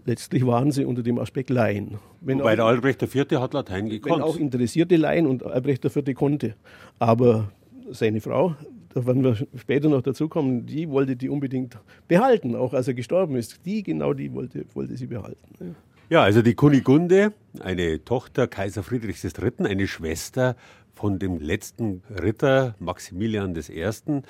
letztlich 0.06 0.46
waren 0.46 0.72
sie 0.72 0.86
unter 0.86 1.04
dem 1.04 1.20
Aspekt 1.20 1.50
Laien. 1.50 2.00
Wenn 2.22 2.40
Wobei 2.40 2.54
auch, 2.54 2.56
der 2.56 2.66
Albrecht 2.66 3.02
IV. 3.02 3.26
hat 3.40 3.54
Latein 3.54 3.90
gekonnt. 3.90 4.16
Wenn 4.16 4.22
auch 4.22 4.38
interessierte 4.38 4.96
Laien 4.96 5.28
und 5.28 5.44
Albrecht 5.46 5.84
IV. 5.86 6.14
konnte. 6.16 6.56
Aber 7.00 7.52
seine 7.90 8.22
Frau 8.22 8.56
da 8.94 9.06
werden 9.06 9.24
wir 9.24 9.36
später 9.56 9.90
noch 9.90 10.02
dazu 10.02 10.28
kommen, 10.28 10.66
die 10.66 10.90
wollte 10.90 11.16
die 11.16 11.30
unbedingt 11.30 11.78
behalten, 12.08 12.56
auch 12.56 12.74
als 12.74 12.88
er 12.88 12.94
gestorben 12.94 13.36
ist. 13.36 13.66
Die, 13.66 13.84
genau 13.84 14.14
die 14.14 14.34
wollte, 14.34 14.66
wollte 14.74 14.98
sie 14.98 15.08
behalten. 15.08 15.76
Ja. 16.10 16.24
also 16.24 16.42
die 16.42 16.56
Kunigunde, 16.56 17.34
eine 17.60 18.04
Tochter 18.04 18.48
Kaiser 18.48 18.84
Friedrichs 18.84 19.24
III., 19.24 19.66
eine 19.66 19.88
Schwester 19.88 20.56
von 20.94 21.20
dem 21.20 21.40
letzten 21.40 22.04
Ritter 22.10 22.76
Maximilian 22.80 23.56
I., 23.56 24.22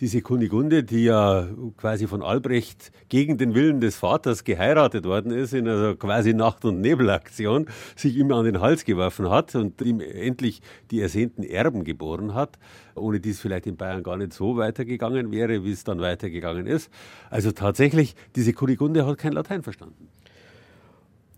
diese 0.00 0.22
Kunigunde, 0.22 0.82
die 0.82 1.04
ja 1.04 1.46
quasi 1.76 2.06
von 2.06 2.22
Albrecht 2.22 2.90
gegen 3.10 3.36
den 3.36 3.54
Willen 3.54 3.80
des 3.80 3.96
Vaters 3.96 4.44
geheiratet 4.44 5.04
worden 5.04 5.30
ist, 5.30 5.52
in 5.52 5.68
einer 5.68 5.94
quasi 5.94 6.32
Nacht- 6.32 6.64
und 6.64 6.80
Nebelaktion, 6.80 7.66
sich 7.96 8.16
ihm 8.16 8.32
an 8.32 8.46
den 8.46 8.60
Hals 8.60 8.84
geworfen 8.84 9.28
hat 9.28 9.54
und 9.54 9.80
ihm 9.82 10.00
endlich 10.00 10.62
die 10.90 11.00
ersehnten 11.00 11.42
Erben 11.42 11.84
geboren 11.84 12.34
hat, 12.34 12.58
ohne 12.94 13.20
die 13.20 13.30
es 13.30 13.40
vielleicht 13.40 13.66
in 13.66 13.76
Bayern 13.76 14.02
gar 14.02 14.16
nicht 14.16 14.32
so 14.32 14.56
weitergegangen 14.56 15.30
wäre, 15.32 15.64
wie 15.64 15.72
es 15.72 15.84
dann 15.84 16.00
weitergegangen 16.00 16.66
ist. 16.66 16.90
Also 17.28 17.52
tatsächlich, 17.52 18.14
diese 18.36 18.54
Kunigunde 18.54 19.06
hat 19.06 19.18
kein 19.18 19.32
Latein 19.32 19.62
verstanden. 19.62 20.08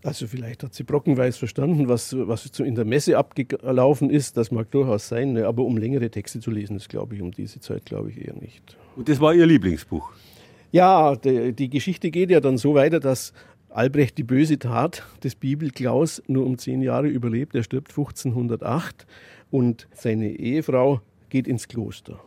Also 0.03 0.27
vielleicht 0.27 0.63
hat 0.63 0.73
sie 0.73 0.83
brockenweise 0.83 1.39
verstanden, 1.39 1.87
was, 1.87 2.15
was 2.17 2.59
in 2.59 2.75
der 2.75 2.83
Messe 2.83 3.17
abgelaufen 3.17 4.09
ist. 4.09 4.35
Das 4.35 4.51
mag 4.51 4.69
durchaus 4.71 5.07
sein, 5.07 5.33
ne? 5.33 5.47
aber 5.47 5.63
um 5.63 5.77
längere 5.77 6.09
Texte 6.09 6.41
zu 6.41 6.51
lesen, 6.51 6.73
das 6.73 6.89
glaube 6.89 7.15
ich 7.15 7.21
um 7.21 7.31
diese 7.31 7.61
Zeit 7.61 7.85
glaube 7.85 8.11
ich 8.11 8.25
eher 8.25 8.35
nicht. 8.35 8.77
Und 8.97 9.07
das 9.07 9.21
war 9.21 9.33
ihr 9.33 9.45
Lieblingsbuch? 9.45 10.11
Ja, 10.71 11.15
die, 11.15 11.53
die 11.53 11.69
Geschichte 11.69 12.11
geht 12.11 12.31
ja 12.31 12.41
dann 12.41 12.57
so 12.57 12.73
weiter, 12.73 12.99
dass 12.99 13.31
Albrecht 13.69 14.17
die 14.17 14.23
böse 14.23 14.59
Tat 14.59 15.03
des 15.23 15.35
Bibelklaus 15.35 16.21
nur 16.27 16.45
um 16.45 16.57
zehn 16.57 16.81
Jahre 16.81 17.07
überlebt. 17.07 17.55
Er 17.55 17.63
stirbt 17.63 17.89
1508 17.89 19.07
und 19.51 19.87
seine 19.93 20.29
Ehefrau 20.31 21.01
geht 21.29 21.47
ins 21.47 21.67
Kloster. 21.67 22.19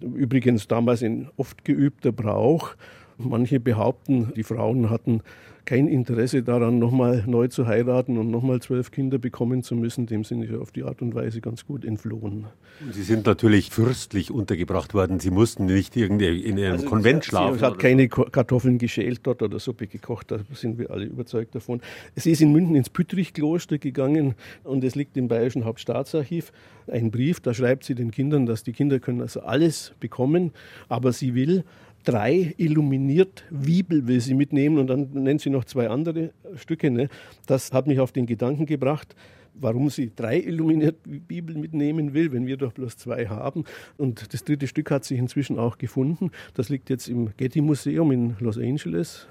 Übrigens 0.00 0.68
damals 0.68 1.02
ein 1.02 1.30
oft 1.36 1.64
geübter 1.64 2.12
Brauch. 2.12 2.74
Manche 3.16 3.60
behaupten, 3.60 4.32
die 4.36 4.42
Frauen 4.42 4.90
hatten 4.90 5.22
kein 5.64 5.88
Interesse 5.88 6.42
daran, 6.42 6.78
nochmal 6.78 7.24
neu 7.26 7.48
zu 7.48 7.66
heiraten 7.66 8.18
und 8.18 8.30
nochmal 8.30 8.60
zwölf 8.60 8.90
Kinder 8.90 9.18
bekommen 9.18 9.62
zu 9.62 9.74
müssen. 9.74 10.06
Dem 10.06 10.24
sind 10.24 10.42
sie 10.42 10.56
auf 10.56 10.72
die 10.72 10.84
Art 10.84 11.02
und 11.02 11.14
Weise 11.14 11.40
ganz 11.40 11.66
gut 11.66 11.84
entflohen. 11.84 12.46
Sie 12.90 13.02
sind 13.02 13.26
natürlich 13.26 13.70
fürstlich 13.70 14.30
untergebracht 14.30 14.94
worden. 14.94 15.20
Sie 15.20 15.30
mussten 15.30 15.66
nicht 15.66 15.96
irgendwie 15.96 16.40
in 16.40 16.58
einem 16.58 16.72
also 16.72 16.86
Konvent 16.86 17.24
schlafen. 17.24 17.58
Sie 17.58 17.64
hat 17.64 17.78
keine 17.78 18.08
so. 18.14 18.24
Kartoffeln 18.24 18.78
geschält 18.78 19.20
dort 19.22 19.42
oder 19.42 19.58
Suppe 19.58 19.86
gekocht, 19.86 20.30
da 20.30 20.38
sind 20.52 20.78
wir 20.78 20.90
alle 20.90 21.04
überzeugt 21.04 21.54
davon. 21.54 21.80
Sie 22.16 22.30
ist 22.30 22.40
in 22.40 22.52
München 22.52 22.76
ins 22.76 22.90
Püttrich-Kloster 22.90 23.78
gegangen 23.78 24.34
und 24.64 24.84
es 24.84 24.94
liegt 24.94 25.16
im 25.16 25.28
Bayerischen 25.28 25.64
Hauptstaatsarchiv 25.64 26.52
ein 26.86 27.10
Brief, 27.10 27.40
da 27.40 27.54
schreibt 27.54 27.84
sie 27.84 27.94
den 27.94 28.10
Kindern, 28.10 28.46
dass 28.46 28.62
die 28.62 28.72
Kinder 28.72 28.98
können 28.98 29.20
also 29.20 29.40
alles 29.40 29.94
bekommen, 30.00 30.52
aber 30.88 31.12
sie 31.12 31.34
will 31.34 31.64
drei 32.04 32.54
illuminiert 32.56 33.44
Bibel 33.50 34.06
will 34.06 34.20
sie 34.20 34.34
mitnehmen 34.34 34.78
und 34.78 34.86
dann 34.88 35.10
nennt 35.12 35.40
sie 35.40 35.50
noch 35.50 35.64
zwei 35.64 35.88
andere 35.88 36.32
Stücke. 36.56 36.90
Ne? 36.90 37.08
Das 37.46 37.72
hat 37.72 37.86
mich 37.86 38.00
auf 38.00 38.12
den 38.12 38.26
Gedanken 38.26 38.66
gebracht, 38.66 39.16
warum 39.54 39.90
sie 39.90 40.12
drei 40.14 40.38
illuminiert 40.40 40.96
Bibeln 41.04 41.60
mitnehmen 41.60 42.14
will, 42.14 42.32
wenn 42.32 42.46
wir 42.46 42.56
doch 42.56 42.72
bloß 42.72 42.96
zwei 42.96 43.26
haben. 43.26 43.64
Und 43.96 44.32
das 44.32 44.44
dritte 44.44 44.66
Stück 44.66 44.90
hat 44.90 45.04
sich 45.04 45.18
inzwischen 45.18 45.58
auch 45.58 45.78
gefunden. 45.78 46.30
Das 46.54 46.68
liegt 46.68 46.90
jetzt 46.90 47.08
im 47.08 47.30
Getty 47.36 47.60
Museum 47.60 48.12
in 48.12 48.36
Los 48.40 48.58
Angeles 48.58 49.26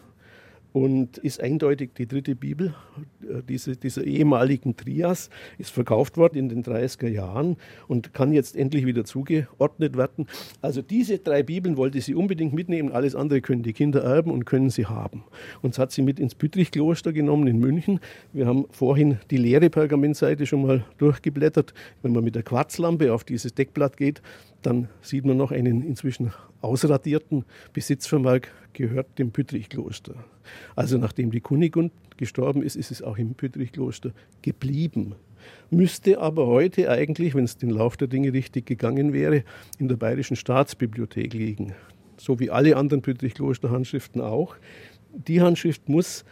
und 0.74 1.20
ist 1.20 1.40
eindeutig 1.40 1.92
die 1.96 2.08
dritte 2.08 2.36
Bibel 2.36 2.74
äh, 3.22 3.42
diese, 3.48 3.78
dieser 3.78 4.04
ehemaligen 4.04 4.76
Trias, 4.76 5.30
ist 5.58 5.72
verkauft 5.72 6.18
worden 6.18 6.38
in 6.38 6.50
den 6.50 6.64
30er 6.64 7.08
Jahren 7.08 7.58
und 7.88 8.14
kann 8.14 8.34
jetzt 8.34 8.56
endlich 8.56 8.86
wieder 8.86 9.06
zugeordnet 9.06 9.96
werden. 9.96 10.28
Also 10.62 10.82
diese 10.82 11.20
drei 11.20 11.44
Bibeln 11.44 11.78
wollte 11.78 12.02
sie 12.02 12.16
unbedingt 12.16 12.54
mitnehmen, 12.54 12.92
alles 12.92 13.16
andere 13.16 13.42
können 13.42 13.64
die 13.64 13.74
Kinder 13.74 14.04
erben 14.04 14.32
und 14.32 14.46
können 14.46 14.72
sie 14.72 14.88
haben. 14.88 15.24
Und 15.62 15.76
das 15.76 15.80
hat 15.80 15.92
sie 15.92 16.02
mit 16.02 16.20
ins 16.20 16.36
Büttrich-Kloster 16.36 17.14
genommen 17.14 17.48
in 17.48 17.60
München. 17.60 18.00
Wir 18.34 18.48
haben 18.48 18.66
vorhin 18.72 19.20
die 19.30 19.38
leere 19.38 19.70
Pergamentseite 19.70 20.48
schon 20.48 20.66
mal 20.66 20.86
durchgeblättert. 20.98 21.74
Wenn 22.02 22.14
man 22.14 22.24
mit 22.24 22.36
der 22.36 22.44
Quarzlampe 22.44 23.14
auf 23.14 23.24
dieses 23.24 23.54
Deckblatt 23.54 23.96
geht, 23.96 24.22
dann 24.64 24.88
sieht 25.02 25.26
man 25.26 25.38
noch 25.38 25.52
einen 25.52 25.84
inzwischen 25.84 26.32
ausradierten 26.62 27.46
Besitzvermerk, 27.74 28.50
gehört 28.74 29.20
dem 29.20 29.32
Püttrich-Kloster. 29.32 30.16
Also 30.76 30.98
nachdem 30.98 31.32
die 31.32 31.42
Kunigund 31.42 31.92
gestorben 32.18 32.62
ist, 32.64 32.76
ist 32.76 32.92
es 32.92 33.02
auch 33.02 33.18
im 33.18 33.34
Püttrich-Kloster 33.34 34.12
geblieben. 34.42 35.16
Müsste 35.70 36.20
aber 36.20 36.48
heute 36.48 36.90
eigentlich, 36.90 37.36
wenn 37.36 37.44
es 37.44 37.58
den 37.58 37.70
Lauf 37.70 37.98
der 37.98 38.08
Dinge 38.08 38.34
richtig 38.34 38.66
gegangen 38.66 39.14
wäre, 39.14 39.44
in 39.78 39.88
der 39.88 39.96
Bayerischen 39.96 40.36
Staatsbibliothek 40.36 41.34
liegen. 41.34 41.74
So 42.18 42.40
wie 42.40 42.52
alle 42.52 42.78
anderen 42.78 43.02
Püttrich-Kloster-Handschriften 43.02 44.22
auch. 44.22 44.56
Die 45.14 45.42
Handschrift 45.42 45.90
muss 45.90 46.26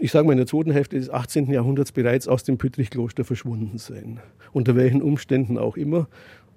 ich 0.00 0.12
sage 0.12 0.26
mal, 0.26 0.32
in 0.32 0.38
der 0.38 0.46
zweiten 0.46 0.70
Hälfte 0.70 0.96
des 0.96 1.10
18. 1.10 1.50
Jahrhunderts 1.50 1.92
bereits 1.92 2.28
aus 2.28 2.44
dem 2.44 2.58
Püttrich-Kloster 2.58 3.24
verschwunden 3.24 3.78
sein. 3.78 4.20
Unter 4.52 4.76
welchen 4.76 5.02
Umständen 5.02 5.58
auch 5.58 5.76
immer 5.76 6.08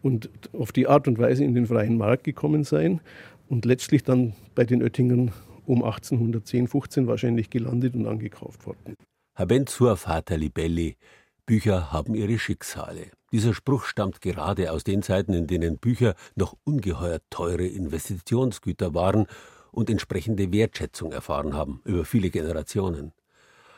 und 0.02 0.30
auf 0.54 0.72
die 0.72 0.88
Art 0.88 1.08
und 1.08 1.18
Weise 1.18 1.44
in 1.44 1.54
den 1.54 1.66
freien 1.66 1.98
Markt 1.98 2.24
gekommen 2.24 2.64
sein 2.64 3.02
und 3.52 3.66
letztlich 3.66 4.04
dann 4.04 4.34
bei 4.56 4.64
den 4.64 4.82
Oettingern 4.82 5.34
um 5.66 5.84
1810, 5.84 6.70
15 6.70 7.08
wahrscheinlich 7.08 7.50
gelandet 7.50 7.96
und 7.96 8.08
angekauft 8.08 8.66
worden. 8.66 8.96
Habent 9.36 9.70
zur 9.70 9.98
Vater 9.98 10.38
Libelli. 10.38 10.96
Bücher 11.46 11.92
haben 11.92 12.16
ihre 12.16 12.40
Schicksale. 12.40 13.12
Dieser 13.34 13.54
Spruch 13.54 13.84
stammt 13.84 14.22
gerade 14.22 14.72
aus 14.72 14.86
den 14.86 15.04
Zeiten, 15.04 15.34
in 15.34 15.48
denen 15.48 15.80
Bücher 15.80 16.16
noch 16.36 16.56
ungeheuer 16.64 17.20
teure 17.30 17.68
Investitionsgüter 17.68 18.94
waren 18.94 19.28
und 19.72 19.90
entsprechende 19.90 20.54
Wertschätzung 20.54 21.12
erfahren 21.12 21.54
haben 21.54 21.82
über 21.84 22.06
viele 22.06 22.30
Generationen. 22.30 23.12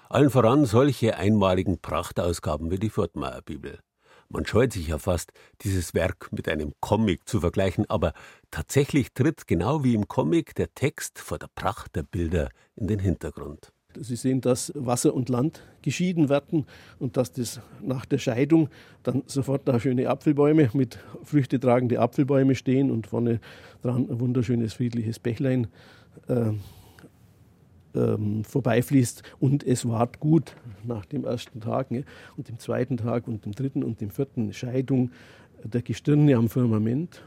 Allen 0.08 0.30
voran 0.30 0.66
solche 0.66 1.18
einmaligen 1.18 1.80
Prachtausgaben 1.80 2.70
wie 2.70 2.78
die 2.78 2.92
Furtmeier 2.92 3.42
Bibel. 3.42 3.80
Man 4.34 4.48
scheut 4.48 4.74
sich 4.74 4.88
ja 4.88 4.98
fast, 4.98 5.32
dieses 5.62 5.94
Werk 5.94 6.30
mit 6.32 6.50
einem 6.50 6.74
Comic 6.80 7.30
zu 7.30 7.40
vergleichen, 7.40 7.88
aber 7.88 8.14
tatsächlich 8.50 9.14
tritt 9.14 9.46
genau 9.46 9.84
wie 9.84 9.94
im 9.94 10.08
Comic 10.08 10.56
der 10.56 10.74
Text 10.74 11.20
vor 11.20 11.38
der 11.38 11.50
Pracht 11.54 11.96
der 11.96 12.02
Bilder 12.02 12.50
in 12.76 12.88
den 12.88 12.98
Hintergrund. 12.98 13.72
Sie 13.96 14.16
sehen, 14.16 14.42
dass 14.42 14.72
Wasser 14.74 15.14
und 15.14 15.30
Land 15.30 15.62
geschieden 15.84 16.30
werden 16.30 16.66
und 16.98 17.16
dass 17.16 17.32
das 17.32 17.62
nach 17.80 18.08
der 18.08 18.18
Scheidung 18.18 18.70
dann 19.04 19.22
sofort 19.28 19.68
da 19.68 19.80
schöne 19.80 20.10
Apfelbäume 20.10 20.72
mit 20.74 20.98
Früchte 21.24 21.60
tragende 21.60 22.00
Apfelbäume 22.00 22.56
stehen 22.56 22.90
und 22.90 23.06
vorne 23.06 23.40
dran 23.84 24.10
ein 24.10 24.20
wunderschönes 24.20 24.74
friedliches 24.74 25.20
Bächlein 25.20 25.68
äh, 26.28 26.54
ähm, 27.96 28.44
vorbeifließt 28.44 29.24
und 29.40 29.66
es 29.66 29.88
ward 29.88 30.20
gut 30.20 30.56
nach 30.84 31.06
dem 31.06 31.26
ersten 31.26 31.62
Tag 31.62 31.92
ne? 31.92 32.04
und 32.38 32.50
dem 32.50 32.60
zweiten 32.60 32.98
Tag 32.98 33.28
und 33.28 33.46
dem 33.46 33.54
dritten 33.54 33.84
und 33.84 34.02
dem 34.02 34.10
vierten 34.10 34.54
Scheidung 34.54 35.12
der 35.64 35.82
Gestirne 35.82 36.36
am 36.36 36.50
Firmament, 36.50 37.24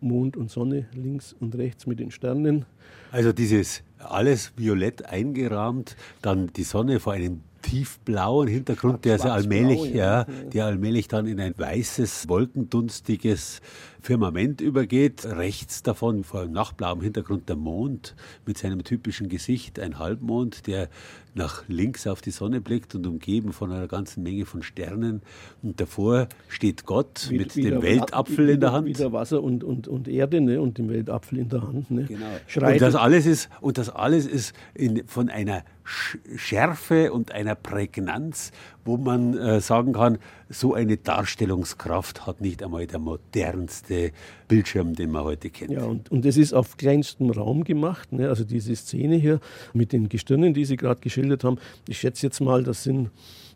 Mond 0.00 0.36
und 0.36 0.50
Sonne 0.50 0.86
links 0.94 1.34
und 1.38 1.56
rechts 1.56 1.86
mit 1.86 1.98
den 1.98 2.10
Sternen. 2.10 2.64
Also 3.10 3.32
dieses 3.32 3.82
alles 3.98 4.52
violett 4.56 5.04
eingerahmt, 5.06 5.96
dann 6.22 6.48
die 6.48 6.62
Sonne 6.62 7.00
vor 7.00 7.14
einem 7.14 7.40
tiefblauen 7.62 8.48
Hintergrund, 8.48 9.04
der 9.04 9.18
so 9.18 9.28
allmählich, 9.28 9.94
ja, 9.94 10.24
der 10.52 10.66
allmählich 10.66 11.08
dann 11.08 11.26
in 11.26 11.40
ein 11.40 11.54
weißes, 11.56 12.28
wolkendunstiges 12.28 13.60
Firmament 14.02 14.60
übergeht. 14.60 15.24
Rechts 15.24 15.82
davon, 15.82 16.24
vor 16.24 16.46
nach 16.46 16.72
blauem 16.72 17.00
Hintergrund, 17.00 17.48
der 17.48 17.56
Mond 17.56 18.16
mit 18.44 18.58
seinem 18.58 18.82
typischen 18.82 19.28
Gesicht, 19.28 19.78
ein 19.78 19.98
Halbmond, 19.98 20.66
der 20.66 20.88
nach 21.34 21.62
links 21.68 22.06
auf 22.06 22.20
die 22.20 22.30
Sonne 22.30 22.60
blickt 22.60 22.94
und 22.94 23.06
umgeben 23.06 23.52
von 23.52 23.72
einer 23.72 23.86
ganzen 23.86 24.22
Menge 24.22 24.44
von 24.44 24.62
Sternen. 24.62 25.22
Und 25.62 25.80
davor 25.80 26.28
steht 26.48 26.84
Gott 26.84 27.28
wie, 27.30 27.38
mit 27.38 27.56
wie 27.56 27.62
dem 27.62 27.80
Weltapfel 27.80 28.48
wie, 28.48 28.52
in 28.52 28.60
der 28.60 28.72
Hand. 28.72 28.86
Wieder 28.86 29.12
Wasser 29.12 29.42
und, 29.42 29.64
und, 29.64 29.88
und 29.88 30.08
Erde 30.08 30.40
ne? 30.40 30.60
und 30.60 30.78
dem 30.78 30.90
Weltapfel 30.90 31.38
in 31.38 31.48
der 31.48 31.62
Hand. 31.62 31.90
Ne? 31.90 32.04
Genau. 32.04 32.70
Und 32.70 32.80
das 32.80 32.94
alles 32.94 33.24
ist, 33.24 33.48
und 33.60 33.78
das 33.78 33.88
alles 33.88 34.26
ist 34.26 34.54
in, 34.74 35.06
von 35.06 35.30
einer 35.30 35.64
Schärfe 35.84 37.12
und 37.12 37.32
einer 37.32 37.54
Prägnanz, 37.54 38.52
wo 38.84 38.96
man 38.96 39.36
äh, 39.36 39.60
sagen 39.60 39.92
kann, 39.92 40.18
so 40.48 40.74
eine 40.74 40.96
Darstellungskraft 40.96 42.26
hat 42.26 42.40
nicht 42.40 42.62
einmal 42.62 42.86
der 42.86 42.98
modernste 42.98 44.12
Bildschirm, 44.48 44.94
den 44.94 45.10
man 45.10 45.24
heute 45.24 45.50
kennt. 45.50 45.70
Ja, 45.72 45.84
und, 45.84 46.10
und 46.10 46.24
das 46.24 46.36
ist 46.36 46.52
auf 46.52 46.76
kleinstem 46.76 47.30
Raum 47.30 47.64
gemacht. 47.64 48.12
Ne? 48.12 48.28
Also 48.28 48.44
diese 48.44 48.74
Szene 48.76 49.16
hier 49.16 49.40
mit 49.72 49.92
den 49.92 50.08
Gestirnen, 50.08 50.54
die 50.54 50.64
Sie 50.64 50.76
gerade 50.76 51.00
geschildert 51.00 51.44
haben, 51.44 51.58
ich 51.88 51.98
schätze 51.98 52.26
jetzt 52.26 52.40
mal, 52.40 52.64
das 52.64 52.82
sind 52.82 53.10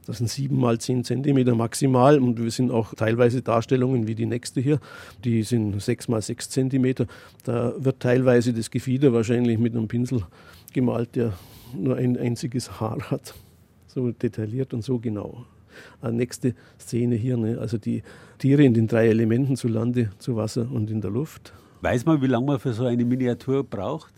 das 0.07 0.19
sind 0.19 0.31
sieben 0.31 0.61
mal 0.61 0.79
zehn 0.79 1.03
Zentimeter 1.03 1.57
maximal 1.57 2.21
und 2.21 2.41
wir 2.41 2.51
sind 2.53 2.71
auch 2.71 2.95
teilweise 2.95 3.43
Darstellungen 3.43 4.07
wie 4.07 4.15
die 4.15 4.27
nächste 4.27 4.61
hier, 4.61 4.79
die 5.25 5.43
sind 5.43 5.83
sechs 5.83 6.07
mal 6.07 6.23
sechs 6.23 6.49
Zentimeter. 6.49 7.07
Da 7.43 7.75
wird 7.77 8.01
teilweise 8.01 8.53
das 8.53 8.71
Gefieder 8.71 9.13
wahrscheinlich 9.13 9.59
mit 9.59 9.75
einem 9.75 9.89
Pinsel 9.89 10.23
gemalt, 10.73 11.17
der 11.17 11.33
nur 11.75 11.97
ein 11.97 12.17
einziges 12.17 12.81
Haar 12.81 13.11
hat. 13.11 13.35
So 13.97 14.11
detailliert 14.11 14.75
und 14.75 14.83
so 14.85 14.99
genau. 14.99 15.47
Eine 16.03 16.19
nächste 16.19 16.55
Szene 16.79 17.15
hier, 17.15 17.39
ne? 17.39 17.57
also 17.59 17.79
die 17.79 18.03
Tiere 18.37 18.63
in 18.63 18.75
den 18.75 18.89
drei 18.89 19.09
Elementen 19.09 19.57
zu 19.57 19.69
Lande, 19.69 20.11
zu 20.19 20.37
Wasser 20.37 20.71
und 20.71 20.91
in 20.91 21.01
der 21.01 21.11
Luft. 21.11 21.55
Weiß 21.81 22.05
man, 22.05 22.21
wie 22.21 22.27
lange 22.27 22.45
man 22.45 22.59
für 22.59 22.75
so 22.75 22.85
eine 22.85 23.07
Miniatur 23.07 23.65
braucht? 23.65 24.13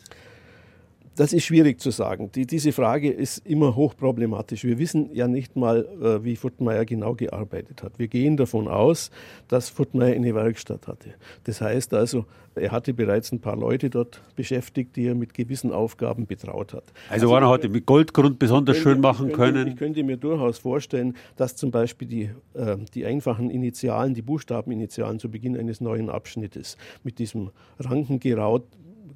Das 1.18 1.32
ist 1.32 1.46
schwierig 1.46 1.80
zu 1.80 1.90
sagen. 1.90 2.30
Die, 2.32 2.46
diese 2.46 2.70
Frage 2.70 3.10
ist 3.10 3.44
immer 3.44 3.74
hochproblematisch. 3.74 4.62
Wir 4.62 4.78
wissen 4.78 5.10
ja 5.12 5.26
nicht 5.26 5.56
mal, 5.56 5.84
äh, 6.00 6.22
wie 6.22 6.36
Furtmeier 6.36 6.84
genau 6.84 7.14
gearbeitet 7.14 7.82
hat. 7.82 7.98
Wir 7.98 8.06
gehen 8.06 8.36
davon 8.36 8.68
aus, 8.68 9.10
dass 9.48 9.68
Furtmeier 9.68 10.14
eine 10.14 10.32
Werkstatt 10.36 10.86
hatte. 10.86 11.14
Das 11.42 11.60
heißt 11.60 11.92
also, 11.92 12.24
er 12.54 12.70
hatte 12.70 12.94
bereits 12.94 13.32
ein 13.32 13.40
paar 13.40 13.56
Leute 13.56 13.90
dort 13.90 14.22
beschäftigt, 14.36 14.94
die 14.94 15.06
er 15.06 15.16
mit 15.16 15.34
gewissen 15.34 15.72
Aufgaben 15.72 16.26
betraut 16.26 16.72
hat. 16.72 16.84
Also, 17.08 17.26
also 17.26 17.34
einer 17.34 17.48
hatte 17.48 17.68
mit 17.68 17.84
Goldgrund 17.84 18.38
besonders 18.38 18.76
könnte, 18.76 18.90
schön 18.90 19.00
machen 19.00 19.30
ich 19.30 19.34
könnte, 19.34 19.54
können. 19.54 19.72
Ich 19.72 19.76
könnte 19.76 20.04
mir 20.04 20.18
durchaus 20.18 20.58
vorstellen, 20.58 21.16
dass 21.34 21.56
zum 21.56 21.72
Beispiel 21.72 22.06
die, 22.06 22.30
äh, 22.54 22.76
die 22.94 23.04
einfachen 23.04 23.50
Initialen, 23.50 24.14
die 24.14 24.22
Buchstabeninitialen 24.22 25.18
zu 25.18 25.28
Beginn 25.28 25.56
eines 25.56 25.80
neuen 25.80 26.10
Abschnittes 26.10 26.76
mit 27.02 27.18
diesem 27.18 27.50
Rankengeraut 27.80 28.62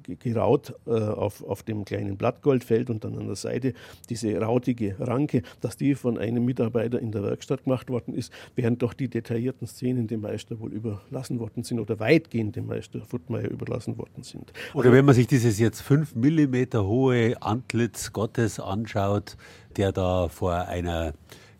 geraut 0.03 0.73
äh, 0.85 0.91
auf, 0.91 1.43
auf 1.43 1.63
dem 1.63 1.85
kleinen 1.85 2.17
Blattgoldfeld 2.17 2.89
und 2.89 3.03
dann 3.03 3.17
an 3.17 3.27
der 3.27 3.35
Seite 3.35 3.73
diese 4.09 4.35
rautige 4.39 4.95
Ranke, 4.99 5.43
dass 5.61 5.77
die 5.77 5.95
von 5.95 6.17
einem 6.17 6.45
Mitarbeiter 6.45 6.99
in 6.99 7.11
der 7.11 7.23
Werkstatt 7.23 7.63
gemacht 7.63 7.89
worden 7.89 8.13
ist, 8.13 8.31
während 8.55 8.81
doch 8.81 8.93
die 8.93 9.07
detaillierten 9.07 9.67
Szenen 9.67 10.07
dem 10.07 10.21
Meister 10.21 10.59
wohl 10.59 10.73
überlassen 10.73 11.39
worden 11.39 11.63
sind 11.63 11.79
oder 11.79 11.99
weitgehend 11.99 12.55
dem 12.55 12.67
Meister 12.67 13.01
Futtmeier 13.01 13.49
überlassen 13.49 13.97
worden 13.97 14.23
sind. 14.23 14.53
Oder 14.73 14.91
wenn 14.91 15.05
man 15.05 15.15
sich 15.15 15.27
dieses 15.27 15.59
jetzt 15.59 15.81
fünf 15.81 16.15
Millimeter 16.15 16.85
hohe 16.85 17.41
Antlitz 17.41 18.13
Gottes 18.13 18.59
anschaut, 18.59 19.37
der 19.77 19.91
da 19.91 20.27
vor 20.27 20.53
einer 20.67 21.13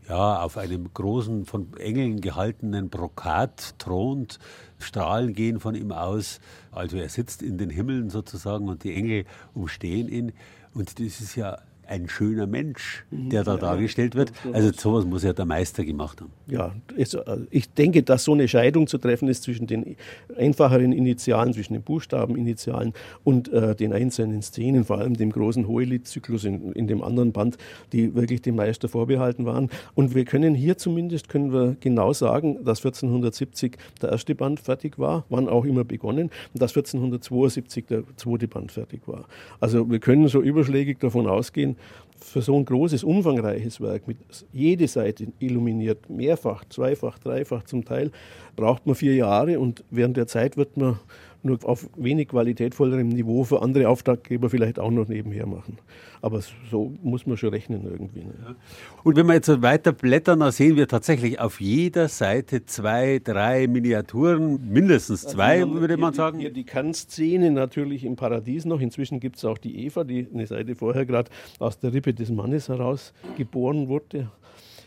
ja, 0.08 0.42
auf 0.42 0.58
einem 0.58 0.94
großen, 0.94 1.46
von 1.46 1.76
Engeln 1.78 2.22
gehaltenen 2.22 2.90
Brokat 2.90 3.76
thront. 3.80 4.40
Strahlen 4.80 5.34
gehen 5.34 5.60
von 5.60 5.76
ihm 5.76 5.92
aus. 5.92 6.40
Also 6.72 6.98
er 6.98 7.10
sitzt 7.10 7.42
in 7.42 7.58
den 7.58 7.70
Himmeln 7.70 8.10
sozusagen 8.10 8.68
und 8.68 8.84
die 8.84 8.94
Engel 8.94 9.26
umstehen 9.54 10.10
ihn. 10.10 10.34
Und 10.74 11.00
das 11.00 11.22
ist 11.22 11.36
ja 11.36 11.60
ein 11.88 12.08
schöner 12.08 12.48
Mensch, 12.48 13.06
mhm. 13.12 13.30
der 13.30 13.44
da 13.44 13.56
ja, 13.56 13.60
dargestellt 13.60 14.16
wird. 14.16 14.32
Also 14.52 14.72
sowas 14.72 15.06
muss 15.06 15.24
ja 15.24 15.34
der 15.34 15.46
Meister 15.46 15.84
gemacht 15.84 16.22
haben. 16.22 16.32
Ja, 16.48 16.74
äh, 16.96 17.06
ich 17.50 17.70
denke, 17.74 18.04
dass 18.04 18.24
so 18.24 18.34
eine 18.34 18.48
Scheidung 18.48 18.88
zu 18.88 18.98
treffen 18.98 19.28
ist 19.28 19.44
zwischen 19.44 19.68
den 19.68 19.96
einfacheren 20.38 20.92
Initialen, 20.92 21.54
zwischen 21.54 21.74
den 21.74 21.84
Buchstabeninitialen 21.84 22.94
und 23.24 23.52
äh, 23.52 23.76
den 23.76 23.94
einzelnen 23.94 24.42
Szenen, 24.42 24.86
vor 24.86 25.00
allem 25.00 25.16
dem 25.16 25.32
großen 25.32 25.68
Hohelied-Zyklus 25.68 26.46
in, 26.46 26.72
in, 26.74 26.88
dem 26.88 27.04
anderen 27.04 27.32
Band, 27.32 27.58
die 27.92 28.16
wirklich 28.16 28.42
dem 28.42 28.56
Meister 28.56 28.88
vorbehalten 28.88 29.46
waren. 29.46 29.70
Und 29.96 30.16
wir 30.16 30.26
können 30.26 30.56
hier 30.56 30.78
zumindest, 30.78 31.30
können 31.30 31.52
wir 31.52 31.76
genau 31.80 32.14
sagen, 32.14 32.64
dass 32.64 32.80
1470 32.80 33.78
der 34.02 34.10
erste 34.10 34.36
Band 34.36 34.60
fertig 34.60 35.00
war, 35.00 35.26
wann 35.30 35.50
auch 35.50 35.66
immer 35.66 35.84
begonnen, 35.84 36.30
und 36.54 36.62
dass 36.62 36.72
1472 36.72 37.86
der 37.86 38.04
zweite 38.16 38.48
Band 38.48 38.72
fertig 38.72 39.02
war. 39.08 39.26
Also 39.60 39.90
wir 39.90 40.00
können 40.00 40.28
so 40.28 40.42
überschlägig 40.42 41.00
davon 41.00 41.28
ausgehen, 41.28 41.73
für 42.20 42.42
so 42.42 42.58
ein 42.58 42.66
großes, 42.66 43.04
umfangreiches 43.04 43.82
Werk, 43.82 44.08
mit 44.08 44.18
jede 44.52 44.88
Seite 44.88 45.28
illuminiert, 45.40 46.10
mehrfach, 46.10 46.64
zweifach, 46.70 47.20
dreifach 47.20 47.64
zum 47.64 47.84
Teil, 47.84 48.12
braucht 48.56 48.86
man 48.86 48.96
vier 48.96 49.16
Jahre 49.16 49.60
und 49.60 49.84
während 49.92 50.18
der 50.18 50.28
Zeit 50.28 50.58
wird 50.58 50.78
man 50.78 51.00
nur 51.44 51.60
auf 51.64 51.90
wenig 51.96 52.30
qualitätvollerem 52.30 53.10
Niveau 53.10 53.44
für 53.44 53.62
andere 53.62 53.90
Auftraggeber 53.90 54.50
vielleicht 54.50 54.80
auch 54.80 54.92
noch 54.92 55.08
nebenher 55.08 55.46
machen. 55.46 55.78
Aber 56.22 56.42
so 56.72 56.94
muss 57.04 57.26
man 57.26 57.38
schon 57.38 57.50
rechnen 57.50 57.84
irgendwie. 57.84 58.24
Ne? 58.24 58.56
Und 59.04 59.16
wenn 59.16 59.26
wir 59.28 59.34
jetzt 59.34 59.62
weiter 59.62 59.92
blättern, 59.92 60.40
dann 60.40 60.52
sehen 60.52 60.78
wir 60.78 60.88
tatsächlich 60.88 61.40
auf 61.40 61.60
jeder 61.60 62.08
Seite 62.08 62.66
zwei, 62.66 63.20
drei 63.24 63.68
Miniaturen, 63.68 64.70
mindestens 64.70 65.26
also 65.26 65.38
zwei, 65.38 65.64
also 65.64 65.82
würde 65.82 65.98
man 65.98 66.14
sagen. 66.14 66.40
Hier 66.40 66.54
die 66.54 66.64
Kernszene 66.64 67.52
natürlich 67.52 68.06
im 68.06 68.16
Paradies 68.16 68.66
noch. 68.66 68.80
Inzwischen 68.80 69.20
gibt 69.20 69.38
es 69.38 69.46
auch 69.46 69.58
die 69.58 69.86
Eva, 69.86 70.04
die 70.04 70.28
eine 70.34 70.48
Seite 70.48 70.76
vorher 70.76 71.06
gerade 71.06 71.30
aus 71.60 71.78
der 71.80 71.94
Rippe 71.94 72.14
des 72.14 72.30
Mannes 72.30 72.70
heraus 72.70 73.14
geboren 73.38 73.88
wurde. 73.90 74.30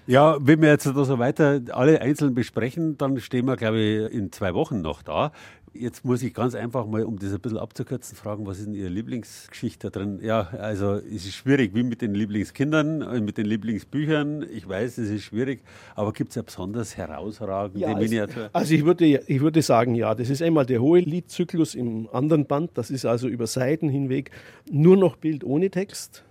Ja, 0.08 0.36
wenn 0.40 0.62
wir 0.62 0.68
jetzt 0.68 0.84
so 0.84 1.18
weiter 1.18 1.60
alle 1.72 2.00
einzeln 2.00 2.32
besprechen, 2.32 2.96
dann 2.96 3.18
stehen 3.18 3.44
wir, 3.46 3.56
glaube 3.56 3.80
ich, 3.80 4.12
in 4.14 4.30
zwei 4.30 4.54
Wochen 4.54 4.80
noch 4.80 5.02
da. 5.02 5.32
Jetzt 5.80 6.04
muss 6.04 6.22
ich 6.22 6.34
ganz 6.34 6.54
einfach 6.54 6.86
mal, 6.86 7.04
um 7.04 7.18
das 7.18 7.32
ein 7.32 7.40
bisschen 7.40 7.58
abzukürzen, 7.58 8.16
fragen, 8.16 8.46
was 8.46 8.58
ist 8.58 8.66
denn 8.66 8.74
Ihre 8.74 8.88
Lieblingsgeschichte 8.88 9.90
da 9.90 9.98
drin? 9.98 10.20
Ja, 10.22 10.48
also 10.58 10.94
es 10.94 11.26
ist 11.26 11.34
schwierig, 11.34 11.74
wie 11.74 11.82
mit 11.82 12.02
den 12.02 12.14
Lieblingskindern, 12.14 13.02
äh, 13.02 13.20
mit 13.20 13.38
den 13.38 13.46
Lieblingsbüchern. 13.46 14.46
Ich 14.50 14.68
weiß, 14.68 14.98
es 14.98 15.10
ist 15.10 15.22
schwierig, 15.22 15.62
aber 15.94 16.12
gibt 16.12 16.30
es 16.30 16.36
ja 16.36 16.42
besonders 16.42 16.96
herausragende 16.96 17.86
ja, 17.86 17.94
Miniatur? 17.96 18.50
Also 18.52 18.74
ich 18.74 18.84
würde, 18.84 19.06
ich 19.06 19.40
würde 19.40 19.62
sagen, 19.62 19.94
ja, 19.94 20.14
das 20.14 20.30
ist 20.30 20.42
einmal 20.42 20.66
der 20.66 20.80
hohe 20.80 21.00
Liedzyklus 21.00 21.74
im 21.74 22.08
anderen 22.12 22.46
Band. 22.46 22.72
Das 22.74 22.90
ist 22.90 23.04
also 23.06 23.28
über 23.28 23.46
Seiten 23.46 23.88
hinweg 23.88 24.30
nur 24.70 24.96
noch 24.96 25.16
Bild 25.16 25.44
ohne 25.44 25.70
Text 25.70 26.25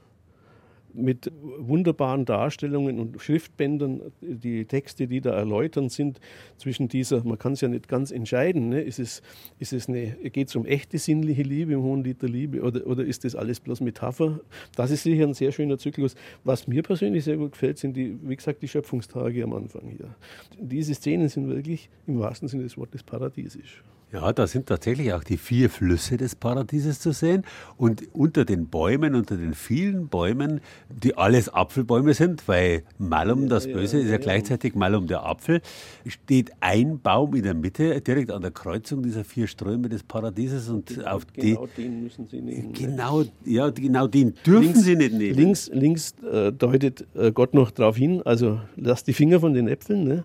mit 0.96 1.32
wunderbaren 1.60 2.26
Darstellungen 2.26 3.00
und 3.00 3.22
Schriftbändern, 3.22 4.02
die 4.22 4.66
Texte, 4.66 5.08
die 5.08 5.22
da 5.22 5.32
erläutern 5.32 5.90
sind, 5.90 6.20
zwischen 6.58 6.88
dieser, 6.88 7.24
man 7.24 7.38
kann 7.38 7.54
es 7.54 7.62
ja 7.62 7.68
nicht 7.68 7.88
ganz 7.88 8.12
entscheiden, 8.12 8.70
ne? 8.70 8.82
ist 8.82 9.00
es, 9.00 9.22
ist 9.60 9.74
es 9.74 9.88
eine, 9.88 10.16
geht 10.30 10.50
es 10.50 10.56
um 10.56 10.66
echte 10.66 10.98
sinnliche 10.98 11.44
Liebe, 11.44 11.74
im 11.74 11.84
hohen 11.84 12.04
Lied 12.04 12.22
der 12.22 12.30
Liebe, 12.30 12.62
oder, 12.62 12.86
oder 12.88 13.04
ist 13.04 13.24
das 13.24 13.36
alles 13.36 13.60
bloß 13.60 13.82
Metapher? 13.82 14.40
Das 14.76 14.92
ist 14.92 15.04
sicher 15.04 15.24
ein 15.24 15.34
sehr 15.34 15.52
schöner 15.52 15.78
Zyklus. 15.78 16.16
Was 16.44 16.68
mir 16.68 16.84
persönlich 16.84 17.24
sehr 17.24 17.38
gut 17.38 17.54
gefällt, 17.54 17.78
sind 17.78 17.96
die, 17.96 18.18
wie 18.22 18.36
gesagt, 18.36 18.62
die 18.62 18.68
Schöpfungstage 18.68 19.44
am 19.44 19.54
Anfang 19.54 19.90
hier. 19.90 20.16
Diese 20.60 20.94
Szenen 20.94 21.30
sind 21.30 21.48
wirklich 21.48 21.90
im 22.08 22.20
wahrsten 22.20 22.48
Sinne 22.48 22.64
des 22.64 22.78
Wortes 22.78 23.04
paradiesisch. 23.04 23.84
Ja, 24.14 24.32
da 24.32 24.48
sind 24.48 24.68
tatsächlich 24.68 25.12
auch 25.14 25.24
die 25.24 25.38
vier 25.38 25.70
Flüsse 25.70 26.16
des 26.16 26.36
Paradieses 26.36 27.00
zu 27.00 27.12
sehen. 27.12 27.44
Und 27.76 28.04
unter 28.14 28.46
den 28.46 28.68
Bäumen, 28.68 29.16
unter 29.16 29.36
den 29.36 29.54
vielen 29.54 30.08
Bäumen, 30.08 30.62
die 30.90 31.18
alles 31.18 31.50
Apfelbäume 31.50 32.14
sind, 32.14 32.48
weil 32.48 32.84
Malum, 32.98 33.50
das 33.50 33.66
Böse, 33.68 34.00
ist 34.00 34.10
ja 34.10 34.18
gleichzeitig 34.18 34.76
Malum 34.76 35.08
der 35.08 35.26
Apfel, 35.26 35.62
steht 36.06 36.52
ein 36.62 37.00
Baum 37.00 37.36
in 37.36 37.44
der 37.44 37.56
Mitte, 37.56 38.00
direkt 38.00 38.32
an 38.32 38.42
der 38.42 38.52
Kreuzung 38.52 39.04
dieser 39.04 39.24
vier 39.24 39.48
Ströme 39.48 39.90
des 39.90 40.04
Paradieses. 40.04 40.70
Und 40.70 40.88
genau 40.88 41.16
auf 41.16 41.28
genau 41.34 41.68
die, 41.76 41.82
den 41.82 42.04
müssen 42.04 42.28
Sie 42.28 42.42
nehmen. 42.42 42.68
Ne? 42.68 42.74
Genau, 42.74 43.24
ja, 43.44 43.70
genau 43.72 44.08
den 44.08 44.36
dürfen 44.46 44.64
links, 44.64 44.84
Sie 44.84 44.96
nicht 44.96 45.14
nehmen. 45.14 45.36
Links, 45.36 45.70
links 45.74 46.16
äh, 46.32 46.52
deutet 46.54 47.06
äh, 47.16 47.32
Gott 47.32 47.54
noch 47.54 47.72
darauf 47.72 47.98
hin, 47.98 48.22
also 48.24 48.62
lass 48.78 49.04
die 49.04 49.14
Finger 49.14 49.40
von 49.40 49.54
den 49.54 49.68
Äpfeln. 49.68 50.04
Ne? 50.04 50.24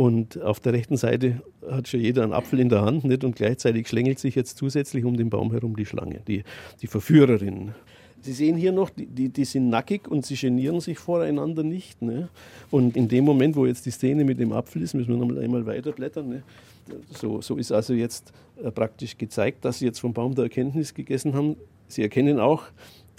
Und 0.00 0.40
auf 0.40 0.60
der 0.60 0.72
rechten 0.72 0.96
Seite 0.96 1.42
hat 1.70 1.86
schon 1.86 2.00
jeder 2.00 2.22
einen 2.22 2.32
Apfel 2.32 2.58
in 2.58 2.70
der 2.70 2.80
Hand 2.80 3.04
nicht? 3.04 3.22
und 3.22 3.36
gleichzeitig 3.36 3.86
schlängelt 3.86 4.18
sich 4.18 4.34
jetzt 4.34 4.56
zusätzlich 4.56 5.04
um 5.04 5.14
den 5.14 5.28
Baum 5.28 5.52
herum 5.52 5.76
die 5.76 5.84
Schlange, 5.84 6.20
die, 6.26 6.42
die 6.80 6.86
Verführerin. 6.86 7.74
Sie 8.22 8.32
sehen 8.32 8.56
hier 8.56 8.72
noch, 8.72 8.88
die, 8.88 9.04
die, 9.04 9.28
die, 9.28 9.44
sind 9.44 9.68
nackig 9.68 10.08
und 10.08 10.24
sie 10.24 10.36
genieren 10.36 10.80
sich 10.80 10.98
voreinander 10.98 11.64
nicht. 11.64 12.00
Ne? 12.00 12.30
Und 12.70 12.96
in 12.96 13.08
dem 13.08 13.26
Moment, 13.26 13.56
wo 13.56 13.66
jetzt 13.66 13.84
die 13.84 13.90
Szene 13.90 14.24
mit 14.24 14.40
dem 14.40 14.52
Apfel 14.52 14.80
ist, 14.80 14.94
müssen 14.94 15.10
wir 15.10 15.18
noch 15.18 15.36
einmal 15.38 15.66
weiterblättern. 15.66 16.30
Ne? 16.30 16.42
So, 17.12 17.42
so 17.42 17.58
ist 17.58 17.70
also 17.70 17.92
jetzt 17.92 18.32
äh, 18.64 18.70
praktisch 18.70 19.18
gezeigt, 19.18 19.66
dass 19.66 19.80
sie 19.80 19.84
jetzt 19.84 19.98
vom 19.98 20.14
Baum 20.14 20.34
der 20.34 20.44
Erkenntnis 20.44 20.94
gegessen 20.94 21.34
haben. 21.34 21.56
Sie 21.88 22.00
erkennen 22.00 22.40
auch, 22.40 22.62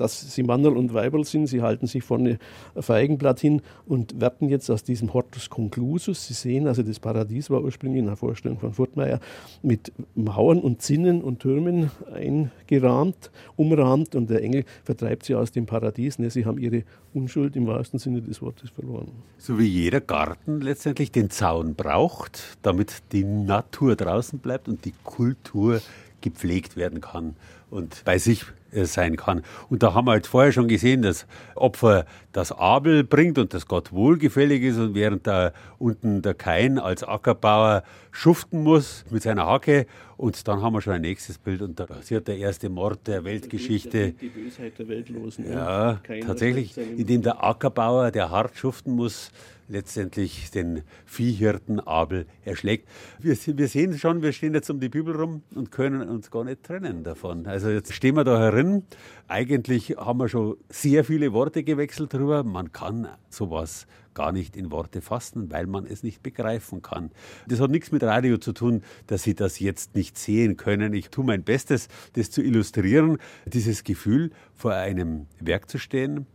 dass 0.01 0.33
sie 0.33 0.43
Mannerl 0.43 0.75
und 0.77 0.93
Weiberl 0.93 1.23
sind. 1.23 1.47
Sie 1.47 1.61
halten 1.61 1.87
sich 1.87 2.03
vorne 2.03 2.39
Feigenblatt 2.75 3.39
hin 3.39 3.61
und 3.85 4.19
werden 4.19 4.49
jetzt 4.49 4.69
aus 4.69 4.83
diesem 4.83 5.13
Hortus 5.13 5.49
conclusus, 5.49 6.27
Sie 6.27 6.33
sehen, 6.33 6.67
also 6.67 6.83
das 6.83 6.99
Paradies 6.99 7.49
war 7.49 7.61
ursprünglich 7.61 7.99
in 7.99 8.07
der 8.07 8.15
Vorstellung 8.15 8.59
von 8.59 8.73
Furtmeier 8.73 9.19
mit 9.61 9.91
Mauern 10.15 10.59
und 10.59 10.81
Zinnen 10.81 11.21
und 11.21 11.39
Türmen 11.39 11.91
eingerahmt, 12.13 13.31
umrahmt 13.55 14.15
und 14.15 14.29
der 14.29 14.43
Engel 14.43 14.65
vertreibt 14.83 15.25
sie 15.25 15.35
aus 15.35 15.51
dem 15.51 15.65
Paradies. 15.65 16.19
Ne? 16.19 16.29
Sie 16.29 16.45
haben 16.45 16.57
ihre 16.57 16.83
Unschuld 17.13 17.55
im 17.55 17.67
wahrsten 17.67 17.99
Sinne 17.99 18.21
des 18.21 18.41
Wortes 18.41 18.69
verloren. 18.69 19.11
So 19.37 19.59
wie 19.59 19.67
jeder 19.67 20.01
Garten 20.01 20.61
letztendlich 20.61 21.11
den 21.11 21.29
Zaun 21.29 21.75
braucht, 21.75 22.57
damit 22.61 23.03
die 23.11 23.23
Natur 23.23 23.95
draußen 23.95 24.39
bleibt 24.39 24.67
und 24.67 24.85
die 24.85 24.93
Kultur 25.03 25.81
gepflegt 26.21 26.75
werden 26.75 27.01
kann 27.01 27.35
und 27.71 28.03
bei 28.05 28.19
sich 28.19 28.45
äh, 28.71 28.85
sein 28.85 29.17
kann. 29.17 29.41
Und 29.69 29.83
da 29.83 29.93
haben 29.93 30.05
wir 30.05 30.11
halt 30.11 30.27
vorher 30.27 30.51
schon 30.51 30.67
gesehen, 30.67 31.01
dass 31.01 31.25
Opfer 31.55 32.05
das 32.31 32.51
Abel 32.51 33.03
bringt 33.03 33.37
und 33.37 33.53
das 33.53 33.65
Gott 33.65 33.91
wohlgefällig 33.91 34.63
ist 34.63 34.77
und 34.77 34.93
während 34.95 35.27
da 35.27 35.51
unten 35.79 36.21
der 36.21 36.33
Kain 36.33 36.77
als 36.77 37.03
Ackerbauer 37.03 37.83
schuften 38.11 38.63
muss 38.63 39.03
mit 39.09 39.23
seiner 39.23 39.45
Hacke 39.45 39.87
und 40.17 40.47
dann 40.47 40.61
haben 40.61 40.73
wir 40.73 40.81
schon 40.81 40.93
ein 40.93 41.01
nächstes 41.01 41.37
Bild 41.37 41.61
und 41.61 41.79
da 41.79 41.85
passiert 41.85 42.27
der 42.27 42.37
erste 42.37 42.69
Mord 42.69 43.07
der 43.07 43.23
Weltgeschichte. 43.23 44.11
Die 44.11 44.27
Bösheit 44.27 44.77
der 44.77 44.87
Weltlosen. 44.87 45.51
Ja, 45.51 45.99
tatsächlich, 46.25 46.77
indem 46.77 47.23
der 47.23 47.43
Ackerbauer, 47.43 48.11
der 48.11 48.29
hart 48.29 48.55
schuften 48.55 48.95
muss, 48.95 49.31
letztendlich 49.71 50.51
den 50.51 50.83
Viehhirten 51.05 51.79
Abel 51.79 52.25
erschlägt. 52.45 52.87
Wir, 53.19 53.35
wir, 53.35 53.67
sehen 53.67 53.97
schon, 53.97 54.21
wir 54.21 54.33
stehen 54.33 54.53
jetzt 54.53 54.69
um 54.69 54.79
die 54.79 54.89
Bibel 54.89 55.15
rum 55.15 55.41
und 55.55 55.71
können 55.71 56.07
uns 56.07 56.29
gar 56.29 56.43
nicht 56.43 56.63
trennen 56.63 57.03
davon. 57.03 57.47
Also 57.47 57.60
jetzt 57.69 57.93
stehen 57.93 58.15
wir 58.15 58.23
da 58.23 58.39
herin. 58.39 58.83
Eigentlich 59.27 59.95
haben 59.97 60.19
wir 60.19 60.27
schon 60.27 60.57
sehr 60.69 61.03
viele 61.05 61.33
Worte 61.33 61.63
gewechselt 61.63 62.13
darüber. 62.13 62.43
Man 62.43 62.71
kann 62.71 63.07
sowas 63.29 63.87
gar 64.13 64.31
nicht 64.31 64.57
in 64.57 64.71
Worte 64.71 65.01
fassen, 65.01 65.51
weil 65.51 65.67
man 65.67 65.85
es 65.85 66.03
nicht 66.03 66.21
begreifen 66.21 66.81
kann. 66.81 67.11
Das 67.47 67.59
hat 67.59 67.71
nichts 67.71 67.91
mit 67.91 68.03
Radio 68.03 68.37
zu 68.37 68.53
tun, 68.53 68.83
dass 69.07 69.23
Sie 69.23 69.35
das 69.35 69.59
jetzt 69.59 69.95
nicht 69.95 70.17
sehen 70.17 70.57
können. 70.57 70.93
Ich 70.93 71.09
tue 71.09 71.25
mein 71.25 71.43
Bestes, 71.43 71.87
das 72.13 72.29
zu 72.31 72.41
illustrieren, 72.41 73.17
dieses 73.45 73.83
Gefühl, 73.83 74.31
vor 74.53 74.73
einem 74.73 75.27
Werk 75.39 75.69
zu 75.69 75.77
stehen, 75.77 76.25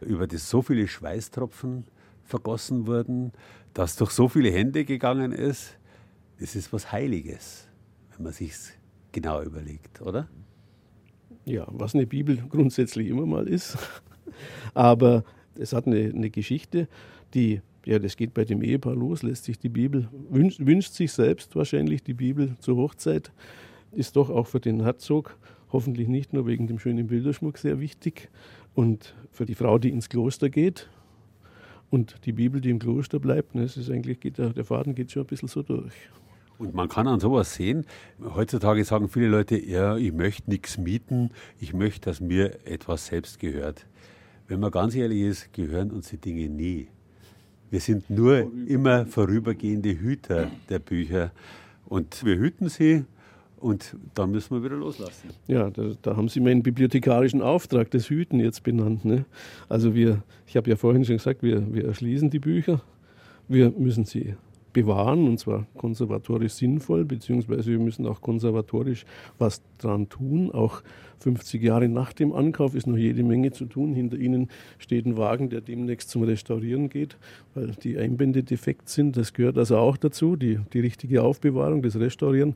über 0.00 0.26
das 0.26 0.50
so 0.50 0.62
viele 0.62 0.88
Schweißtropfen 0.88 1.84
vergossen 2.24 2.86
wurden, 2.86 3.32
das 3.74 3.96
durch 3.96 4.10
so 4.10 4.28
viele 4.28 4.50
Hände 4.50 4.84
gegangen 4.84 5.32
ist. 5.32 5.76
Es 6.38 6.56
ist 6.56 6.72
was 6.72 6.90
Heiliges, 6.90 7.68
wenn 8.16 8.24
man 8.24 8.32
sich 8.32 8.54
genau 9.12 9.42
überlegt, 9.42 10.00
oder? 10.00 10.28
Ja, 11.44 11.66
was 11.70 11.94
eine 11.94 12.06
Bibel 12.06 12.38
grundsätzlich 12.48 13.08
immer 13.08 13.26
mal 13.26 13.48
ist. 13.48 13.78
Aber 14.74 15.24
es 15.58 15.72
hat 15.72 15.86
eine, 15.86 16.12
eine 16.14 16.30
Geschichte, 16.30 16.88
die, 17.34 17.60
ja, 17.84 17.98
das 17.98 18.16
geht 18.16 18.34
bei 18.34 18.44
dem 18.44 18.62
Ehepaar 18.62 18.94
los, 18.94 19.22
lässt 19.22 19.44
sich 19.44 19.58
die 19.58 19.68
Bibel, 19.68 20.08
wünscht, 20.28 20.60
wünscht 20.60 20.92
sich 20.92 21.12
selbst 21.12 21.56
wahrscheinlich 21.56 22.02
die 22.02 22.14
Bibel 22.14 22.56
zur 22.60 22.76
Hochzeit, 22.76 23.32
ist 23.92 24.16
doch 24.16 24.30
auch 24.30 24.46
für 24.46 24.60
den 24.60 24.82
Herzog 24.82 25.36
hoffentlich 25.72 26.08
nicht 26.08 26.32
nur 26.32 26.46
wegen 26.46 26.66
dem 26.66 26.78
schönen 26.78 27.06
Bilderschmuck 27.06 27.58
sehr 27.58 27.80
wichtig 27.80 28.28
und 28.74 29.14
für 29.30 29.46
die 29.46 29.54
Frau, 29.54 29.78
die 29.78 29.90
ins 29.90 30.08
Kloster 30.08 30.50
geht, 30.50 30.88
und 31.90 32.24
die 32.24 32.32
Bibel, 32.32 32.60
die 32.60 32.70
im 32.70 32.78
Kloster 32.78 33.18
bleibt, 33.18 33.54
ne, 33.54 33.62
es 33.64 33.76
ist 33.76 33.90
eigentlich, 33.90 34.20
geht 34.20 34.38
der, 34.38 34.50
der 34.50 34.64
Faden 34.64 34.94
geht 34.94 35.10
schon 35.10 35.24
ein 35.24 35.26
bisschen 35.26 35.48
so 35.48 35.62
durch. 35.62 35.92
Und 36.60 36.74
man 36.74 36.90
kann 36.90 37.08
an 37.08 37.20
sowas 37.20 37.54
sehen. 37.54 37.86
Heutzutage 38.22 38.84
sagen 38.84 39.08
viele 39.08 39.28
Leute, 39.28 39.58
ja, 39.58 39.96
ich 39.96 40.12
möchte 40.12 40.50
nichts 40.50 40.76
mieten, 40.76 41.30
ich 41.58 41.72
möchte, 41.72 42.10
dass 42.10 42.20
mir 42.20 42.66
etwas 42.66 43.06
selbst 43.06 43.38
gehört. 43.40 43.86
Wenn 44.46 44.60
man 44.60 44.70
ganz 44.70 44.94
ehrlich 44.94 45.22
ist, 45.22 45.54
gehören 45.54 45.90
uns 45.90 46.10
die 46.10 46.18
Dinge 46.18 46.50
nie. 46.50 46.88
Wir 47.70 47.80
sind 47.80 48.10
nur 48.10 48.52
immer 48.66 49.06
vorübergehende 49.06 49.98
Hüter 49.98 50.50
der 50.68 50.80
Bücher. 50.80 51.32
Und 51.86 52.26
wir 52.26 52.36
hüten 52.36 52.68
sie 52.68 53.06
und 53.56 53.96
dann 54.12 54.30
müssen 54.30 54.54
wir 54.54 54.62
wieder 54.62 54.76
loslassen. 54.76 55.30
Ja, 55.46 55.70
da, 55.70 55.92
da, 56.02 56.14
haben 56.14 56.28
Sie 56.28 56.40
meinen 56.40 56.62
bibliothekarischen 56.62 57.40
Auftrag, 57.40 57.90
das 57.90 58.10
Hüten 58.10 58.38
jetzt 58.38 58.64
benannt. 58.64 59.06
Ne? 59.06 59.24
Also 59.70 59.94
wir, 59.94 60.22
ich 60.46 60.58
habe 60.58 60.68
ja 60.68 60.76
vorhin 60.76 61.06
schon 61.06 61.16
gesagt, 61.16 61.42
wir, 61.42 61.72
wir 61.72 61.86
erschließen 61.86 62.28
die 62.28 62.38
Bücher, 62.38 62.82
wir 63.48 63.70
müssen 63.70 64.04
sie 64.04 64.34
bewahren 64.72 65.28
und 65.28 65.38
zwar 65.38 65.66
konservatorisch 65.76 66.52
sinnvoll, 66.52 67.04
beziehungsweise 67.04 67.70
wir 67.70 67.78
müssen 67.78 68.06
auch 68.06 68.20
konservatorisch 68.20 69.04
was 69.38 69.62
dran 69.78 70.08
tun. 70.08 70.50
Auch 70.50 70.82
50 71.20 71.62
Jahre 71.62 71.88
nach 71.88 72.12
dem 72.12 72.32
Ankauf 72.32 72.74
ist 72.74 72.86
noch 72.86 72.96
jede 72.96 73.22
Menge 73.22 73.52
zu 73.52 73.66
tun. 73.66 73.94
Hinter 73.94 74.16
Ihnen 74.16 74.48
steht 74.78 75.06
ein 75.06 75.16
Wagen, 75.16 75.50
der 75.50 75.60
demnächst 75.60 76.10
zum 76.10 76.22
Restaurieren 76.22 76.88
geht, 76.88 77.16
weil 77.54 77.72
die 77.82 77.98
Einbände 77.98 78.42
defekt 78.42 78.88
sind. 78.88 79.16
Das 79.16 79.32
gehört 79.32 79.58
also 79.58 79.76
auch 79.76 79.96
dazu, 79.96 80.36
die, 80.36 80.60
die 80.72 80.80
richtige 80.80 81.22
Aufbewahrung, 81.22 81.82
das 81.82 81.98
Restaurieren. 81.98 82.54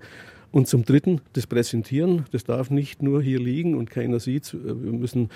Und 0.55 0.69
zum 0.69 0.85
Dritten 0.85 1.21
das 1.33 1.49
Präsentieren. 1.49 2.27
Das 2.31 2.45
darf 2.45 2.71
nicht 2.71 3.03
nur 3.03 3.21
hier 3.21 3.41
liegen 3.41 3.75
und 3.75 3.91
keiner 3.91 4.21
sieht. 4.21 4.55
Wir 4.55 4.93
müssen 4.93 5.31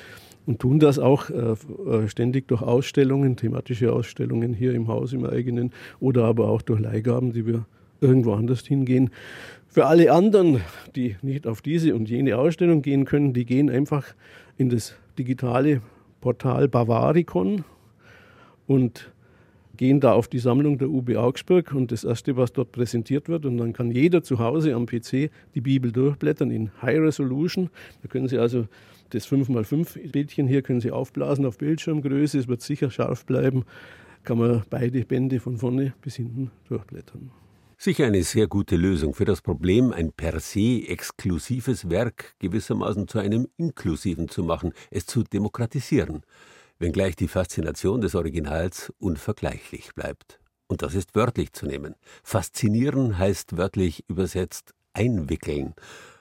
und 0.47 0.61
tun 0.61 0.79
das 0.79 1.01
auch 1.01 1.29
äh, 1.29 1.55
äh, 1.55 2.09
ständig 2.09 2.47
durch 2.47 2.63
Ausstellungen, 2.63 3.35
thematische 3.35 3.93
Ausstellungen 3.93 4.55
hier 4.55 4.75
im 4.75 4.87
Haus, 4.87 5.13
im 5.13 5.25
eigenen 5.25 5.73
oder 5.99 6.23
aber 6.23 6.49
auch 6.49 6.63
durch 6.63 6.79
Leihgaben, 6.79 7.33
die 7.33 7.47
wir 7.47 7.67
irgendwo 8.01 8.35
anders 8.35 8.65
hingehen. 8.65 9.11
Für 9.67 9.87
alle 9.87 10.13
anderen, 10.13 10.61
die 10.95 11.17
nicht 11.21 11.49
auf 11.49 11.63
diese 11.63 11.97
und 11.97 12.09
jene 12.09 12.39
Ausstellung 12.39 12.83
gehen 12.83 13.05
können, 13.05 13.33
die 13.33 13.45
gehen 13.45 13.71
einfach 13.71 14.15
in 14.57 14.69
das 14.71 14.95
digitale 15.19 15.83
Portal 16.21 16.69
Bavaricon 16.69 17.65
und 18.69 19.11
gehen 19.79 20.01
da 20.01 20.13
auf 20.13 20.29
die 20.29 20.41
Sammlung 20.41 20.77
der 20.77 20.91
UB 20.91 21.17
Augsburg 21.17 21.73
und 21.73 21.91
das 21.91 22.05
Erste, 22.05 22.37
was 22.37 22.53
dort 22.53 22.73
präsentiert 22.73 23.29
wird, 23.29 23.47
und 23.47 23.57
dann 23.57 23.73
kann 23.73 23.91
jeder 23.91 24.23
zu 24.23 24.39
Hause 24.39 24.75
am 24.75 24.85
PC 24.85 25.31
die 25.55 25.61
Bibel 25.63 25.91
durchblättern 25.91 26.51
in 26.51 26.71
High 26.83 26.99
Resolution. 26.99 27.71
Da 28.03 28.09
können 28.09 28.29
Sie 28.29 28.39
also 28.39 28.67
das 29.11 29.27
5x5 29.27 30.11
Bildchen 30.11 30.47
hier 30.47 30.61
können 30.61 30.81
Sie 30.81 30.91
aufblasen 30.91 31.47
auf 31.47 31.57
Bildschirmgröße, 31.57 32.39
es 32.39 32.49
wird 32.49 32.61
sicher 32.61 32.91
scharf 32.91 33.25
bleiben, 33.25 33.65
kann 34.25 34.39
man 34.39 34.63
beide 34.69 35.03
Bände 35.07 35.41
von 35.41 35.57
vorne 35.57 35.95
bis 36.03 36.17
hinten 36.17 36.51
durchblättern. 36.69 37.31
Sicher 37.81 38.07
eine 38.07 38.25
sehr 38.25 38.49
gute 38.49 38.75
Lösung 38.75 39.15
für 39.15 39.25
das 39.25 39.41
Problem, 39.41 39.93
ein 39.93 40.11
per 40.11 40.41
se 40.41 40.83
exklusives 40.89 41.89
Werk 41.89 42.35
gewissermaßen 42.41 43.07
zu 43.07 43.21
einem 43.21 43.47
inklusiven 43.57 44.29
zu 44.29 44.43
machen, 44.43 44.73
es 44.91 45.07
zu 45.07 45.23
demokratisieren 45.23 46.25
wenngleich 46.79 47.17
die 47.17 47.29
Faszination 47.29 48.01
des 48.01 48.15
Originals 48.15 48.93
unvergleichlich 48.99 49.95
bleibt. 49.95 50.41
Und 50.67 50.83
das 50.83 50.95
ist 50.95 51.15
wörtlich 51.15 51.53
zu 51.53 51.67
nehmen. 51.67 51.95
Faszinieren 52.23 53.19
heißt 53.19 53.57
wörtlich 53.57 54.05
übersetzt 54.09 54.75
einwickeln. 54.93 55.75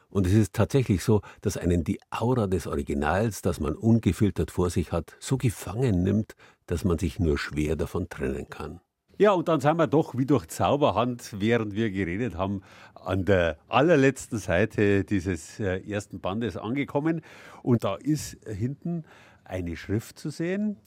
Und 0.09 0.25
es 0.25 0.33
ist 0.33 0.53
tatsächlich 0.53 1.03
so, 1.03 1.21
dass 1.41 1.57
einen 1.57 1.83
die 1.83 1.99
Aura 2.09 2.47
des 2.47 2.65
Originals, 2.65 3.41
das 3.41 3.59
man 3.59 3.75
ungefiltert 3.75 4.51
vor 4.51 4.69
sich 4.69 4.91
hat, 4.91 5.15
so 5.19 5.37
gefangen 5.37 6.01
nimmt, 6.01 6.35
dass 6.65 6.85
man 6.85 6.97
sich 6.97 7.19
nur 7.19 7.37
schwer 7.37 7.75
davon 7.75 8.07
trennen 8.07 8.49
kann. 8.49 8.79
Ja, 9.19 9.31
und 9.31 9.47
dann 9.47 9.59
sind 9.59 9.77
wir 9.77 9.87
doch 9.87 10.15
wie 10.15 10.27
durch 10.27 10.47
Zauberhand, 10.47 11.33
während 11.39 11.73
wir 11.73 11.89
geredet 11.89 12.35
haben, 12.35 12.61
an 12.93 13.25
der 13.25 13.57
allerletzten 13.67 14.37
Seite 14.37 15.03
dieses 15.03 15.59
äh, 15.59 15.79
ersten 15.89 16.19
Bandes 16.19 16.55
angekommen. 16.55 17.21
Und 17.63 17.83
da 17.83 17.95
ist 17.95 18.37
hinten 18.47 19.05
eine 19.47 19.75
Schrift 19.75 20.19
zu 20.19 20.29
sehen. 20.29 20.77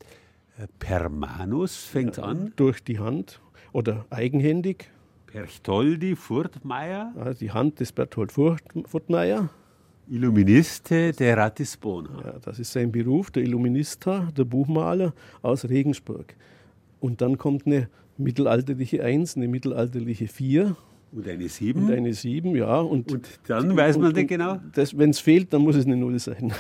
Äh, 0.58 0.66
per 0.78 1.08
manus 1.08 1.84
fängt 1.84 2.16
ja, 2.16 2.24
an. 2.24 2.52
Durch 2.56 2.82
die 2.82 2.98
Hand 2.98 3.40
oder 3.72 4.06
eigenhändig. 4.10 4.90
Perchtoldi 5.26 6.16
Furtmeier. 6.16 7.12
Ja, 7.16 7.34
die 7.34 7.52
Hand 7.52 7.80
des 7.80 7.92
Berthold 7.92 8.32
Furtmeier. 8.32 9.48
Illuministe 10.08 11.12
der 11.12 11.36
Ratisbona. 11.36 12.10
Ja, 12.24 12.38
das 12.40 12.58
ist 12.58 12.72
sein 12.72 12.90
Beruf, 12.90 13.30
der 13.30 13.44
Illuminista, 13.44 14.28
der 14.36 14.44
Buchmaler 14.44 15.14
aus 15.40 15.68
Regensburg. 15.68 16.34
Und 16.98 17.20
dann 17.20 17.38
kommt 17.38 17.66
eine 17.66 17.88
mittelalterliche 18.18 19.04
Eins, 19.04 19.36
eine 19.36 19.46
mittelalterliche 19.46 20.26
Vier. 20.26 20.76
Und 21.12 21.28
eine 21.28 21.48
Sieben. 21.48 21.84
Und 21.84 21.92
eine 21.92 22.12
Sieben, 22.12 22.56
ja. 22.56 22.80
Und, 22.80 23.12
und 23.12 23.28
dann 23.46 23.76
weiß 23.76 23.98
man 23.98 24.12
nicht 24.12 24.28
genau? 24.28 24.58
Wenn 24.74 25.10
es 25.10 25.20
fehlt, 25.20 25.52
dann 25.52 25.62
muss 25.62 25.76
es 25.76 25.86
eine 25.86 25.96
Null 25.96 26.18
sein. 26.18 26.52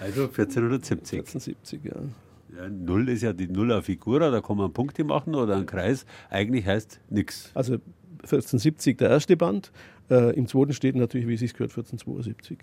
Also 0.00 0.22
1470. 0.22 1.18
1470, 1.18 1.84
ja. 1.84 1.92
Ja, 2.56 2.68
Null 2.68 3.08
ist 3.08 3.22
ja 3.22 3.32
die 3.32 3.46
Nuller 3.46 3.82
Figura, 3.82 4.30
da 4.30 4.40
kann 4.40 4.56
man 4.56 4.72
Punkte 4.72 5.04
machen 5.04 5.34
oder 5.34 5.56
ein 5.56 5.66
Kreis. 5.66 6.04
Eigentlich 6.30 6.66
heißt 6.66 7.00
nichts. 7.08 7.50
Also 7.54 7.74
1470 8.22 8.98
der 8.98 9.10
erste 9.10 9.36
Band. 9.36 9.70
Äh, 10.10 10.34
Im 10.36 10.46
zweiten 10.46 10.72
steht 10.72 10.96
natürlich, 10.96 11.28
wie 11.28 11.34
es 11.34 11.40
sich 11.40 11.52
gehört, 11.52 11.70
1472. 11.70 12.58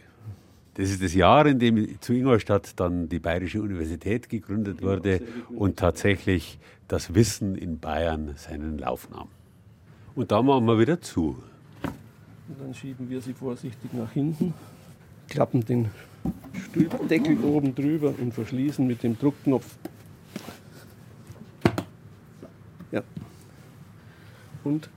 Das 0.73 0.89
ist 0.91 1.01
das 1.01 1.15
Jahr, 1.15 1.45
in 1.47 1.57
dem 1.57 1.99
zu 2.01 2.13
Ingolstadt 2.13 2.79
dann 2.79 3.09
die 3.09 3.19
Bayerische 3.19 3.61
Universität 3.61 4.29
gegründet 4.29 4.83
wurde 4.83 5.21
und 5.49 5.77
tatsächlich 5.77 6.59
das 6.87 7.15
Wissen 7.15 7.55
in 7.55 7.79
Bayern 7.79 8.33
seinen 8.35 8.77
Lauf 8.77 9.09
nahm. 9.09 9.29
Und 10.13 10.31
da 10.31 10.41
machen 10.41 10.65
wir 10.65 10.77
wieder 10.77 11.01
zu. 11.01 11.37
Und 12.47 12.61
dann 12.61 12.73
schieben 12.75 13.09
wir 13.09 13.21
sie 13.21 13.33
vorsichtig 13.33 13.91
nach 13.93 14.11
hinten. 14.11 14.53
klappen 15.29 15.65
den 15.65 15.89
Stülpdeckel 16.69 17.37
oben 17.43 17.73
drüber 17.75 18.13
und 18.17 18.33
verschließen 18.33 18.85
mit 18.85 19.03
dem 19.03 19.17
Druckknopf. 19.17 19.77
Ja. 22.91 23.03
Und 24.63 24.89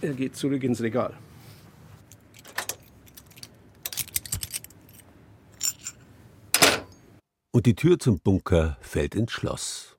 er 0.00 0.14
geht 0.14 0.36
zurück 0.36 0.62
ins 0.62 0.80
Regal. 0.80 1.14
Und 7.52 7.66
die 7.66 7.74
Tür 7.74 7.98
zum 7.98 8.20
Bunker 8.20 8.78
fällt 8.80 9.14
ins 9.14 9.32
Schloss. 9.32 9.89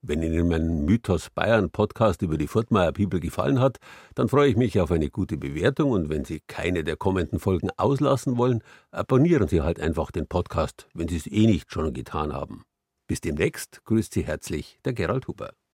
Wenn 0.00 0.22
Ihnen 0.22 0.46
mein 0.46 0.84
Mythos 0.84 1.28
Bayern 1.30 1.70
Podcast 1.70 2.22
über 2.22 2.38
die 2.38 2.46
Furtmeier 2.46 2.92
People 2.92 3.18
gefallen 3.18 3.58
hat, 3.58 3.78
dann 4.14 4.28
freue 4.28 4.48
ich 4.48 4.56
mich 4.56 4.78
auf 4.78 4.92
eine 4.92 5.10
gute 5.10 5.36
Bewertung 5.36 5.90
und 5.90 6.08
wenn 6.08 6.24
Sie 6.24 6.40
keine 6.46 6.84
der 6.84 6.96
kommenden 6.96 7.40
Folgen 7.40 7.70
auslassen 7.76 8.36
wollen, 8.36 8.62
abonnieren 8.92 9.48
Sie 9.48 9.60
halt 9.60 9.80
einfach 9.80 10.12
den 10.12 10.28
Podcast, 10.28 10.86
wenn 10.94 11.08
Sie 11.08 11.16
es 11.16 11.26
eh 11.26 11.46
nicht 11.46 11.72
schon 11.72 11.92
getan 11.92 12.32
haben. 12.32 12.62
Bis 13.08 13.20
demnächst 13.20 13.84
grüßt 13.86 14.14
Sie 14.14 14.24
herzlich 14.24 14.78
der 14.84 14.92
Gerald 14.92 15.26
Huber. 15.26 15.58